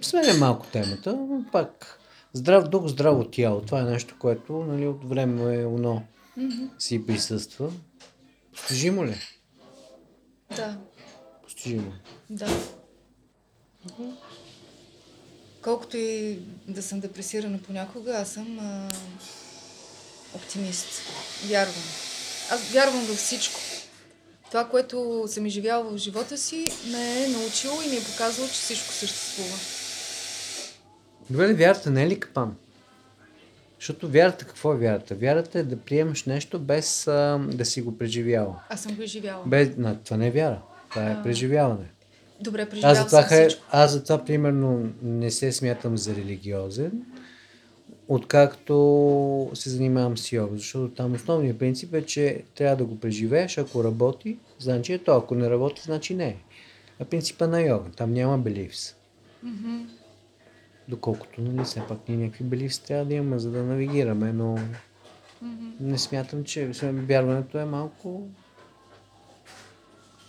Сменя 0.00 0.34
малко 0.34 0.66
темата, 0.66 1.16
но 1.16 1.44
пак 1.52 1.99
здрав 2.32 2.68
дух, 2.68 2.86
здраво 2.86 3.24
тяло. 3.24 3.60
Това 3.60 3.80
е 3.80 3.84
нещо, 3.84 4.14
което 4.18 4.52
нали, 4.52 4.86
от 4.86 5.08
време 5.08 5.66
оно 5.66 6.02
си 6.78 7.06
присъства. 7.06 7.72
Постижимо 8.52 9.06
ли? 9.06 9.16
Да, 10.56 10.78
Постижимо. 11.42 11.92
да. 12.30 12.48
Колкото 15.62 15.96
и 15.96 16.38
да 16.68 16.82
съм 16.82 17.00
депресирана 17.00 17.58
понякога, 17.58 18.12
аз 18.12 18.28
съм 18.30 18.58
а, 18.58 18.88
оптимист. 20.34 20.86
Вярвам. 21.48 21.84
Аз 22.50 22.70
вярвам 22.72 23.04
във 23.04 23.16
всичко. 23.16 23.60
Това, 24.46 24.68
което 24.68 25.24
съм 25.28 25.46
изживяла 25.46 25.84
в 25.84 25.98
живота 25.98 26.38
си, 26.38 26.66
ме 26.90 27.24
е 27.24 27.28
научило 27.28 27.82
и 27.82 27.88
ми 27.88 27.96
е 27.96 28.04
показало, 28.04 28.48
че 28.48 28.54
всичко 28.54 28.92
съществува. 28.92 29.56
Добре, 31.30 31.54
вярата 31.54 31.90
не 31.90 32.02
е 32.02 32.08
ли 32.08 32.20
капан? 32.20 32.56
Защото 33.78 34.08
вярата, 34.08 34.44
какво 34.44 34.72
е 34.72 34.76
вярата? 34.76 35.14
Вярата 35.14 35.58
е 35.58 35.62
да 35.62 35.76
приемаш 35.76 36.24
нещо 36.24 36.58
без 36.58 37.06
а, 37.08 37.38
да 37.52 37.64
си 37.64 37.82
го 37.82 37.98
преживяла. 37.98 38.60
Аз 38.68 38.80
съм 38.82 38.94
го 38.94 39.02
изживяла. 39.02 39.42
Без, 39.46 39.76
на, 39.76 39.98
това 40.02 40.16
не 40.16 40.26
е 40.26 40.30
вяра. 40.30 40.60
Това 40.90 41.10
е 41.10 41.12
А. 41.12 41.22
преживяване. 41.22 41.86
Добре, 42.40 42.62
Аз 42.62 42.68
преживяла 42.70 42.94
затова, 42.94 43.22
съм 43.22 43.38
всичко. 43.48 43.64
аз 43.70 43.92
затова, 43.92 44.24
примерно, 44.24 44.92
не 45.02 45.30
се 45.30 45.52
смятам 45.52 45.98
за 45.98 46.14
религиозен, 46.14 46.92
откакто 48.08 49.50
се 49.54 49.70
занимавам 49.70 50.18
с 50.18 50.32
йога. 50.32 50.56
Защото 50.56 50.94
там 50.94 51.14
основният 51.14 51.58
принцип 51.58 51.94
е, 51.94 52.02
че 52.06 52.42
трябва 52.54 52.76
да 52.76 52.84
го 52.84 53.00
преживееш. 53.00 53.58
Ако 53.58 53.84
работи, 53.84 54.38
значи 54.58 54.92
е 54.92 54.98
то. 54.98 55.16
Ако 55.16 55.34
не 55.34 55.50
работи, 55.50 55.82
значи 55.84 56.14
не 56.14 56.28
е. 56.28 56.36
А 57.00 57.04
принципа 57.04 57.46
на 57.46 57.60
йога. 57.60 57.90
Там 57.96 58.12
няма 58.12 58.38
beliefs. 58.40 58.94
Мгм. 59.42 59.78
Доколкото, 60.90 61.40
нали, 61.40 61.64
все 61.64 61.82
пак 61.88 61.98
ние 62.08 62.16
някакви 62.16 62.44
beliefs 62.44 62.86
трябва 62.86 63.04
да 63.04 63.14
имаме, 63.14 63.38
за 63.38 63.50
да 63.50 63.62
навигираме, 63.62 64.32
но 64.32 64.58
Мгм. 65.42 65.66
не 65.80 65.98
смятам, 65.98 66.44
че 66.44 66.70
вярването 66.82 67.58
е 67.58 67.64
малко 67.64 68.28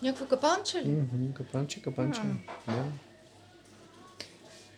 Някакво 0.02 0.26
капанче 0.26 0.78
ли? 0.78 0.88
Мгм, 0.90 1.34
Капанче, 1.34 1.82
капанче. 1.82 2.22
Да. 2.68 2.84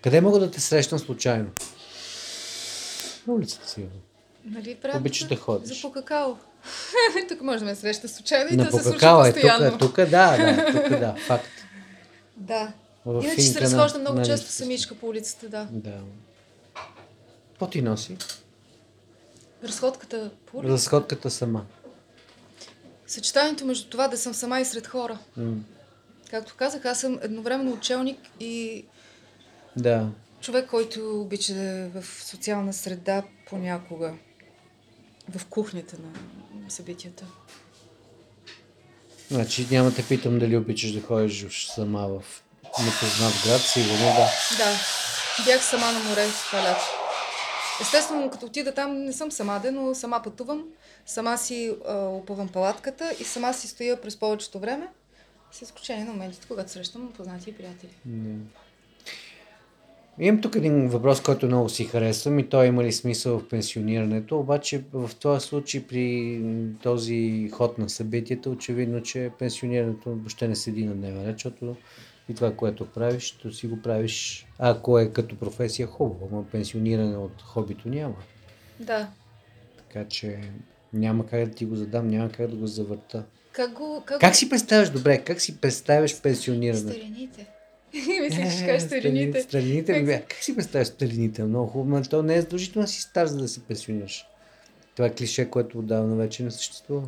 Къде 0.02 0.22
мога 0.22 0.40
да 0.40 0.52
те 0.52 0.62
срещам 0.62 1.00
случайно? 1.00 1.50
На 3.28 3.34
улицата 3.34 3.70
си. 3.70 3.86
Нали, 4.46 4.76
правят 4.76 5.00
Обичаш 5.00 5.28
да 5.28 5.36
ходиш. 5.36 5.68
За 5.76 5.82
по 5.82 5.92
какао. 5.92 6.36
тук 7.30 7.42
може 7.42 7.60
да 7.60 7.66
ме 7.66 7.76
среща 7.76 8.08
случайно 8.08 8.54
и 8.54 8.56
На 8.56 8.70
то 8.70 8.78
се 8.78 8.84
случва 8.84 8.94
покакала 8.94 9.28
е 9.28 9.34
тук, 9.34 9.42
постоянно. 9.42 9.78
тук, 9.78 9.96
да, 9.96 10.06
да, 10.38 10.66
тук, 10.66 11.00
да, 11.00 11.16
факт. 11.16 11.52
Да. 12.38 12.74
В 13.06 13.24
Иначе 13.24 13.42
се 13.42 13.62
разхождам 13.62 14.02
много 14.02 14.18
на 14.20 14.26
често 14.26 14.52
самичка 14.52 14.96
по 14.96 15.08
улицата, 15.08 15.50
да. 15.50 15.68
Да. 15.72 16.00
Какво 17.50 17.68
ти 17.68 17.82
носи? 17.82 18.18
Разходката 19.64 20.32
по 20.46 20.58
улицата. 20.58 20.74
Разходката 20.74 21.30
сама. 21.30 21.66
Съчетанието 23.08 23.66
между 23.66 23.90
това 23.90 24.08
да 24.08 24.18
съм 24.18 24.34
сама 24.34 24.60
и 24.60 24.66
сред 24.66 24.88
хора. 24.88 25.20
М, 25.38 25.56
Както 26.30 26.56
казах, 26.58 26.86
аз 26.86 27.00
съм 27.02 27.20
едновременно 27.22 27.72
учелник 27.74 28.20
и 28.40 28.86
Да. 29.78 30.10
човек, 30.42 30.70
който 30.70 31.22
обича 31.22 31.54
да 31.54 31.64
е 31.64 31.88
в 31.88 32.04
социална 32.24 32.74
среда 32.74 33.24
понякога. 33.50 34.14
В 35.38 35.46
кухнята 35.46 35.98
на 36.02 36.70
събитията. 36.70 37.26
Значи 39.32 39.68
няма 39.72 39.94
те 39.94 40.08
питам 40.08 40.40
дали 40.40 40.58
обичаш 40.58 40.92
да 40.92 41.02
ходиш 41.02 41.68
сама 41.68 42.08
в 42.08 42.43
непознат 42.80 43.34
град, 43.46 43.62
сигурно 43.62 44.06
да. 44.06 44.30
Да, 44.58 44.78
бях 45.46 45.66
сама 45.66 45.92
на 45.92 46.00
море 46.00 46.28
това 46.50 46.64
лято. 46.64 46.86
Естествено, 47.82 48.30
като 48.30 48.46
отида 48.46 48.74
там, 48.74 49.04
не 49.04 49.14
съм 49.14 49.32
сама, 49.32 49.60
де, 49.64 49.72
но 49.72 49.96
сама 49.96 50.22
пътувам, 50.24 50.64
сама 51.06 51.38
си 51.38 51.76
а, 51.88 51.98
опъвам 51.98 52.48
палатката 52.48 53.16
и 53.20 53.24
сама 53.24 53.54
си 53.54 53.68
стоя 53.68 54.02
през 54.02 54.20
повечето 54.20 54.60
време, 54.60 54.88
с 55.52 55.62
изключение 55.62 56.06
на 56.06 56.12
моментите, 56.12 56.48
когато 56.48 56.72
срещам 56.72 57.12
познати 57.18 57.50
и 57.50 57.54
приятели. 57.54 57.92
Не. 58.06 58.36
Имам 60.20 60.42
тук 60.42 60.56
един 60.56 60.90
въпрос, 60.90 61.22
който 61.22 61.46
много 61.46 61.70
си 61.70 61.86
харесвам 61.86 62.40
и 62.40 62.50
той 62.50 62.68
има 62.68 62.84
ли 62.84 62.92
смисъл 62.92 63.40
в 63.40 63.48
пенсионирането, 63.48 64.40
обаче 64.40 64.84
в 64.94 65.12
този 65.20 65.48
случай 65.48 65.88
при 65.88 66.42
този 66.84 67.50
ход 67.54 67.78
на 67.78 67.90
събитията, 67.90 68.50
очевидно, 68.50 69.04
че 69.04 69.32
пенсионирането 69.40 70.10
въобще 70.10 70.48
не 70.48 70.56
седи 70.56 70.86
на 70.86 70.96
дневен 70.96 71.28
ред, 71.28 71.36
защото 71.36 71.76
и 72.30 72.36
това, 72.36 72.56
което 72.56 72.86
правиш, 72.86 73.32
то 73.32 73.52
си 73.52 73.68
го 73.68 73.82
правиш, 73.82 74.46
ако 74.60 75.00
е 75.00 75.10
като 75.10 75.36
професия 75.36 75.88
хубаво, 75.88 76.30
но 76.32 76.44
пенсиониране 76.44 77.18
от 77.18 77.42
хобито 77.42 77.90
няма. 77.90 78.16
Да. 78.80 79.08
Така 79.78 80.08
че 80.08 80.40
няма 80.94 81.28
как 81.28 81.46
да 81.46 81.52
ти 81.52 81.66
го 81.66 81.76
задам, 81.76 82.08
няма 82.08 82.32
как 82.32 82.48
да 82.48 82.56
го 82.56 82.68
завърта. 82.68 83.24
Как 83.52 83.74
го... 83.74 84.04
Как, 84.06 84.22
Как 84.22 84.36
си 84.36 84.50
представяш, 84.50 84.90
добре, 84.90 85.18
как 85.18 85.42
си 85.42 85.58
представяш 85.58 86.22
пенсионирането? 86.22 86.90
Старините. 86.90 87.48
Мислех, 88.22 88.50
че 88.50 88.56
ще 88.56 88.66
кажеш 88.66 88.88
старините. 88.88 89.42
Старините, 89.42 89.94
Как 89.94 90.06
бе, 90.06 90.22
как 90.30 90.38
си 90.44 90.56
представяш 90.56 90.88
старините? 90.88 91.44
Много 91.44 91.68
хубаво, 91.68 91.90
но 91.90 92.04
то 92.04 92.24
не 92.24 92.36
е 92.36 92.42
задължително 92.42 92.86
да 92.86 92.92
си 92.92 93.02
стар, 93.02 93.28
за 93.28 93.38
да 93.38 93.48
се 93.48 93.64
пенсионираш. 93.64 94.26
Това 94.96 95.08
е 95.08 95.14
клише, 95.14 95.50
което 95.50 95.80
отдавна 95.80 96.16
вече 96.16 96.44
не 96.44 96.52
съществува. 96.52 97.04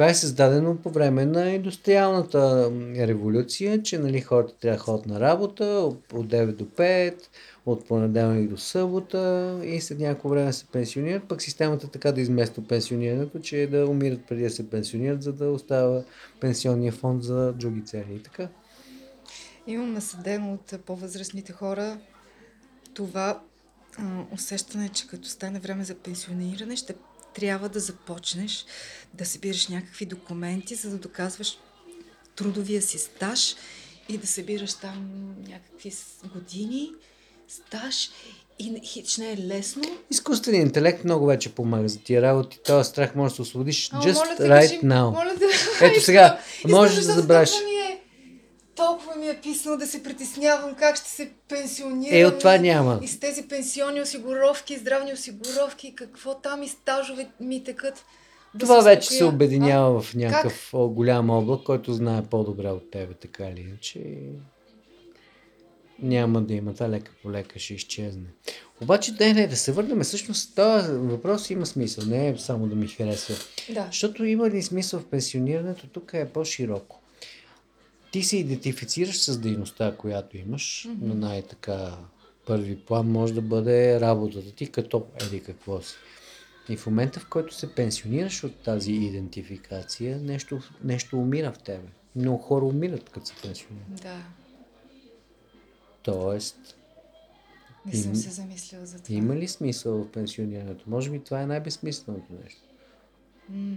Това 0.00 0.10
е 0.10 0.14
създадено 0.14 0.76
по 0.76 0.90
време 0.90 1.26
на 1.26 1.50
индустриалната 1.50 2.70
революция, 2.96 3.82
че 3.82 3.98
нали, 3.98 4.20
хората 4.20 4.54
трябва 4.54 4.76
да 4.76 4.82
ходят 4.82 5.06
на 5.06 5.20
работа 5.20 5.64
от 5.64 6.26
9 6.26 6.52
до 6.52 6.64
5, 6.64 7.14
от 7.66 7.88
понеделник 7.88 8.50
до 8.50 8.56
събота 8.56 9.60
и 9.64 9.80
след 9.80 9.98
някакво 9.98 10.28
време 10.28 10.52
се 10.52 10.66
пенсионират, 10.66 11.28
пък 11.28 11.42
системата 11.42 11.88
така 11.88 12.12
да 12.12 12.20
измества 12.20 12.62
пенсионирането, 12.68 13.38
че 13.38 13.66
да 13.66 13.86
умират 13.86 14.20
преди 14.28 14.42
да 14.42 14.50
се 14.50 14.70
пенсионират, 14.70 15.22
за 15.22 15.32
да 15.32 15.50
остава 15.50 16.02
пенсионния 16.40 16.92
фонд 16.92 17.22
за 17.22 17.52
други 17.52 17.84
цели. 17.84 18.14
И 18.14 18.22
така. 18.22 18.48
Имам 19.66 19.92
наследено 19.92 20.52
от 20.52 20.84
по-възрастните 20.86 21.52
хора 21.52 21.98
това 22.94 23.40
усещане, 24.32 24.88
че 24.88 25.06
като 25.06 25.28
стане 25.28 25.60
време 25.60 25.84
за 25.84 25.94
пенсиониране, 25.94 26.76
ще 26.76 26.94
трябва 27.34 27.68
да 27.68 27.80
започнеш 27.80 28.64
да 29.14 29.26
събираш 29.26 29.68
някакви 29.68 30.06
документи, 30.06 30.74
за 30.74 30.90
да 30.90 30.96
доказваш 30.98 31.58
трудовия 32.36 32.82
си 32.82 32.98
стаж 32.98 33.54
и 34.08 34.18
да 34.18 34.26
събираш 34.26 34.74
там 34.74 35.26
някакви 35.48 35.92
години, 36.34 36.90
стаж 37.48 38.10
и 38.58 38.80
хич 38.84 39.16
не 39.16 39.32
е 39.32 39.36
лесно. 39.38 39.82
Изкуственият 40.10 40.66
интелект 40.66 41.04
много 41.04 41.26
вече 41.26 41.54
помага 41.54 41.88
за 41.88 41.98
тия 41.98 42.22
работи. 42.22 42.58
Този 42.64 42.88
страх 42.88 43.14
може 43.14 43.32
да 43.32 43.36
се 43.36 43.42
освободиш 43.42 43.90
Ама, 43.92 44.02
just 44.02 44.14
моля 44.14 44.48
right 44.50 44.68
кажи- 44.68 44.80
now. 44.80 45.10
Моля 45.10 45.34
те, 45.38 45.84
Ето 45.86 46.00
сега, 46.00 46.40
можеш 46.68 46.96
да 46.96 47.12
забравиш. 47.12 47.50
Е, 47.50 47.99
толкова 48.86 49.16
ми 49.16 49.28
е 49.28 49.40
писано 49.42 49.76
да 49.76 49.86
се 49.86 50.02
притеснявам 50.02 50.74
как 50.74 50.96
ще 50.96 51.10
се 51.10 51.30
пенсионирам. 51.48 52.20
Е, 52.20 52.24
от 52.24 52.38
това 52.38 52.58
няма. 52.58 53.00
И 53.02 53.08
с 53.08 53.20
тези 53.20 53.42
пенсионни 53.42 54.00
осигуровки, 54.00 54.78
здравни 54.78 55.12
осигуровки, 55.12 55.94
какво 55.94 56.34
там 56.34 56.62
и 56.62 56.68
стажове 56.68 57.28
ми 57.40 57.64
текат. 57.64 58.04
Да 58.54 58.66
Това 58.66 58.82
се 58.82 58.88
вече 58.88 59.10
се 59.10 59.24
обединява 59.24 60.00
в 60.00 60.14
някакъв 60.14 60.70
о, 60.74 60.88
голям 60.88 61.30
облак, 61.30 61.60
който 61.62 61.92
знае 61.92 62.22
по-добре 62.22 62.68
от 62.68 62.90
тебе, 62.90 63.14
така 63.14 63.44
или 63.44 63.60
иначе. 63.60 64.00
Няма 66.02 66.42
да 66.42 66.54
има, 66.54 66.74
та 66.74 66.88
лека 66.88 67.12
по 67.22 67.30
лека 67.30 67.58
ще 67.58 67.74
изчезне. 67.74 68.26
Обаче, 68.82 69.12
не, 69.20 69.32
не, 69.32 69.46
да 69.46 69.56
се 69.56 69.72
върнем. 69.72 70.00
Всъщност, 70.00 70.54
този 70.54 70.92
въпрос 70.92 71.50
има 71.50 71.66
смисъл, 71.66 72.04
не 72.06 72.28
е 72.28 72.38
само 72.38 72.66
да 72.66 72.74
ми 72.74 72.88
харесва. 72.88 73.34
А? 73.70 73.74
Да. 73.74 73.86
Защото 73.86 74.24
има 74.24 74.50
ли 74.50 74.62
смисъл 74.62 75.00
в 75.00 75.06
пенсионирането, 75.06 75.86
тук 75.86 76.10
е 76.14 76.28
по-широко. 76.28 76.99
Ти 78.12 78.22
се 78.22 78.36
идентифицираш 78.36 79.20
с 79.20 79.38
дейността, 79.38 79.96
която 79.96 80.36
имаш, 80.36 80.86
mm-hmm. 80.88 81.02
на 81.02 81.14
най-така 81.14 81.98
първи 82.46 82.76
план 82.76 83.10
може 83.10 83.34
да 83.34 83.42
бъде 83.42 84.00
работата 84.00 84.52
ти 84.52 84.70
като 84.72 85.06
еди 85.20 85.42
какво 85.42 85.82
си. 85.82 85.94
И 86.68 86.76
в 86.76 86.86
момента, 86.86 87.20
в 87.20 87.28
който 87.28 87.54
се 87.54 87.74
пенсионираш 87.74 88.44
от 88.44 88.54
тази 88.56 88.92
идентификация, 88.92 90.18
нещо, 90.18 90.60
нещо 90.84 91.18
умира 91.18 91.52
в 91.52 91.58
тебе. 91.58 91.88
Много 92.16 92.38
хора 92.38 92.64
умират, 92.64 93.10
като 93.10 93.26
се 93.26 93.34
пенсионират. 93.42 94.02
Да. 94.02 94.22
Тоест, 96.02 96.76
Не 97.86 97.94
съм 97.94 98.10
Им- 98.10 98.16
се 98.16 98.30
замислила 98.30 98.86
за 98.86 99.02
това. 99.02 99.14
има 99.14 99.36
ли 99.36 99.48
смисъл 99.48 100.04
в 100.04 100.12
пенсионирането? 100.12 100.84
Може 100.86 101.10
би 101.10 101.18
това 101.24 101.42
е 101.42 101.46
най-безсмисленото 101.46 102.32
нещо. 102.44 102.60
М. 103.48 103.76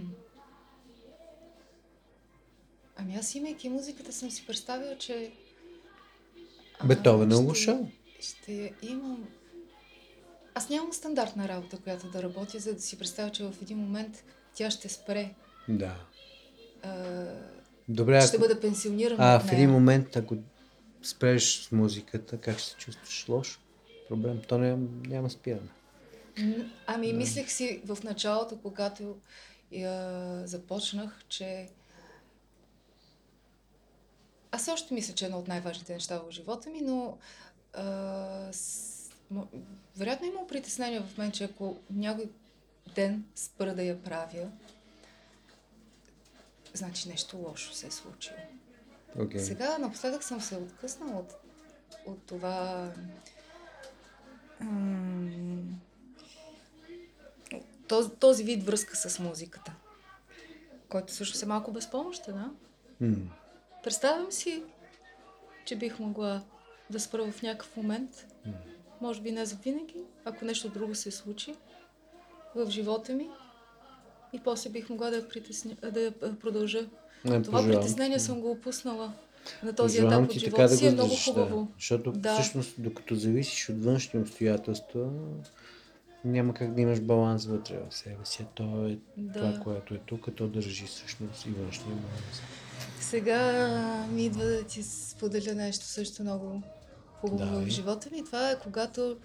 Ами 2.96 3.16
аз 3.16 3.34
имайки 3.34 3.68
музиката 3.68 4.12
съм 4.12 4.30
си 4.30 4.46
представила, 4.46 4.98
че... 4.98 5.32
Бетовен 6.84 7.32
е 7.32 7.36
ушъл. 7.36 7.88
Ще 8.20 8.72
имам... 8.82 9.28
Аз 10.54 10.70
нямам 10.70 10.92
стандартна 10.92 11.48
работа, 11.48 11.78
която 11.78 12.10
да 12.10 12.22
работя, 12.22 12.58
за 12.58 12.74
да 12.74 12.80
си 12.80 12.98
представя, 12.98 13.30
че 13.30 13.44
в 13.44 13.54
един 13.62 13.78
момент 13.78 14.24
тя 14.54 14.70
ще 14.70 14.88
спре. 14.88 15.34
Да. 15.68 15.96
А, 16.82 17.24
Добре, 17.88 18.20
ще 18.26 18.36
ако... 18.36 18.48
бъда 18.48 18.60
пенсионирана 18.60 19.34
А 19.34 19.40
в 19.40 19.52
един 19.52 19.70
момент, 19.70 20.16
ако 20.16 20.36
спреш 21.02 21.62
с 21.62 21.72
музиката, 21.72 22.38
как 22.40 22.58
ще 22.58 22.70
се 22.70 22.76
чувстваш? 22.76 23.28
Лошо? 23.28 23.60
Проблем. 24.08 24.40
То 24.48 24.58
не, 24.58 24.76
няма 25.08 25.30
спиране. 25.30 25.68
Ами, 26.86 27.12
мислех 27.12 27.50
си 27.50 27.82
в 27.86 27.98
началото, 28.04 28.58
когато 28.62 29.16
я 29.72 30.42
започнах, 30.46 31.24
че 31.28 31.68
аз 34.54 34.68
още 34.68 34.94
мисля, 34.94 35.14
че 35.14 35.24
е 35.24 35.26
едно 35.26 35.38
от 35.38 35.48
най-важните 35.48 35.92
неща 35.94 36.18
в 36.18 36.30
живота 36.30 36.70
ми, 36.70 36.80
но 36.80 37.18
а, 37.72 38.52
с... 38.52 39.10
вероятно 39.96 40.26
има 40.26 40.46
притеснение 40.46 41.00
в 41.00 41.18
мен, 41.18 41.32
че 41.32 41.44
ако 41.44 41.76
някой 41.90 42.30
ден 42.94 43.24
спра 43.34 43.74
да 43.74 43.82
я 43.82 44.02
правя, 44.02 44.48
значи 46.74 47.08
нещо 47.08 47.36
лошо 47.36 47.74
се 47.74 47.86
е 47.86 47.90
случило. 47.90 48.36
Okay. 49.16 49.38
Сега 49.38 49.78
напоследък 49.78 50.22
съм 50.22 50.40
се 50.40 50.56
откъснала 50.56 51.20
от, 51.20 51.34
от 52.06 52.26
това. 52.26 52.90
м, 54.60 55.62
Този, 57.88 58.10
този 58.10 58.44
вид 58.44 58.64
връзка 58.64 58.96
с 58.96 59.18
музиката, 59.18 59.74
който 60.88 61.12
също 61.12 61.44
е 61.44 61.48
малко 61.48 61.72
безпомощен, 61.72 62.34
да? 62.34 62.50
М. 63.06 63.16
Представям 63.84 64.32
си, 64.32 64.62
че 65.64 65.76
бих 65.76 65.98
могла 65.98 66.42
да 66.90 67.00
спра 67.00 67.32
в 67.32 67.42
някакъв 67.42 67.76
момент, 67.76 68.26
може 69.00 69.20
би 69.20 69.32
не 69.32 69.46
за 69.46 69.56
винаги, 69.56 70.04
ако 70.24 70.44
нещо 70.44 70.68
друго 70.68 70.94
се 70.94 71.10
случи 71.10 71.54
в 72.54 72.70
живота 72.70 73.12
ми 73.14 73.28
и 74.32 74.40
после 74.44 74.70
бих 74.70 74.90
могла 74.90 75.10
да 75.10 75.16
я, 75.16 75.28
притесня, 75.28 75.76
да 75.92 76.00
я 76.00 76.12
продължа. 76.40 76.86
Не, 77.24 77.42
Това 77.42 77.58
пожелавам 77.58 77.80
притеснение 77.80 78.18
съм 78.18 78.40
го 78.40 78.50
опуснала 78.50 79.12
на 79.62 79.72
този 79.72 79.98
Пожелавам 79.98 80.24
етап 80.24 80.36
от 80.36 80.40
живота 80.40 80.62
да 80.62 80.76
си. 80.76 80.86
Е 80.86 80.88
го 80.88 80.94
много 80.94 81.06
издържиш, 81.06 81.24
хубаво. 81.24 81.62
Да. 81.62 81.72
Защото 81.74 82.12
Да. 82.12 82.34
всъщност, 82.34 82.74
докато 82.78 83.14
зависиш 83.14 83.68
от 83.68 83.84
външни 83.84 84.20
обстоятелства, 84.20 85.10
няма 86.24 86.54
как 86.54 86.74
да 86.74 86.80
имаш 86.80 87.00
баланс 87.00 87.46
вътре 87.46 87.78
в 87.90 87.94
себе 87.94 88.24
си. 88.24 88.46
То 88.54 88.86
е 88.86 88.98
Да. 89.16 89.32
това, 89.32 89.64
което 89.64 89.94
е 89.94 89.98
тук, 90.06 90.28
то 90.36 90.48
държи 90.48 90.86
всъщност 90.86 91.46
и 91.46 91.50
външния 91.50 91.96
баланс. 91.96 92.42
Сега 93.14 94.06
ми 94.06 94.24
идва 94.24 94.44
да 94.44 94.64
ти 94.64 94.82
споделя 94.82 95.54
нещо 95.54 95.84
също 95.86 96.22
много 96.22 96.62
хубаво 97.20 97.60
в 97.60 97.68
живота 97.68 98.08
ми. 98.12 98.24
Това 98.24 98.50
е 98.50 98.58
когато 98.58 99.16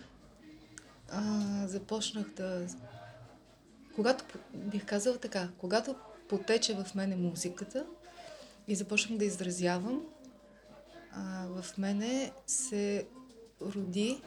а, 1.12 1.42
започнах 1.68 2.30
да... 2.30 2.68
Когато, 3.96 4.26
бих 4.54 4.86
казала 4.86 5.18
така, 5.18 5.50
когато 5.58 5.96
потече 6.28 6.74
в 6.74 6.96
мене 6.96 7.16
музиката 7.16 7.86
и 8.68 8.76
започнах 8.76 9.20
да 9.20 9.26
изразявам, 9.26 10.06
а, 11.12 11.48
в 11.48 11.78
мене 11.78 12.32
се 12.48 13.08
роди 13.62 14.22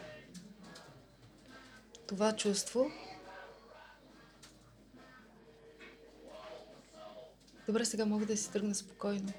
това 2.07 2.37
чувство. 2.37 2.91
Добре, 7.67 7.85
сега 7.85 8.05
мога 8.05 8.27
да 8.27 8.37
си 8.37 8.53
тръгна 8.53 8.75
спокойно. 8.75 9.33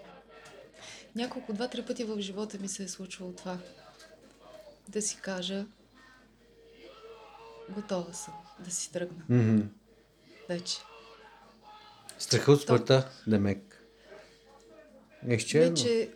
Няколко, 1.16 1.54
два-три 1.54 1.86
пъти 1.86 2.04
в 2.04 2.22
живота 2.22 2.58
ми 2.60 2.68
се 2.68 2.84
е 2.84 2.88
случвало 2.88 3.34
това. 3.34 3.58
Да 4.90 5.02
си 5.02 5.18
кажа, 5.22 5.66
готова 7.70 8.14
съм 8.14 8.34
да 8.60 8.72
си 8.72 8.92
тръгна 8.92 9.24
Мгм. 9.30 9.62
вече. 10.50 10.78
Страха 12.20 12.52
от 12.52 12.62
смъртта, 12.62 13.10
Демек. 13.28 13.84
Изчезна. 15.28 15.70
Не, 15.70 15.76
че... 15.76 16.10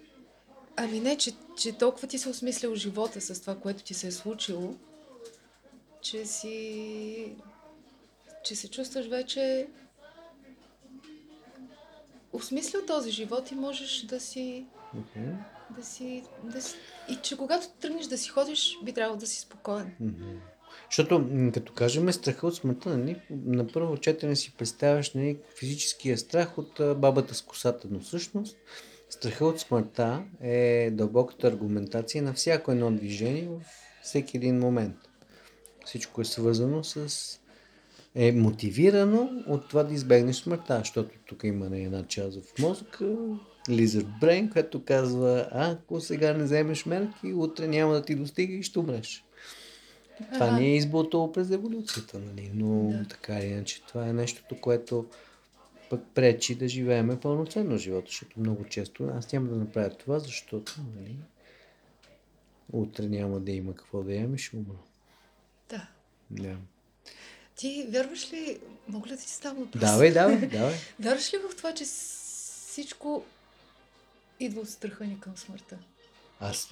Ами 0.75 0.99
не, 0.99 1.17
че, 1.17 1.31
че 1.57 1.77
толкова 1.77 2.07
ти 2.07 2.19
се 2.19 2.29
осмислял 2.29 2.75
живота 2.75 3.21
с 3.21 3.41
това, 3.41 3.59
което 3.59 3.83
ти 3.83 3.93
се 3.93 4.07
е 4.07 4.11
случило, 4.11 4.75
че 6.01 6.25
си... 6.25 7.35
че 8.43 8.55
се 8.55 8.69
чувстваш 8.69 9.07
вече 9.07 9.67
осмислил 12.34 12.86
този 12.88 13.11
живот 13.11 13.51
и 13.51 13.55
можеш 13.55 14.01
да 14.01 14.19
си... 14.19 14.65
Мгм. 14.93 15.32
Да 15.78 15.84
си, 15.86 16.23
да 16.43 16.61
си... 16.61 16.75
И 17.09 17.15
че 17.15 17.38
когато 17.38 17.67
тръгнеш 17.82 18.05
да 18.05 18.17
си 18.17 18.30
ходиш, 18.30 18.78
би 18.84 18.93
трябвало 18.93 19.19
да 19.19 19.28
си 19.28 19.39
спокоен. 19.39 19.95
Мгм. 19.99 20.38
Защото, 20.89 21.30
като 21.53 21.73
кажем 21.73 22.13
страха 22.13 22.47
от 22.47 22.55
смъртта, 22.55 22.97
нали, 22.97 23.21
на 23.30 23.67
първо 23.67 23.97
четене 23.97 24.36
си 24.36 24.53
представяш 24.57 25.13
нали, 25.13 25.38
физическия 25.59 26.17
страх 26.17 26.57
от 26.57 26.82
бабата 26.97 27.36
с 27.36 27.41
косата, 27.41 27.88
но 27.91 27.99
всъщност 27.99 28.57
страха 29.09 29.45
от 29.45 29.59
смъртта 29.59 30.23
е 30.41 30.89
дълбоката 30.91 31.47
аргументация 31.47 32.23
на 32.23 32.34
всяко 32.34 32.71
едно 32.71 32.91
движение 32.91 33.47
в 33.47 33.61
всеки 34.03 34.38
един 34.38 34.59
момент. 34.59 34.95
Всичко 35.86 36.21
е 36.21 36.25
свързано 36.25 36.84
с... 36.84 37.39
е 38.20 38.32
мотивирано 38.32 39.43
от 39.47 39.70
това 39.70 39.84
да 39.84 39.93
избегнеш 39.93 40.36
смъртта, 40.36 40.80
защото 40.80 41.09
тук 41.26 41.43
има 41.43 41.70
не 41.70 41.84
една 41.84 42.07
част 42.07 42.41
в 42.41 42.59
мозъка, 42.59 43.05
Lizard 43.70 44.20
Brain, 44.22 44.51
която 44.51 44.84
казва, 44.84 45.47
ако 45.51 46.01
сега 46.01 46.34
не 46.34 46.43
вземеш 46.43 46.86
мерки, 46.86 47.34
утре 47.34 47.68
няма 47.68 47.93
да 47.93 48.01
ти 48.01 48.15
достига 48.15 48.53
и 48.53 48.63
ще 48.63 48.80
умреш. 48.80 49.24
Това 50.34 50.45
Ага. 50.45 50.59
ни 50.59 50.65
е 50.65 50.76
избутало 50.76 51.32
през 51.32 51.51
еволюцията, 51.51 52.20
нали? 52.20 52.51
но 52.53 52.89
Да. 52.91 53.07
така 53.07 53.39
или 53.39 53.47
иначе 53.47 53.82
това 53.88 54.07
е 54.07 54.13
нещото, 54.13 54.61
което 54.61 55.05
пък 55.89 56.01
пречи 56.13 56.55
да 56.55 56.68
живееме 56.68 57.20
пълноценно 57.20 57.78
живота, 57.78 58.05
защото 58.07 58.39
много 58.39 58.63
често 58.63 59.09
аз 59.15 59.34
няма 59.34 59.47
да 59.47 59.55
направя 59.55 59.89
това, 59.89 60.20
защото 60.20 60.76
нали, 60.95 61.15
утре 62.72 63.07
няма 63.07 63.39
да 63.39 63.51
има 63.51 63.76
какво 63.76 64.03
да 64.03 64.13
ям 64.13 64.36
и 64.36 64.38
ще 64.38 64.55
умра. 64.55 64.78
Да. 65.70 65.88
Да. 66.32 66.55
Ти 67.57 67.87
вярваш 67.89 68.33
ли... 68.33 68.57
Мога 68.87 69.07
ли 69.07 69.11
да 69.11 69.17
ти 69.17 69.29
ставам 69.29 69.57
въпрос? 69.57 69.81
Давай, 69.81 70.11
давай, 70.11 70.37
давай. 70.47 70.75
Вярваш 70.99 71.33
ли 71.33 71.37
в 71.37 71.55
това, 71.55 71.73
че 71.73 71.83
всичко 71.85 73.23
идва 74.39 74.61
от 74.61 74.69
страха 74.69 75.05
ни 75.05 75.19
към 75.19 75.37
смъртта? 75.37 75.77
Аз 76.39 76.69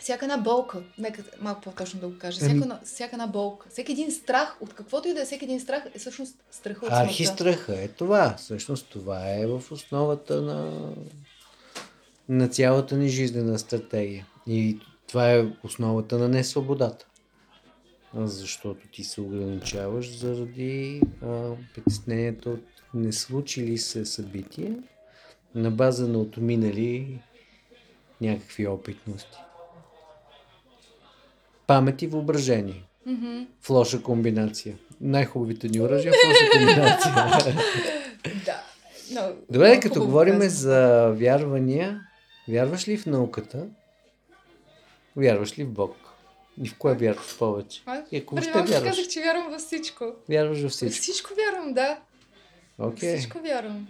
Всяка 0.00 0.24
една 0.24 0.36
болка, 0.36 0.82
нека 0.98 1.22
малко 1.40 1.60
по-точно 1.60 2.00
да 2.00 2.08
го 2.08 2.18
кажа, 2.18 2.38
Ами- 2.42 2.48
всяка, 2.50 2.64
една- 2.64 2.80
всяка 2.84 3.14
една 3.16 3.26
болка, 3.26 3.68
всеки 3.70 3.92
един 3.92 4.12
страх, 4.12 4.56
от 4.60 4.74
каквото 4.74 5.08
и 5.08 5.14
да 5.14 5.20
е 5.22 5.24
всеки 5.24 5.44
един 5.44 5.60
страх, 5.60 5.82
е 5.94 5.98
всъщност 5.98 6.36
страха 6.50 6.86
от 6.86 6.92
архистраха 6.92 7.82
е 7.82 7.88
това. 7.88 8.34
Всъщност 8.38 8.86
това 8.88 9.30
е 9.30 9.46
в 9.46 9.62
основата 9.70 10.42
на, 10.42 10.90
на 12.28 12.48
цялата 12.48 12.96
ни 12.96 13.08
жизнена 13.08 13.58
стратегия. 13.58 14.26
И 14.46 14.78
това 15.08 15.32
е 15.32 15.46
основата 15.64 16.18
на 16.18 16.28
несвободата. 16.28 17.06
Защото 18.14 18.88
ти 18.88 19.04
се 19.04 19.20
ограничаваш 19.20 20.18
заради 20.18 21.02
а, 21.22 21.50
притеснението 21.74 22.52
от 22.52 22.64
не 22.94 23.12
случили 23.12 23.78
се 23.78 24.04
събития 24.04 24.76
на 25.54 25.70
база 25.70 26.08
на 26.08 26.18
отминали 26.18 27.20
някакви 28.20 28.66
опитности. 28.66 29.38
Памет 31.66 32.02
и 32.02 32.06
въображение. 32.06 32.82
Мгм. 33.06 33.42
В 33.60 33.70
лоша 33.70 34.02
комбинация. 34.02 34.76
Най-хубавите 35.00 35.68
ни 35.68 35.80
оръжия 35.80 36.12
в 36.12 36.28
лоша 36.28 36.50
комбинация. 36.52 37.14
Да. 38.46 38.62
Но, 39.12 39.32
Добре, 39.50 39.80
като 39.80 40.00
говорим 40.00 40.38
казано. 40.38 40.50
за 40.50 41.10
вярвания, 41.16 42.00
вярваш 42.48 42.88
ли 42.88 42.96
в 42.96 43.06
науката? 43.06 43.66
Вярваш 45.16 45.58
ли 45.58 45.64
в 45.64 45.70
Бог? 45.70 45.96
И 46.60 46.68
в 46.68 46.78
кое 46.78 46.94
вярваш 46.94 47.38
повече? 47.38 47.82
А, 47.86 48.02
И 48.10 48.16
ако 48.16 48.34
въобще 48.34 48.52
вярваш? 48.52 48.90
казах, 48.90 49.08
че 49.08 49.20
вярвам 49.20 49.50
във 49.50 49.60
всичко. 49.60 50.04
Вярваш 50.28 50.56
във 50.56 50.62
Във 50.62 50.72
всичко. 50.72 51.02
всичко 51.02 51.30
вярвам, 51.34 51.74
да. 51.74 51.98
Окей. 52.78 53.16
Всичко 53.16 53.38
вярвам. 53.38 53.88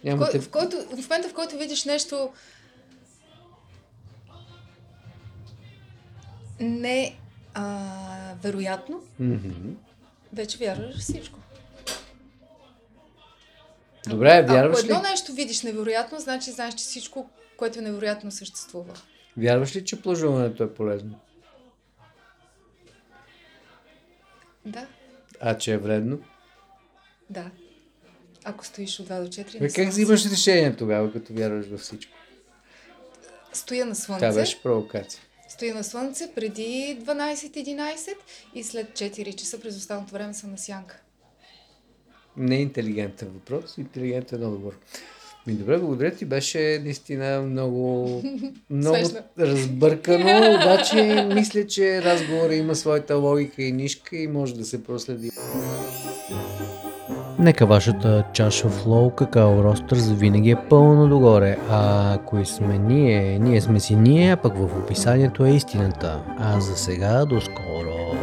В, 0.00 0.04
Нямате... 0.04 0.30
кой, 0.30 0.40
в, 0.40 0.50
който, 0.50 0.76
в 0.76 1.02
момента, 1.02 1.28
в 1.28 1.34
който 1.34 1.58
видиш 1.58 1.84
нещо 1.84 2.30
не 6.60 7.16
а, 7.54 7.86
вероятно, 8.42 9.00
Мгм. 9.20 9.70
вече 10.32 10.58
вярваш 10.58 10.94
във 10.94 11.02
всичко. 11.02 11.38
Добре, 14.08 14.28
Ако 14.30 14.52
вярваш 14.52 14.82
ли? 14.84 14.86
едно 14.86 15.02
нещо 15.02 15.32
видиш 15.32 15.62
невероятно, 15.62 16.20
значи 16.20 16.50
знаеш, 16.50 16.74
че 16.74 16.84
всичко, 16.84 17.30
което 17.56 17.78
е 17.78 17.82
невероятно, 17.82 18.30
съществува. 18.30 18.92
Вярваш 19.36 19.76
ли, 19.76 19.84
че 19.84 20.02
плажуването 20.02 20.62
е 20.62 20.74
полезно? 20.74 21.14
Да, 24.66 24.86
А 25.40 25.58
че 25.58 25.72
е 25.72 25.78
вредно? 25.78 26.18
да. 27.30 27.50
Ако 28.44 28.66
стоиш 28.66 29.00
от 29.00 29.08
2 29.08 29.22
до 29.22 29.28
4, 29.28 29.58
Бе, 29.58 29.68
как 29.68 29.88
взимаш 29.88 30.26
решение 30.26 30.76
тогава, 30.76 31.12
като 31.12 31.32
вярваш 31.32 31.66
във 31.66 31.80
всичко? 31.80 32.12
Стоя 33.52 33.86
на 33.86 33.94
слънце. 33.94 34.26
Това 34.28 34.40
беше 34.40 34.62
провокация. 34.62 35.22
Стоя 35.48 35.74
на 35.74 35.84
слънце 35.84 36.32
преди 36.34 36.98
12-11 37.02 38.14
и 38.54 38.64
след 38.64 38.90
4 38.92 39.34
часа 39.34 39.60
през 39.60 39.76
останалото 39.76 40.12
време 40.12 40.34
съм 40.34 40.50
на 40.50 40.58
сянка. 40.58 41.00
Не 42.36 42.56
е 42.56 42.60
интелигентен 42.60 43.28
въпрос, 43.28 43.78
интелигентен 43.78 44.44
отговор. 44.44 44.78
Ми 45.50 45.56
добре, 45.56 45.78
благодаря 45.78 46.10
ти. 46.10 46.24
Беше 46.24 46.80
наистина 46.84 47.42
много, 47.42 48.22
много 48.70 48.96
Смешно. 48.96 49.18
разбъркано, 49.38 50.54
обаче 50.62 51.26
мисля, 51.34 51.66
че 51.66 52.02
разговорът 52.02 52.56
има 52.56 52.74
своята 52.74 53.16
логика 53.16 53.62
и 53.62 53.72
нишка 53.72 54.16
и 54.16 54.26
може 54.26 54.54
да 54.54 54.64
се 54.64 54.84
проследи. 54.84 55.30
Нека 57.38 57.66
вашата 57.66 58.24
чаша 58.32 58.68
в 58.68 58.86
лоу 58.86 59.10
какао 59.10 59.64
ростър 59.64 59.96
завинаги 59.96 60.50
е 60.50 60.56
пълно 60.70 61.08
догоре. 61.08 61.58
А 61.70 62.18
кои 62.26 62.46
сме 62.46 62.78
ние? 62.78 63.38
Ние 63.38 63.60
сме 63.60 63.80
си 63.80 63.96
ние, 63.96 64.32
а 64.32 64.36
пък 64.36 64.56
в 64.56 64.78
описанието 64.78 65.44
е 65.44 65.50
истината. 65.50 66.22
А 66.38 66.60
за 66.60 66.76
сега 66.76 67.24
до 67.24 67.40
скоро! 67.40 68.19